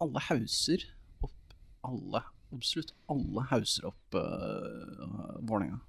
[0.00, 0.84] alle hauser
[1.24, 1.54] opp
[1.86, 2.22] alle,
[2.54, 5.80] absolutt alle hauser opp uh, Vålerenga.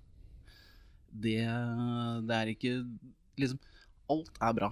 [1.11, 1.41] Det,
[2.27, 2.77] det er ikke
[3.39, 3.59] liksom
[4.11, 4.67] Alt er bra.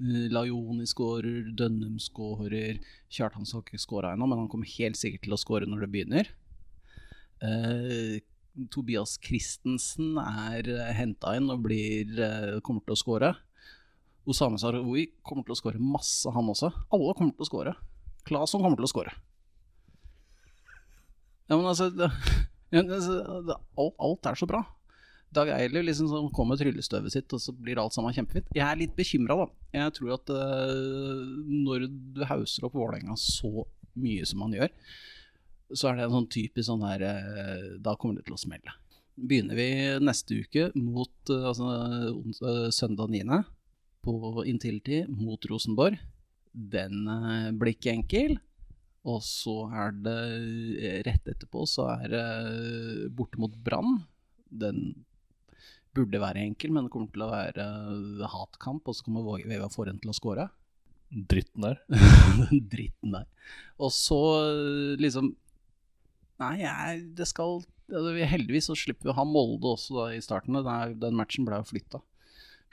[0.00, 2.78] Laioni skårer, Dønnum skårer,
[3.12, 5.90] Kjartan har ikke skåra ennå, men han kommer helt sikkert til å skåre når det
[5.92, 6.30] begynner.
[7.44, 8.16] Uh,
[8.72, 13.32] Tobias Christensen er henta inn og blir, uh, kommer til å skåre.
[14.26, 16.72] Osame Sarawi kommer til å skåre masse, han også.
[16.94, 17.74] Alle kommer til å skåre.
[18.26, 19.12] Claesson kommer til å skåre.
[21.46, 22.10] Ja, men altså, det,
[23.78, 24.64] alt, alt er så bra.
[25.34, 28.48] Dag Eiler liksom som kommer med tryllestøvet sitt, og så blir alt sammen kjempefint.
[28.56, 29.46] Jeg er litt bekymra, da.
[29.74, 33.66] Jeg tror at uh, når du hauser opp Vålerenga så
[33.96, 34.72] mye som man gjør,
[35.74, 38.74] så er det en sånn typisk sånn her uh, Da kommer det til å smelle.
[39.16, 39.68] Begynner vi
[40.04, 43.42] neste uke mot uh, altså, søndag 9.
[44.06, 45.98] på Intility mot Rosenborg.
[46.54, 47.04] Den
[47.58, 48.38] blir ikke enkel.
[49.06, 50.20] Og så er det
[51.06, 52.24] rett etterpå så er det
[53.14, 54.00] borte mot Brann.
[54.50, 54.96] Den
[55.96, 57.66] burde være enkel, men det kommer til å være
[58.32, 60.48] hatkamp, og så kommer Veva Forhen til å skåre.
[61.06, 61.78] Dritten der.
[62.72, 63.28] Dritten der.
[63.78, 64.20] Og så
[65.00, 65.34] liksom
[66.36, 70.20] Nei, jeg, det skal altså, Heldigvis så slipper vi å ha Molde også da, i
[70.20, 70.58] starten.
[71.00, 72.02] Den matchen ble jo flytta.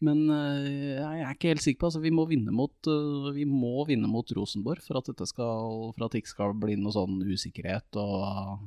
[0.02, 3.86] Men uh, jeg er ikke helt sikker på altså, vi, må mot, uh, vi må
[3.88, 8.00] vinne mot Rosenborg for at, skal, for at det ikke skal bli noe sånn usikkerhet.
[8.02, 8.64] og uh,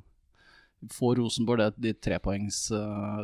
[0.92, 2.66] Får Rosenborg det, de, tre poengs,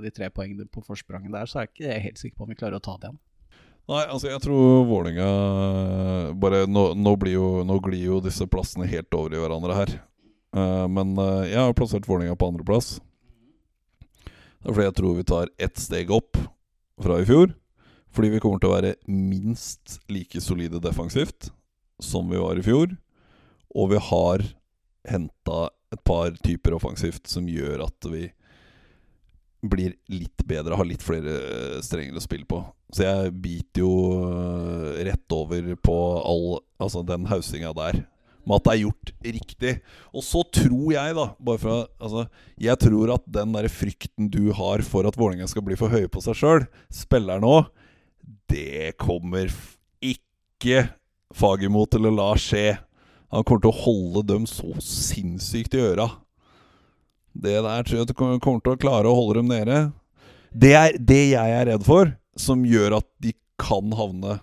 [0.02, 2.58] de tre poengene på forspranget der, så er jeg ikke helt sikker på om vi
[2.58, 3.20] klarer å ta det igjen.
[3.92, 5.26] Nei, altså jeg tror Vålinga
[6.38, 9.94] bare nå, nå, jo, nå, glir jo disse plassene helt over i hverandre her.
[10.52, 12.96] Uh, men uh, jeg har plassert Vålinga på andreplass.
[14.62, 16.38] Det er fordi jeg tror vi tar ett steg opp
[17.02, 17.54] fra i fjor.
[18.12, 21.51] Fordi vi kommer til å være minst like solide defensivt
[22.02, 22.93] som vi var i fjor.
[23.72, 24.44] Og vi har
[25.09, 28.26] henta et par typer offensivt som gjør at vi
[29.62, 32.60] blir litt bedre, har litt flere strenger å spille på.
[32.93, 33.93] Så jeg biter jo
[34.26, 36.47] eh, rett over på all
[36.82, 38.01] Altså den hausinga der.
[38.43, 39.72] Med at det er gjort riktig.
[40.10, 42.24] Og så tror jeg, da bare for, altså,
[42.59, 46.10] Jeg tror at den der frykten du har for at Vålerenga skal bli for høye
[46.10, 47.70] på seg sjøl, spiller òg,
[48.52, 49.50] det kommer
[50.04, 50.84] ikke
[51.32, 52.76] Fagermo til å la skje.
[53.32, 56.10] Han kommer til å holde dem så sinnssykt i øra.
[57.32, 59.78] Det der tror jeg du kommer til å klare å holde dem nede.
[60.52, 64.36] Det er det jeg er redd for, som gjør at de kan havne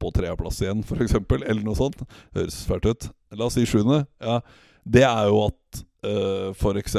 [0.00, 2.04] på tredjeplass igjen, f.eks., eller noe sånt.
[2.36, 3.08] Høres fælt ut.
[3.32, 4.02] La oss si sjuende.
[4.20, 4.42] Ja,
[4.84, 6.98] det er jo at uh, f.eks.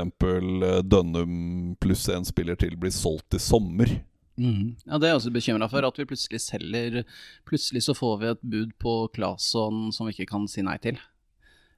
[0.89, 3.93] Dønnum pluss en spiller til blir solgt i sommer.
[4.35, 4.75] Mm.
[4.83, 5.87] Ja, Det er jeg også bekymra for.
[5.87, 7.03] At vi plutselig selger
[7.47, 10.99] Plutselig så får vi et bud på Claesson som vi ikke kan si nei til.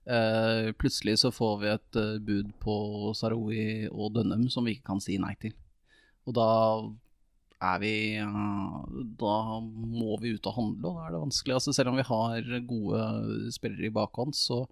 [0.08, 2.76] Uh, plutselig så får vi et uh, bud på
[3.18, 5.52] Saroui og Dønnum som vi ikke kan si nei til.
[6.28, 6.48] Og da
[7.68, 7.92] er vi
[8.24, 8.88] uh,
[9.20, 11.58] Da må vi ut og handle, og da er det vanskelig.
[11.60, 14.64] Altså, selv om vi har gode spillere i bakhånd, så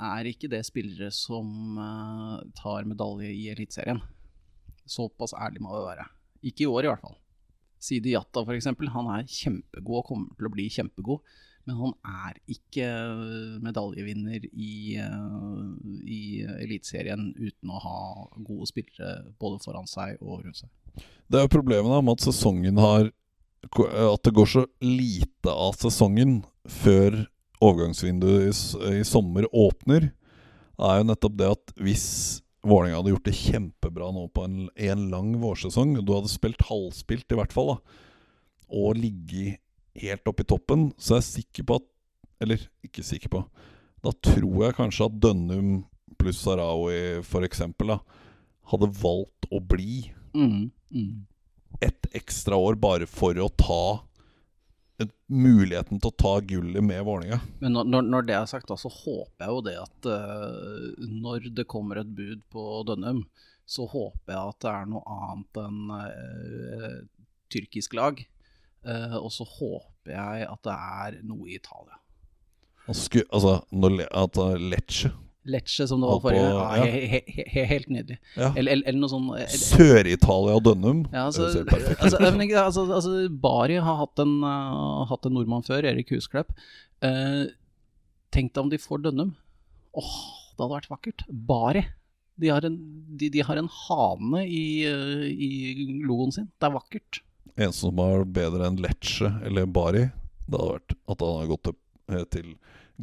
[0.00, 1.76] er ikke det spillere som
[2.56, 4.00] tar medalje i Eliteserien.
[4.88, 6.06] Såpass ærlig må vi være.
[6.46, 7.18] Ikke i år, i hvert fall.
[7.80, 11.22] Sidi Jatta, f.eks., han er kjempegod og kommer til å bli kjempegod.
[11.68, 15.74] Men han er ikke øh, medaljevinner i, øh,
[16.08, 16.20] i
[16.64, 18.00] Eliteserien uten å ha
[18.38, 20.70] gode spillere både foran seg og rundt seg.
[21.30, 23.10] Det er jo problemet med at sesongen har
[23.60, 27.26] At det går så lite av sesongen før
[27.60, 28.52] overgangsvinduet i,
[28.96, 30.06] i sommer åpner,
[30.80, 32.06] er jo nettopp det at hvis
[32.66, 37.32] Vålerenga hadde gjort det kjempebra nå på en, en lang vårsesong, du hadde spilt halvspilt
[37.32, 37.98] i hvert fall, da,
[38.80, 39.60] og ligget
[40.00, 41.88] helt oppe i toppen, så jeg er sikker på at
[42.40, 43.40] Eller ikke sikker på.
[44.00, 45.82] Da tror jeg kanskje at Dønnum
[46.16, 47.60] pluss Sarawi f.eks.
[48.72, 51.10] hadde valgt å bli mm, mm.
[51.84, 53.82] et ekstra år bare for å ta
[55.30, 57.40] muligheten til å ta gullet med Vålerenga.
[57.62, 61.48] Men når, når, det er sagt, da, så håper jeg jo det at uh, når
[61.56, 63.24] det kommer et bud på Dønnum,
[63.70, 66.98] så håper jeg at det er noe annet enn uh,
[67.52, 68.20] tyrkisk lag.
[68.86, 71.98] Uh, og så håper jeg at det er noe i Italia.
[72.96, 75.12] Sku, altså når, at Lecce
[75.48, 76.56] Lecce, som det var forrige gang.
[76.76, 78.18] Ja, he, he, he, helt nydelig.
[78.34, 78.50] Ja.
[78.50, 81.04] Eller, eller, eller, noe sånn eh, Sør-Italia og Dønnum.
[81.14, 82.18] Ja, altså, altså,
[82.60, 86.52] altså, altså, Bari har hatt en, uh, hatt en nordmann før, Erik Husklepp.
[87.00, 87.48] Uh,
[88.34, 89.32] tenk deg om de får Dønnum.
[89.96, 90.20] Åh, oh,
[90.52, 91.24] det hadde vært vakkert.
[91.28, 91.86] Bari.
[92.40, 92.76] De har en,
[93.20, 96.50] de, de har en hane i, uh, i logoen sin.
[96.60, 97.22] Det er vakkert.
[97.60, 100.06] En som var bedre enn Lecce eller Bari,
[100.46, 102.52] det hadde vært at han hadde gått eh, til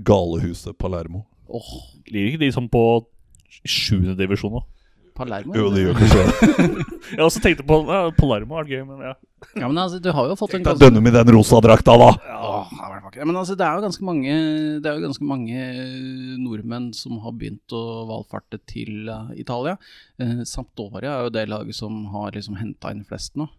[0.08, 1.26] galehuset Palermo.
[1.50, 1.70] Åh,
[2.12, 2.84] Ligger ikke de som på
[3.68, 4.64] sjuende divisjon nå?
[5.18, 5.56] Palermo.
[5.58, 6.68] Jo, det gjør kanskje det.
[7.18, 9.14] Jeg også tenkte på ja, Palermo er gøy, men ja.
[9.58, 12.10] Ja, men altså, du har jo fått en ganske dønner vi den rosa drakta, da!
[12.18, 13.24] Åh, det var vakkert.
[13.24, 14.36] Men altså, det er jo ganske mange
[14.82, 19.78] Det er jo ganske mange eh, nordmenn som har begynt å valfarte til uh, Italia.
[20.22, 23.50] Uh, Sampdoria er jo det laget som har liksom henta inn flest nå.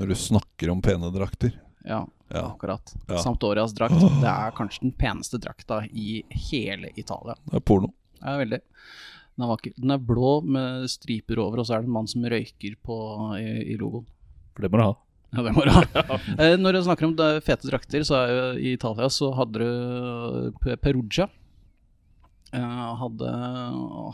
[0.00, 1.54] Når du snakker om pene drakter.
[1.86, 2.02] Ja,
[2.32, 2.42] Ja.
[2.50, 2.94] akkurat.
[3.08, 3.20] Ja.
[3.22, 4.00] Sampdorias drakt.
[4.22, 7.36] Det er kanskje den peneste drakta i hele Italia.
[7.46, 7.92] Det er porno.
[8.22, 8.60] Er veldig.
[9.36, 9.72] Den er vakker.
[9.76, 12.96] Den er blå med striper over, og så er det en mann som røyker på,
[13.38, 14.06] i, i logoen.
[14.56, 14.94] For det må du ha.
[15.36, 15.82] Ja, det må du ha.
[16.40, 20.76] Eh, Når jeg snakker om fete drakter, så er jo i Italia så hadde du
[20.82, 21.28] Perugia.
[22.52, 23.32] eh, Hadde,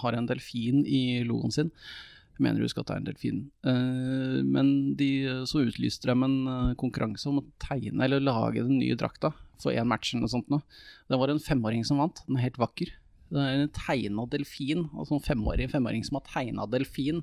[0.02, 1.70] har en delfin i logoen sin.
[2.43, 3.39] Mener du skal at det er en delfin.
[3.70, 5.09] Eh, Men de,
[5.48, 9.31] så utlyste de en eh, konkurranse om å tegne eller lage den nye drakta
[9.62, 10.48] for én match eller noe sånt.
[10.51, 10.59] nå.
[11.09, 12.24] Det var en femåring som vant.
[12.27, 12.90] Den er helt vakker.
[13.32, 17.23] Det er en tegna delfin, altså en femåring, femåring som har tegna delfin.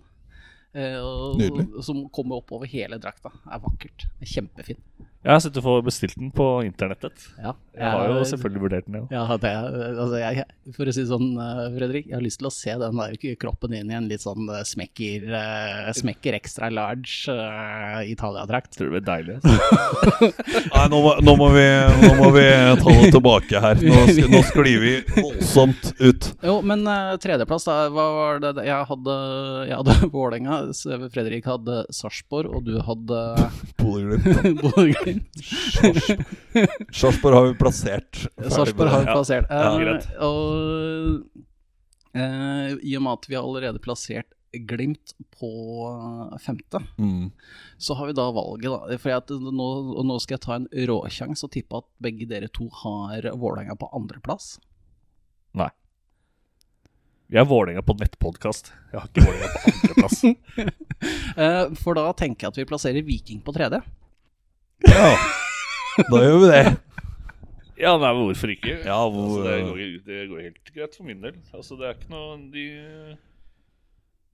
[0.73, 1.41] eh, og.
[1.83, 3.29] Som kommer opp over hele drakta.
[3.43, 4.07] Det er vakkert.
[4.19, 4.85] Det er kjempefint.
[5.19, 7.25] Jeg har sett du får bestilt den på internettet.
[7.43, 9.23] Ja, Jeg har jo selvfølgelig vurdert den, ja.
[9.27, 9.49] ja, det,
[9.99, 10.45] altså jeg,
[10.77, 13.35] For å si det sånn, eh, Fredrik, jeg har lyst til å se den der
[13.41, 18.77] kroppen inn i en litt sånn eh, smekker, eh, smekker extra large uh, Italia-drakt.
[18.77, 19.35] Tror det blir deilig.
[19.41, 20.29] altså.
[20.77, 21.67] Nei, nå må, nå, må vi,
[22.05, 22.45] nå må vi
[22.79, 23.83] ta det tilbake her.
[23.83, 23.99] Nå,
[24.37, 26.31] nå sklir vi voldsomt ut.
[26.47, 27.77] Jo, men uh, tredjeplass, da.
[27.91, 28.55] Hva var det?
[28.71, 29.19] Jeg hadde,
[29.67, 30.61] jeg hadde Vålerenga,
[31.11, 33.21] Fredrik hadde Sarpsborg, og du hadde
[33.83, 35.08] Bodø-Glimt.
[35.17, 36.95] Bodø-Glimt.
[36.95, 38.21] Sarpsborg har vi plassert.
[38.49, 39.49] Sarpsborg har vi plassert.
[39.49, 40.39] Ja, Uh, og
[42.17, 45.49] uh, i og med at vi har allerede plassert Glimt på
[45.85, 47.27] eh, femte, Mm.
[47.77, 48.97] så har vi da valget, da.
[48.97, 52.49] For at nå, og nå skal jeg ta en råsjanse og tippe at begge dere
[52.49, 54.55] to har Vålerenga på andreplass.
[55.53, 55.69] Nei.
[57.29, 58.73] Vi er Vålerenga på nettpodkast.
[58.89, 60.25] Jeg har ikke Vålerenga på andreplass.
[61.39, 63.77] Eh, for da tenker jeg at vi plasserer Viking på tredje.
[64.87, 65.09] Ja,
[66.09, 66.61] da gjør vi det.
[67.79, 68.75] Ja, nei, men hvorfor ikke?
[68.83, 71.35] Ja, hvor- altså, det, går, det går helt greit for min del.
[71.55, 72.65] Altså, det er ikke noe De,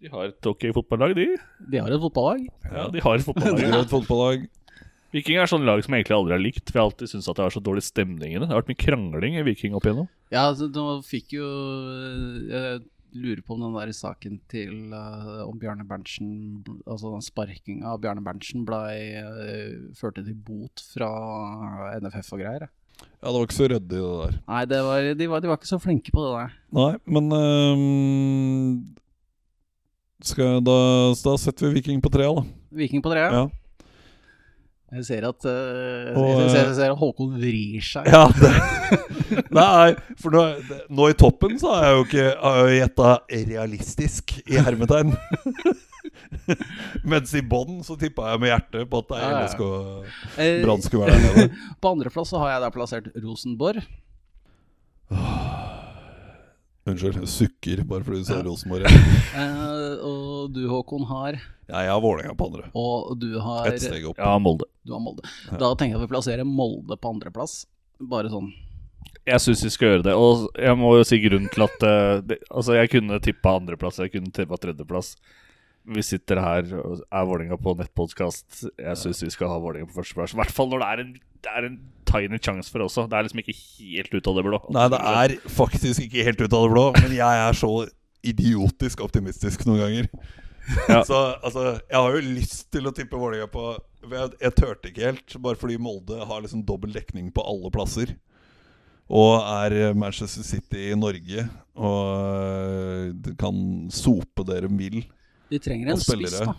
[0.02, 1.28] de har et ok fotballag, de.
[1.72, 2.48] De har et fotballag.
[2.72, 3.58] Ja, de har et fotballag.
[3.62, 4.48] de er et fotballag.
[5.16, 6.66] Viking er sånn lag som jeg egentlig aldri har likt.
[6.68, 8.48] For jeg har alltid syntes at det har så dårlig stemning i det.
[8.48, 10.10] Det har vært mye krangling i Viking opp igjennom.
[10.34, 11.46] Ja, altså, nå fikk jo
[12.50, 12.82] Jeg
[13.16, 18.02] lurer på om den der saken til uh, om Bjarne Berntsen Altså den sparkinga av
[18.04, 21.12] Bjarne Berntsen blei uh, førte til bot fra
[22.04, 22.68] NFF og greier.
[22.96, 24.38] Ja, det var ikke så ryddig, det der.
[24.48, 26.56] Nei, det var, de, var, de var ikke så flinke på det der.
[26.78, 28.70] Nei, men øhm,
[30.24, 30.78] skal, da,
[31.26, 32.46] da setter vi Viking på trea, da.
[32.76, 33.28] Viking på trea?
[33.34, 33.46] Ja.
[34.96, 38.08] Jeg ser at, uh, Og, jeg ser, jeg ser at Håkon vrir seg.
[38.08, 38.52] Ja, det,
[39.58, 43.12] Nei, for nå, det, nå i toppen så har jeg jo ikke gjetta
[43.52, 45.16] realistisk i hermetegn.
[47.12, 49.28] Mens i bånn så tippa jeg med hjertet på at det ja.
[49.28, 49.64] er LSK
[50.42, 51.64] Eh, Brann skulle være der nede.
[51.82, 53.84] På andreplass så har jeg da plassert Rosenborg.
[56.86, 58.44] Unnskyld, jeg sukker bare fordi du sa Ja.
[58.46, 58.86] Rosenborg.
[59.36, 62.68] Eh, og du, Håkon, har Ja, jeg har Vålerenga på andre.
[62.78, 64.20] Og du har Ett steg opp.
[64.22, 64.68] Ja, Molde.
[64.86, 65.26] Du har Molde.
[65.50, 67.64] Da tenker jeg at vi plasserer Molde på andreplass.
[68.00, 68.52] Bare sånn.
[69.26, 70.14] Jeg syns vi skal gjøre det.
[70.14, 73.98] Og jeg må jo si grunnen til at eh, det, Altså, jeg kunne tippa andreplass,
[74.04, 75.16] jeg kunne tippa tredjeplass.
[75.96, 78.62] Vi sitter her og er Vålerenga på nettpodkast.
[78.78, 80.38] Jeg syns vi skal ha Vålerenga på førsteplass.
[80.38, 81.12] I hvert fall når det er en,
[81.46, 81.80] det er en
[82.16, 83.06] tiny chance for også.
[83.12, 84.62] Det er liksom ikke helt ut av det blå.
[84.76, 87.72] Nei, det er faktisk ikke helt ut av det blå, men jeg er så
[88.26, 90.10] idiotisk optimistisk noen ganger.
[90.90, 91.04] Ja.
[91.06, 91.14] Så
[91.46, 93.68] altså, jeg har jo lyst til å tippe Vålerenga på
[94.10, 98.16] Jeg, jeg turte ikke helt, bare fordi Molde har liksom dobbel dekning på alle plasser.
[99.06, 101.46] Og er Manchester City i Norge,
[101.78, 103.60] og øh, kan
[103.94, 105.04] sope det de vil.
[105.54, 106.56] De trenger en spiss, da.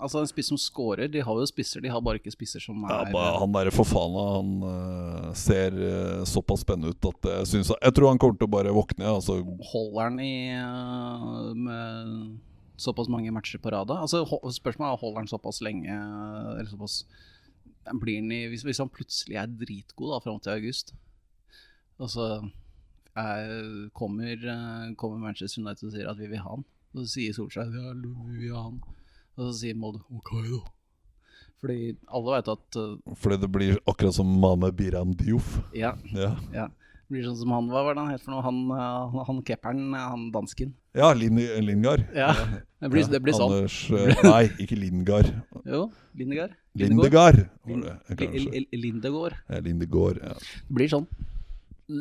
[0.00, 1.10] Altså en spiss som scorer.
[1.12, 3.72] De har jo spisser, de har bare ikke spisser som Ja, er bare, han derre
[3.74, 8.38] forfana, han øh, ser øh, såpass spennende ut at jeg syns Jeg tror han kommer
[8.40, 9.08] til å bare våkne.
[9.10, 9.40] Altså,
[9.72, 10.32] Holder han i
[11.66, 12.38] med
[12.80, 13.92] såpass mange matcher på rad?
[13.92, 14.22] Altså,
[14.56, 15.92] spørsmålet er holder han såpass lenge
[16.56, 17.04] Eller såpass
[17.90, 20.92] i, hvis, hvis han plutselig er dritgod da fram til august,
[21.98, 22.26] og så
[23.18, 24.36] er, kommer,
[25.00, 26.64] kommer Manchester United og sier at vi vil ha han,
[26.94, 28.78] så sier Solskjær ja, vi vil ha han,
[29.40, 30.60] og så sier Molde ok, da.
[31.60, 35.56] Fordi alle vet at uh, fordi det blir akkurat som Mame Biram Diouf.
[35.76, 36.68] Ja, Ja, ja.
[37.10, 38.38] Det blir sånn som han, hva var det han het for noe?
[38.46, 40.70] Han, øh, han, han kepperen, han dansken.
[40.94, 42.06] ja Lin Lingard.
[42.14, 42.30] Ja,
[42.78, 43.50] det blir, det blir sånn.
[43.50, 45.26] Anders, øh, nei, ikke Lingard.
[45.66, 46.54] Jo, Lindegard.
[46.78, 47.50] Lindegard.
[48.70, 49.34] Lindegård.
[49.50, 50.22] Ja, Lindegård.
[50.22, 50.38] Ja.
[50.38, 51.10] Det blir sånn.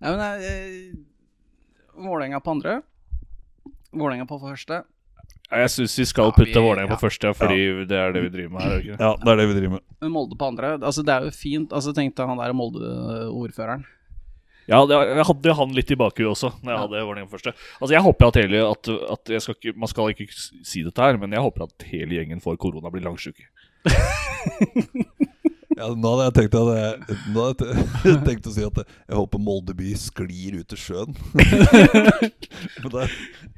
[0.00, 0.96] Nei, men eh,
[2.00, 2.80] Vålerenga på andre.
[3.92, 4.82] Vålerenga på første.
[5.50, 6.96] Jeg syns vi skal Ja, putte vi- Vålerenga ja.
[6.96, 8.70] på første, ja, fordi det er det vi driver med her.
[8.70, 8.98] er ikke?
[9.00, 9.80] Ja, det er det vi driver med.
[10.00, 10.78] Men Molde på andre.
[10.78, 11.70] Altså, det er jo fint.
[11.72, 13.84] Altså, Tenkte han der Molde-ordføreren.
[14.68, 16.82] Ja, det, jeg hadde han litt i bakhuet også, når jeg Ja.
[16.86, 17.52] hadde Vålerenga på første.
[17.82, 20.28] Altså, Jeg håper at hele at, at jeg skal ikke, Man skal ikke
[20.64, 23.42] si dette her, men jeg håper at hele gjengen får korona og blir langsjuke.
[25.80, 27.68] Ja, nå hadde jeg tenkt, at jeg, nå hadde
[28.04, 31.16] jeg tenkt å si at jeg håper Molde by sklir ut i sjøen.
[32.82, 33.06] Men det,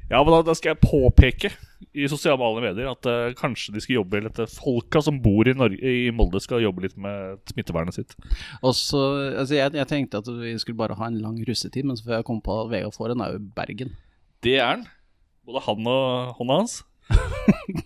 [0.07, 1.51] Ja, men da, da skal jeg påpeke
[1.97, 5.79] i sosiale medier at uh, kanskje de skal jobbe litt folka som bor i, Norge,
[5.83, 8.15] i Molde, skal jobbe litt med smittevernet sitt.
[8.61, 9.01] Også,
[9.41, 12.19] altså jeg, jeg tenkte at vi skulle bare ha en lang russetid, men så får
[12.19, 13.95] jeg komme på at Vegard Foren er jo Bergen.
[14.45, 14.87] Det er han.
[15.43, 16.79] Både han og hånda hans.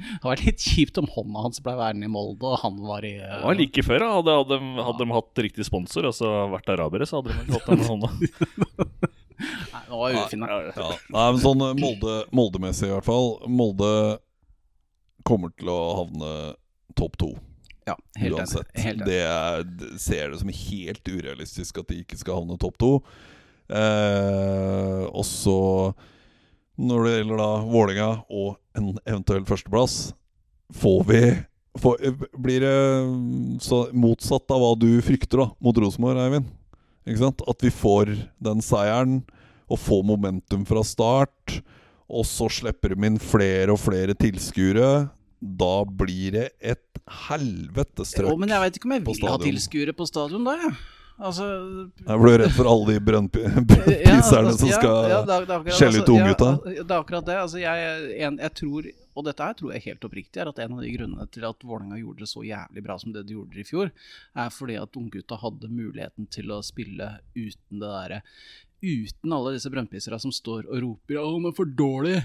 [0.00, 3.14] Det var litt kjipt om hånda hans ble værende i Molde, og han var i
[3.20, 3.98] Det var like før.
[4.02, 4.10] da.
[4.18, 4.92] Hadde, hadde, de- ja.
[5.00, 8.10] de hatt riktig sponsor, altså vært arabere, så hadde de ikke hatt den med hånda.
[9.40, 10.42] Nei, nå var ufin.
[10.44, 10.88] Ja, ja.
[11.08, 13.30] nei, men sånn eh, Molde, Molde-messig i hvert fall.
[13.48, 13.92] Molde
[15.24, 16.32] kommer til å havne
[16.98, 17.30] topp to.
[17.88, 18.68] Ja, helt uansett.
[18.76, 19.04] Helt.
[19.08, 22.92] Det er, det ser det som helt urealistisk at de ikke skal havne topp to.
[23.70, 25.56] Eh, og så,
[26.80, 29.98] når det gjelder da Vålerenga og en eventuell førsteplass,
[30.80, 31.22] får vi
[31.80, 32.00] får,
[32.40, 36.48] Blir det så motsatt av hva du frykter da mot Rosenborg, Eivind?
[37.08, 37.44] Ikke sant?
[37.50, 39.20] At vi får den seieren
[39.70, 41.60] og får momentum fra start,
[42.10, 45.10] og så slipper de inn flere og flere tilskuere.
[45.40, 48.40] Da blir det et helvetes trøkk på stadion.
[48.42, 50.74] men jeg veit ikke om jeg vil ha tilskuere på stadion da, jeg.
[51.20, 51.46] Altså
[52.00, 55.76] Jeg ble redd for alle de Ja, brønnpiserne altså, som skal ja, det det akkurat-
[55.76, 56.48] skjelle ut altså, unggutta.
[56.64, 57.36] Ja, det er akkurat det.
[57.42, 58.88] Altså, jeg, en, jeg tror,
[59.20, 61.66] og dette her tror jeg helt oppriktig, er at en av de grunnene til at
[61.66, 63.92] Vålerenga gjorde det så jævlig bra som det de gjorde i fjor,
[64.40, 68.22] er fordi at unggutta hadde muligheten til å spille uten det derre
[68.80, 72.22] Uten alle disse brønnpiserne som står og roper 'Å, han er for dårlig'.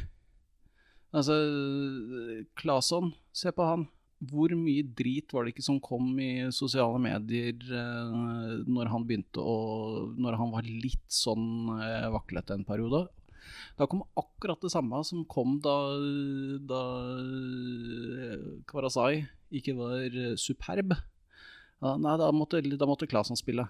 [1.12, 1.36] Altså,
[2.56, 3.88] Claesson, se på han.
[4.24, 9.44] Hvor mye drit var det ikke som kom i sosiale medier eh, når han begynte
[9.44, 9.58] å
[10.16, 13.06] Når han var litt sånn eh, vaklete en periode?
[13.76, 15.76] Da kom akkurat det samme som kom da,
[16.64, 16.84] da
[17.20, 19.26] eh, Kvarasai
[19.56, 20.96] ikke var eh, superb.
[21.84, 23.68] Ja, nei, da måtte, da måtte Klasen spille.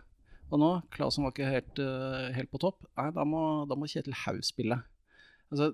[0.53, 2.85] Og nå, Klasen var ikke helt, eh, helt på topp.
[2.99, 4.77] Nei, da må, da må Kjetil Haug spille.
[5.49, 5.73] Altså,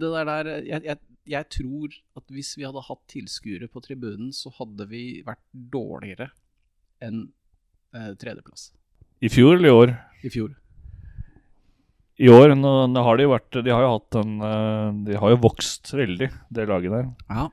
[0.00, 0.98] det der der jeg, jeg,
[1.30, 6.30] jeg tror at hvis vi hadde hatt tilskuere på tribunen, så hadde vi vært dårligere
[7.00, 7.28] enn
[7.94, 8.70] eh, tredjeplass
[9.22, 9.94] I fjor eller i år?
[10.26, 10.56] i fjor.
[12.20, 15.32] I år nå, nå har de vært De har jo hatt en eh, De har
[15.32, 17.46] jo vokst veldig, det laget der, Ja.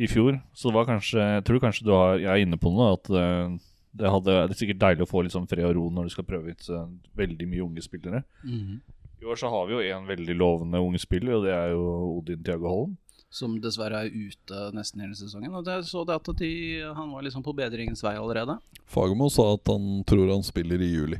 [0.00, 0.38] i fjor.
[0.56, 3.10] Så det var kanskje Jeg tror kanskje du har Jeg er inne på noe, at
[3.12, 3.56] eh,
[3.96, 6.14] det, hadde, det er sikkert deilig å få litt sånn fred og ro når du
[6.16, 6.86] skal prøve ut eh,
[7.16, 8.22] veldig mye unge spillere.
[8.44, 11.84] I år så har vi jo en veldig lovende unge spiller, og det er jo
[12.18, 12.90] Odin Tiago Holm.
[13.30, 15.52] Som dessverre er ute nesten hele sesongen.
[15.58, 16.50] Og det så det at de,
[16.96, 18.54] han var liksom på bedringens vei allerede.
[18.86, 21.18] Fagermo sa at han tror han spiller i juli.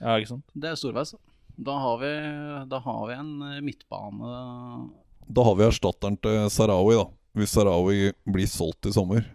[0.00, 0.46] Ja, ikke sant?
[0.54, 1.12] Det er storveis.
[1.60, 2.10] Da har vi,
[2.70, 4.30] da har vi en eh, midtbane
[5.28, 7.08] Da har vi erstatteren til Sarawi, da.
[7.36, 9.26] Hvis Sarawi blir solgt i sommer.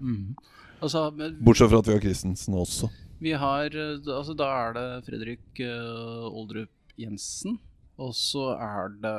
[0.81, 2.89] Altså, men Bortsett fra at vi har Christensen også.
[3.21, 7.59] vi har eh, Altså, da er det Fredrik eh, Oldrup Jensen.
[8.01, 9.15] Og så er det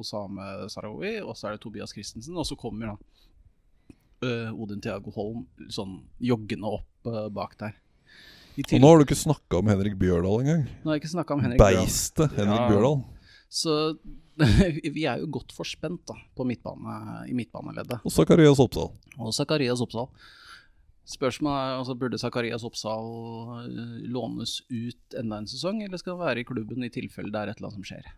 [0.00, 2.36] Osame Sarawi, og så er det Tobias Christensen.
[2.36, 2.96] Og så kommer da
[4.24, 7.76] uh, Odin Tiago Holm sånn joggende opp uh, bak der.
[8.56, 10.62] Og nå har du ikke snakka om Henrik Bjørdal engang.
[10.80, 11.60] Nå har jeg ikke om Henrik.
[11.60, 12.68] Beistet Henrik Ja.
[12.70, 13.02] Bjørdal.
[13.52, 13.74] Så
[14.96, 18.00] vi er jo godt forspent da, på midtbane, i midtbaneleddet.
[18.04, 18.90] Og Zakarias Oppsal.
[19.20, 20.08] Og Zakarias Oppsal.
[21.06, 23.10] Spørsmålet er altså, burde Zakarias Oppsal
[23.62, 27.42] eh, lånes ut enda en sesong, eller skal han være i klubben i tilfelle det
[27.42, 28.10] er et eller annet som skjer?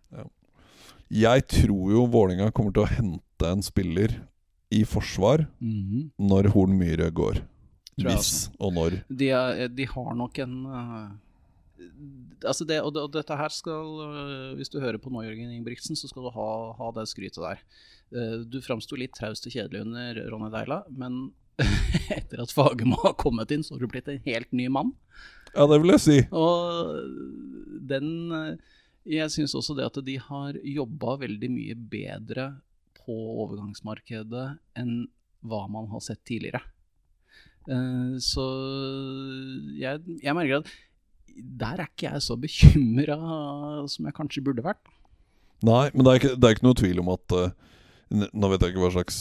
[1.12, 4.16] Jeg tror jo Vålinga kommer til å hente en spiller
[4.74, 7.40] i forsvar når Horn Myhre går.
[7.98, 9.00] Hvis og når.
[9.08, 11.08] De, er, de har nok en uh,
[12.46, 15.50] Altså det, og, det, og dette her skal uh, Hvis du hører på nå, Jørgen
[15.50, 16.48] Ingebrigtsen, så skal du ha,
[16.78, 17.64] ha det skrytet der.
[18.14, 21.32] Uh, du framsto litt traust og kjedelig under Ronny Deila, men
[22.18, 24.92] etter at Fagermo har kommet inn, så har du blitt en helt ny mann.
[25.54, 26.18] Ja, det vil jeg si.
[26.36, 26.92] Og
[27.88, 28.10] den
[29.08, 32.50] Jeg syns også det at de har jobba veldig mye bedre
[33.00, 33.14] på
[33.44, 35.06] overgangsmarkedet enn
[35.48, 36.60] hva man har sett tidligere.
[37.68, 38.44] Eh, Så
[39.78, 40.70] jeg, jeg merker at
[41.38, 43.16] der er ikke jeg så bekymra
[43.88, 44.82] som jeg kanskje burde vært.
[45.64, 47.50] Nei, men det er ikke, det er ikke noe tvil om at eh,
[48.08, 49.16] Nå vet jeg ikke hva slags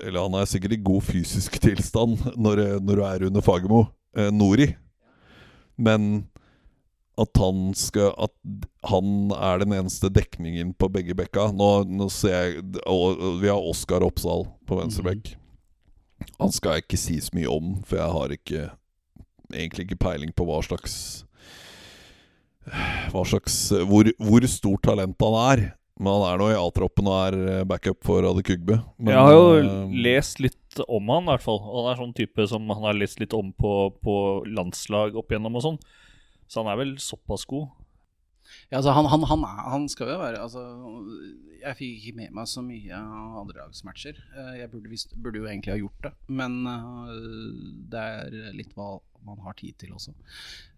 [0.00, 3.86] Eller han er sikkert i god fysisk tilstand når, når du er under Fagermo.
[4.16, 4.70] Eh, Nori.
[5.76, 6.26] Men
[7.20, 8.32] at han skal At
[8.88, 13.50] han er den eneste dekningen på begge bekka Nå, nå ser jeg og, og Vi
[13.50, 15.34] har Oskar Oppsal på venstre bekk.
[16.40, 18.60] Han skal jeg ikke si så mye om, for jeg har ikke
[19.52, 20.94] egentlig ikke peiling på hva slags
[23.12, 23.58] Hva slags
[23.88, 25.66] Hvor, hvor stort talent han er.
[25.96, 28.76] Men han er nå i A-troppen og er eh, backup for Ade Kugbe.
[28.98, 31.62] Men, jeg har jo uh, lest litt om han, i hvert fall.
[31.64, 33.72] Han er sånn type som han har lest litt om på,
[34.04, 34.16] på
[34.50, 35.78] landslag opp igjennom og sånn.
[36.52, 37.70] Så han er vel såpass god.
[38.68, 40.60] Ja, altså han, han, han, er, han skal jo være altså,
[41.58, 44.20] Jeg fikk ikke med meg så mye av andrelagsmatcher.
[44.36, 46.60] Eh, Jeg burde, visst, burde jo egentlig ha gjort det, men
[47.90, 50.14] det er litt hva man har tid til også.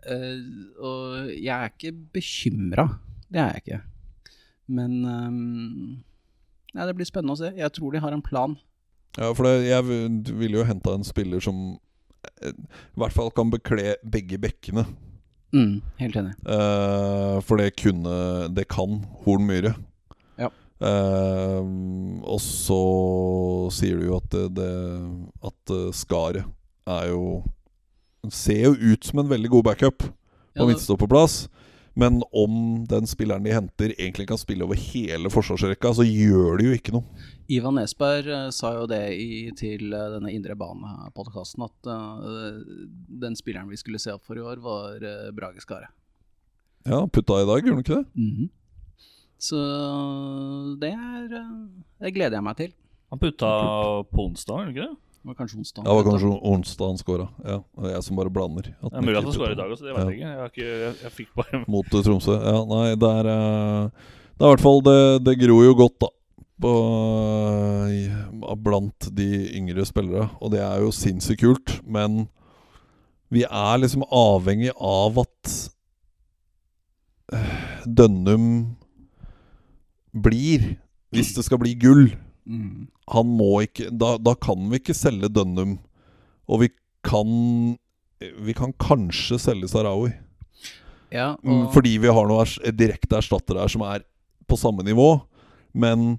[0.08, 0.40] Eh,
[0.80, 2.86] Og jeg er ikke bekymra,
[3.28, 3.80] det er jeg ikke.
[4.68, 5.98] Men um,
[6.74, 7.52] ja, det blir spennende å se.
[7.56, 8.56] Jeg tror de har en plan.
[9.16, 9.84] Ja, for det, jeg
[10.38, 11.78] ville jo henta en spiller som
[12.44, 14.84] eh, i hvert fall kan bekle begge bekkene.
[15.56, 16.34] Mm, helt enig.
[16.44, 19.72] Uh, for det kunne Det kan Horn Myhre.
[20.36, 20.50] Ja.
[20.84, 21.62] Eh,
[22.28, 22.82] og så
[23.74, 24.68] sier du jo at det, det
[25.42, 26.44] At Skaret
[26.86, 27.40] er jo
[28.30, 30.12] Ser jo ut som en veldig god backup på
[30.54, 31.48] Ja, midtstopperplass.
[31.98, 36.68] Men om den spilleren de henter, egentlig kan spille over hele forsvarsrekka, så gjør det
[36.68, 37.24] jo ikke noe.
[37.50, 42.60] Ivan Nesberg eh, sa jo det i, til eh, denne Indre Bane-podkasten, at uh,
[43.24, 45.90] den spilleren vi skulle se opp for i år, var uh, Brage Skare.
[46.86, 48.06] Ja, putta i dag, gjorde han ikke det?
[48.14, 48.54] Mhm.
[49.38, 49.58] Så
[50.82, 52.72] det er Det gleder jeg meg til.
[53.10, 53.50] Han putta
[54.10, 55.07] på onsdag, gjorde han ikke det?
[55.18, 55.82] Det var kanskje onsdag.
[55.84, 57.24] Ja, det var kanskje onsdag han skåra.
[57.44, 58.68] Ja, det er jeg som bare blander.
[58.82, 60.10] At Det er mulig at han skårer i dag også, det vet Ja.
[60.10, 60.62] jeg ikke.
[60.68, 62.36] Jeg, jeg, jeg fikk bare Mot eh, Tromsø.
[62.38, 63.90] Ja, nei, det er eh,
[64.38, 64.96] Det er i hvert fall Det,
[65.26, 66.10] det gror jo godt, da.
[66.62, 66.72] På,
[67.90, 69.28] eh, blant de
[69.58, 70.28] yngre spillere.
[70.40, 71.74] Og det er jo sinnssykt kult.
[71.84, 72.28] Men
[73.30, 75.56] vi er liksom avhengig av at
[77.84, 78.76] Dønnum
[80.16, 80.76] blir,
[81.12, 82.06] hvis det skal bli gull.
[82.48, 82.86] Mhm.
[83.14, 85.78] Han må ikke da, da kan vi ikke selge Dønnum.
[86.48, 86.70] Og vi
[87.06, 87.78] kan
[88.18, 90.10] Vi kan kanskje selge Sarawi.
[91.14, 94.02] Ja, Mm, og, Fordi vi har noen direkte erstattere her som er
[94.48, 95.22] på samme nivå.
[95.72, 96.18] Men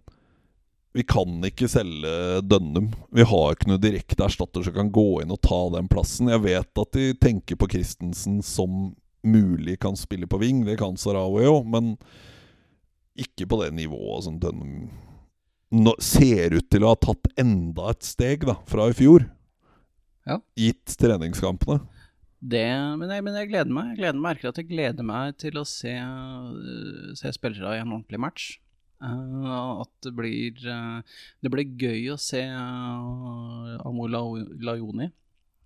[0.93, 2.89] vi kan ikke selge Dønnum.
[3.11, 6.31] Vi har ikke noen direkte erstatter som kan gå inn og ta den plassen.
[6.31, 10.63] Jeg vet at de tenker på Christensen som mulig kan spille på ving.
[10.65, 11.97] Det kan Sarawi òg, men
[13.19, 14.89] ikke på det nivået som Dønnum
[15.75, 19.27] nå, ser ut til å ha tatt enda et steg da, fra i fjor.
[20.29, 20.39] Ja.
[20.59, 21.81] Gitt treningskampene.
[22.39, 22.65] det,
[22.99, 23.93] men, jeg, men jeg gleder meg.
[23.93, 27.83] Jeg gleder meg, merker at jeg gleder meg til å se, eh, se spillere i
[27.83, 28.49] en ordentlig match.
[28.99, 30.99] Uh, at det blir uh,
[31.39, 35.05] Det blir gøy å se uh, Amo Lajoni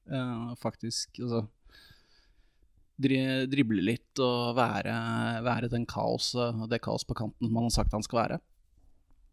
[0.05, 1.39] eh, faktisk altså,
[3.01, 3.19] dri,
[3.49, 4.93] drible litt og være,
[5.45, 6.33] være den kaos,
[6.69, 8.39] det kaos på kanten man har sagt han skal være.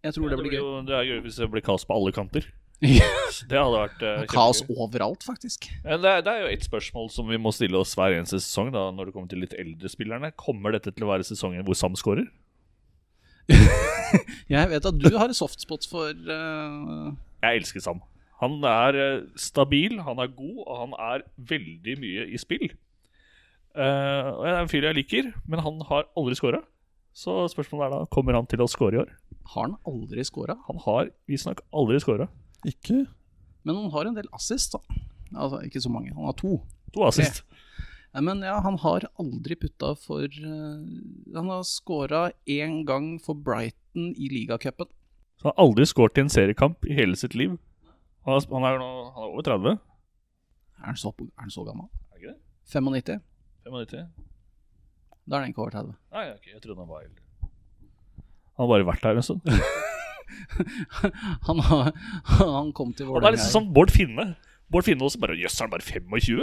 [0.01, 0.60] Jeg tror Ja, det blir gøy.
[0.62, 2.47] jo, det er gøy hvis det blir kaos på alle kanter.
[3.51, 5.66] Det hadde vært uh, Kaos overalt, faktisk.
[5.85, 8.40] Ja, Det er, det er jo et spørsmål som vi må stille oss hver eneste
[8.40, 10.32] sesong da, når det kommer til litt eldre spillerne.
[10.40, 12.31] Kommer dette til å være sesongen hvor Sam scorer?
[14.55, 17.12] Jeg vet at du har softspot for uh...
[17.44, 18.01] Jeg elsker Sam.
[18.40, 22.70] Han er eh, stabil, han er god, og han er veldig mye i spill.
[23.77, 26.62] Uh, og Det er en fyr jeg liker, men han har aldri scora.
[27.12, 29.12] Så spørsmålet er da kommer han til å score i år.
[29.51, 30.56] Har han aldri scora?
[30.68, 32.28] Han har visstnok aldri scora.
[32.68, 33.06] Ikke
[33.66, 35.01] Men han har en del assist, da.
[35.35, 36.14] Altså, ikke så mange.
[36.14, 36.60] Han har to.
[36.94, 37.43] To assist.
[38.14, 40.81] Nei, Men ja, han har aldri putta for uh,
[41.36, 44.89] Han har scora én gang for Brighton i ligacupen.
[45.39, 47.56] Så han har aldri scoret i en seriekamp i hele sitt liv.
[48.27, 49.78] Han er, han er, nå, han er over 30.
[50.81, 51.89] Er han så, er han så gammel?
[52.10, 52.40] Er ikke det?
[52.74, 53.22] 95?
[53.66, 54.10] 95?
[55.27, 55.97] Da er han ikke over 30.
[56.16, 57.30] Nei, okay, jeg trodde han var eldre.
[58.60, 59.40] Han har bare vært her en stund.
[61.48, 61.86] han, har,
[62.28, 64.34] han kom til Han er litt liksom som Bård Finne.
[64.68, 66.42] Bård Finne også bare Jøss, er han bare 25?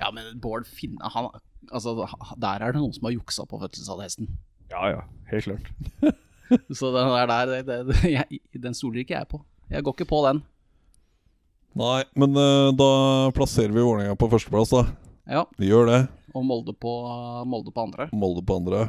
[0.00, 1.28] Ja, men Bård Finne han,
[1.70, 1.94] altså,
[2.34, 4.26] Der er det noen som har juksa på fødselsattesten.
[4.72, 5.70] Ja ja, helt klart.
[6.74, 9.38] Så den der, der det, det, jeg, den stoler ikke jeg på.
[9.70, 10.42] Jeg går ikke på den.
[11.78, 12.90] Nei, men uh, da
[13.36, 14.82] plasserer vi Vålerenga på førsteplass, da.
[15.30, 16.02] Ja, Vi gjør det.
[16.34, 16.90] Og Molde på,
[17.46, 18.10] Molde på andre.
[18.12, 18.88] Molde på andre.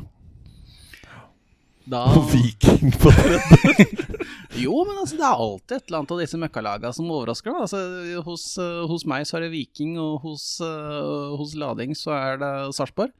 [1.90, 3.88] Da, Og Viking på tredje.
[4.64, 7.58] jo, men altså, det er alltid et eller annet av disse møkkalagene som overrasker.
[7.66, 7.82] Altså,
[8.24, 12.40] hos, eh, hos meg så er det Viking, og hos, eh, hos Lading så er
[12.40, 13.12] det Sarpsborg.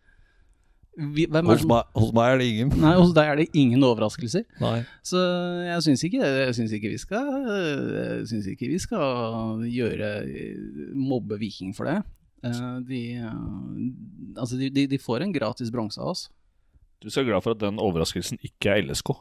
[0.94, 1.64] Hos
[1.98, 2.74] hos meg er det ingen.
[2.84, 4.44] Nei, hos deg er det ingen overraskelser.
[4.62, 4.84] Nei.
[5.02, 5.18] Så
[5.66, 6.28] jeg syns ikke,
[6.78, 10.12] ikke vi skal Jeg syns ikke vi skal gjøre
[10.94, 12.04] mobbe Viking for det.
[12.46, 16.28] Eh, De, eh, altså de, de, de får en gratis bronse av oss.
[17.04, 19.12] Du skal være glad for at den overraskelsen ikke er LSK.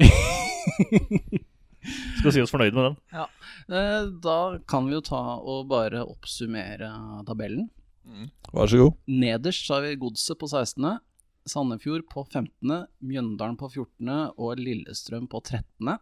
[2.20, 2.94] Skal si oss fornøyd med den.
[3.12, 3.26] Ja.
[4.24, 4.36] Da
[4.70, 6.88] kan vi jo ta og bare oppsummere
[7.28, 7.66] tabellen.
[8.54, 8.96] Vær så god.
[9.10, 10.98] Nederst har vi Godset på 16.,
[11.44, 14.12] Sandefjord på 15., Mjøndalen på 14.
[14.40, 15.98] og Lillestrøm på 13.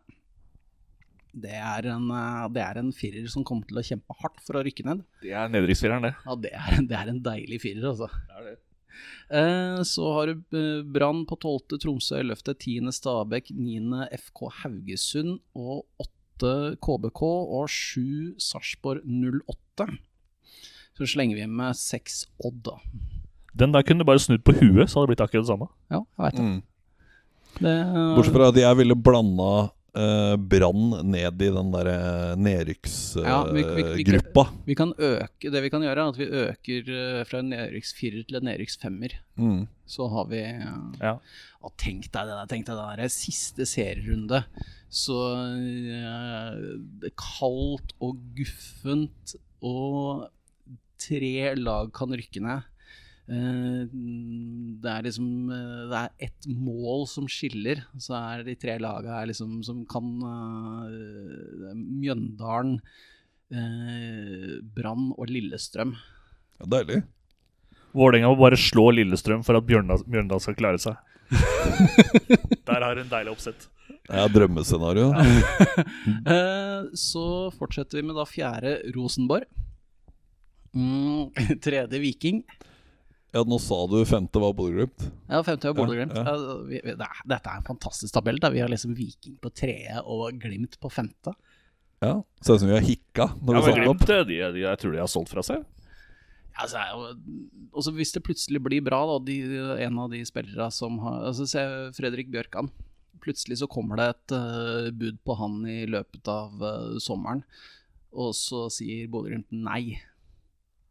[1.33, 4.59] Det er, en, eh, det er en firer som kommer til å kjempe hardt for
[4.59, 5.01] å rykke ned.
[5.23, 6.13] Det er nedrykksfireren, det.
[6.27, 8.11] Ja, det er, det er en deilig firer, altså.
[8.37, 8.59] Eh,
[9.89, 12.93] så har du eh, Brann på 12., Tromsø 11., 10.
[12.93, 14.09] Stabæk, 9.
[14.19, 16.77] FK Haugesund og 8.
[16.83, 18.35] KBK og 7.
[18.43, 19.89] Sarpsborg 08.
[20.99, 22.77] Så slenger vi med 6 Odd, da.
[23.53, 25.69] Den der kunne du bare snudd på huet, så hadde det blitt akkurat det samme.
[25.93, 26.45] Ja, jeg vet det.
[26.49, 26.61] Mm.
[27.61, 27.77] det.
[28.17, 29.53] Bortsett fra at jeg ville blanda
[29.95, 33.29] eh, Brann ned i den derre nedrykksgruppa.
[33.29, 34.05] Ja, vi- vi- vi-
[34.67, 38.27] Vi kan øke, det vi kan gjøre, er at vi øker eh, fra en nedrykksfirer
[38.27, 39.13] til en nedrykksfemmer.
[39.37, 39.69] mm.
[39.87, 41.19] Så har vi eh, Ja.
[41.63, 44.45] Og tenk deg det der, tenk deg det der siste serierunde.
[44.91, 50.29] Så uh, det er kaldt og guffent, og
[50.99, 52.63] tre lag kan rykke ned.
[53.33, 53.85] Eh,
[54.83, 59.21] det er liksom eh, Det er ett mål som skiller, så er de tre laga
[59.21, 62.77] her liksom som kan eh, Mjøndalen,
[63.55, 65.95] eh, Brann og Lillestrøm.
[66.61, 67.03] Ja, deilig.
[67.97, 70.97] Vålerenga må bare slå Lillestrøm for at Bjørndal, Bjørndal skal klare seg.
[72.69, 73.69] Der har du en deilig oppsett.
[74.03, 75.13] Det er drømmescenario.
[76.33, 79.47] Eh, så fortsetter vi med da fjerde Rosenborg.
[80.75, 81.31] Mm,
[81.65, 82.43] tredje Viking.
[83.33, 85.07] Ja, nå sa du femte var Bodø-Glimt.
[85.31, 86.13] Ja, femte var Bodø-Glimt.
[86.13, 88.39] Ja, Ja, er- dette er en fantastisk tabell.
[88.39, 91.33] Der vi har liksom Viking på tredje og Glimt på femte.
[92.03, 92.23] Ja.
[92.43, 94.05] Ser ut som vi har hikka når Ja, vi men opp.
[94.05, 95.65] Glimt, de, de, jeg tror de har solgt fra seg.
[96.61, 99.37] Altså, og så også hvis det plutselig blir bra, da, de,
[99.87, 101.63] en av de spillere som har altså, Se
[101.97, 102.69] Fredrik Bjørkan.
[103.23, 107.45] Plutselig så kommer det et uh, bud på han i løpet av uh, sommeren,
[108.13, 110.01] og så sier Bodø-Glimt nei.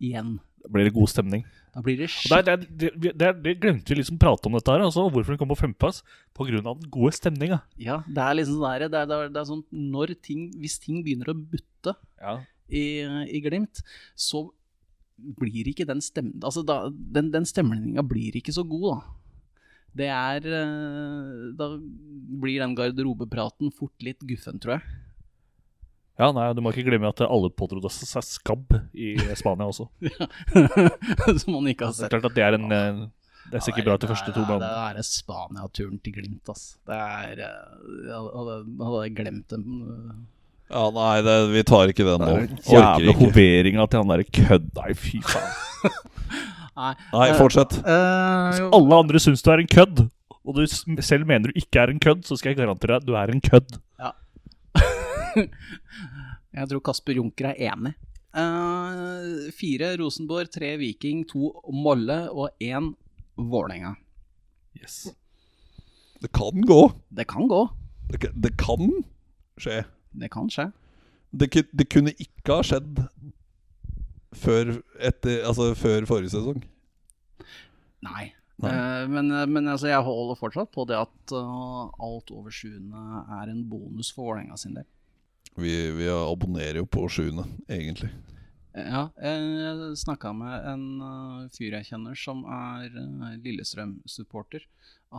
[0.01, 0.39] Igjen.
[0.61, 1.43] Da blir det god stemning.
[1.71, 4.83] Da blir det Og det, det, det, det, glemte vi liksom prate om dette her.
[4.85, 6.01] Altså, hvorfor den kom på femteplass.
[6.37, 7.61] På grunn av den gode stemninga.
[7.81, 11.01] Ja, det er liksom sånn der, det er, det er, sånn når ting, Hvis ting
[11.05, 12.35] begynner å butte Ja.
[12.69, 12.83] i,
[13.31, 13.81] i Glimt,
[14.13, 14.49] så
[15.37, 19.17] blir ikke den stemninga altså da, den, den stemninga blir ikke så god, da.
[20.01, 21.67] Det er eh, Da
[22.41, 24.99] blir den garderobepraten fort litt guffen, tror jeg.
[26.21, 29.87] Ja, nei, du må ikke glemme at alle påtrodde seg skabb i Spania også.
[31.41, 32.13] Som man ikke har Det er sett.
[32.13, 33.01] klart at det er en en
[33.51, 36.75] Det ser ikke bra til første to Det er- det er Spania-turen til Glimt, ass.
[36.87, 37.71] Det er eh,
[38.05, 39.65] Jeg hadde, hadde glemt dem.
[39.81, 40.13] eh.
[40.71, 42.35] Ja, nei, det, vi tar ikke den nå.
[42.69, 44.69] Jævla hoveringa til han derre kødd.
[44.77, 45.51] Nei, fy faen.
[46.79, 46.93] Nei.
[47.11, 47.73] Nei, fortsett.
[47.83, 50.05] Hvis Alle andre syns du er en kødd,
[50.47, 50.61] og du
[51.03, 53.33] selv mener du ikke er en kødd, så skal jeg garantere deg at du er
[53.35, 53.75] en kødd.
[56.55, 57.93] Jeg tror Kasper Junker er enig.
[58.31, 62.91] Uh, fire Rosenborg, tre Viking, to Molle og én
[63.39, 63.93] Vålerenga.
[64.79, 65.09] Yes.
[66.21, 66.81] Det kan gå.
[67.09, 67.61] Det kan gå.
[68.11, 68.91] Det, kan- det kan
[69.59, 69.81] skje.
[70.11, 70.69] Det kan skje.
[71.31, 73.05] Det, det kunne ikke ha skjedd
[74.35, 76.61] før, etter, altså før forrige sesong.
[78.03, 78.31] Nei.
[78.61, 78.71] Nei.
[78.71, 83.49] Eh, men men altså, jeg holder fortsatt på det at uh, alt over sjuende er
[83.51, 84.85] en bonus for Vålerenga sin del.
[85.59, 88.11] Vi, vi abonnerer jo på sjuende, egentlig.
[88.71, 94.63] Ja, jeg snakka med en eh, fyr jeg kjenner som er eh, Lillestrøm-supporter.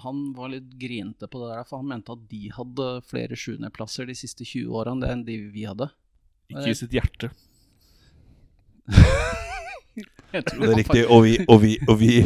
[0.01, 4.09] Han var litt grinete på det der, for han mente at de hadde flere sjuendeplasser
[4.09, 5.91] de siste 20 årene enn de vi hadde.
[6.49, 7.33] Ikke i sitt hjerte.
[10.33, 11.03] Det er riktig.
[11.13, 12.23] Og vi, og vi, og vi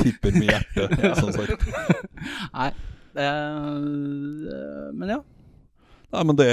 [0.00, 1.66] tipper med hjertet, som sagt.
[2.54, 2.70] Nei,
[3.20, 3.74] eh,
[4.96, 5.18] men ja.
[6.10, 6.46] Nei, men det,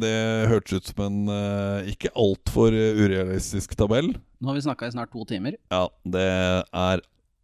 [0.00, 0.12] det
[0.48, 4.14] hørtes ut som en uh, ikke altfor urealistisk tabell.
[4.40, 5.58] Nå har vi snakka i snart to timer.
[5.70, 7.02] Ja, det er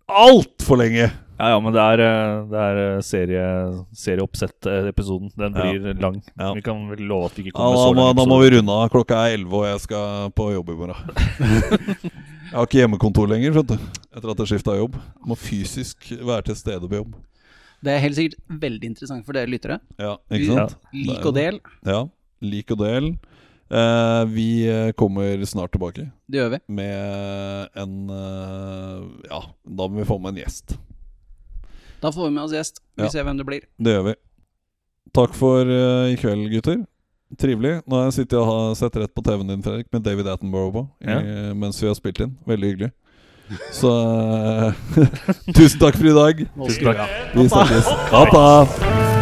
[0.09, 1.10] altfor lenge!
[1.38, 3.42] Ja, ja, men det er, eh, det er eh, serie,
[3.94, 5.28] serieoppsett-episoden.
[5.38, 5.68] Den Ja.
[5.70, 6.16] blir lang.
[6.34, 6.48] Ja.
[6.56, 8.00] Vi kan vel love at vi ikke Ja, kommer da, så langt.
[8.09, 8.88] lang da må vi runde av.
[8.90, 10.96] Klokka er 11, og jeg skal på jobb i morgen.
[11.38, 13.86] jeg har ikke hjemmekontor lenger, skjønte du.
[14.16, 14.98] Etter at jeg skifta jobb.
[15.28, 17.14] Må fysisk være til stede på jobb.
[17.84, 19.78] Det er helt sikkert veldig interessant for dere lyttere.
[20.00, 20.78] Ja, ikke sant?
[20.94, 21.60] Lik og del.
[21.86, 22.00] Ja,
[22.42, 23.12] lik og del.
[23.68, 24.48] Eh, vi
[24.96, 26.09] kommer snart tilbake.
[26.26, 26.60] Det gjør vi.
[26.80, 30.78] Med en eh, Ja, da må vi få med en gjest.
[32.02, 32.82] Da får vi med oss gjest.
[32.96, 33.66] Vi ja, ser hvem det blir.
[33.78, 34.14] Det gjør vi.
[35.16, 36.82] Takk for uh, i kveld, gutter.
[37.40, 37.78] Trivelig.
[37.88, 40.82] Nå har jeg sittet og sett rett på TV-en din, Fredrik, med David Attenborough på,
[41.05, 41.18] ja.
[41.56, 42.36] mens vi har spilt inn.
[42.48, 42.90] Veldig hyggelig.
[43.72, 43.92] Så
[44.66, 44.72] eh,
[45.56, 46.44] tusen takk for i dag.
[46.66, 47.16] Tusen takk.
[47.34, 47.94] Vi snakkes.
[48.12, 49.17] Ha det.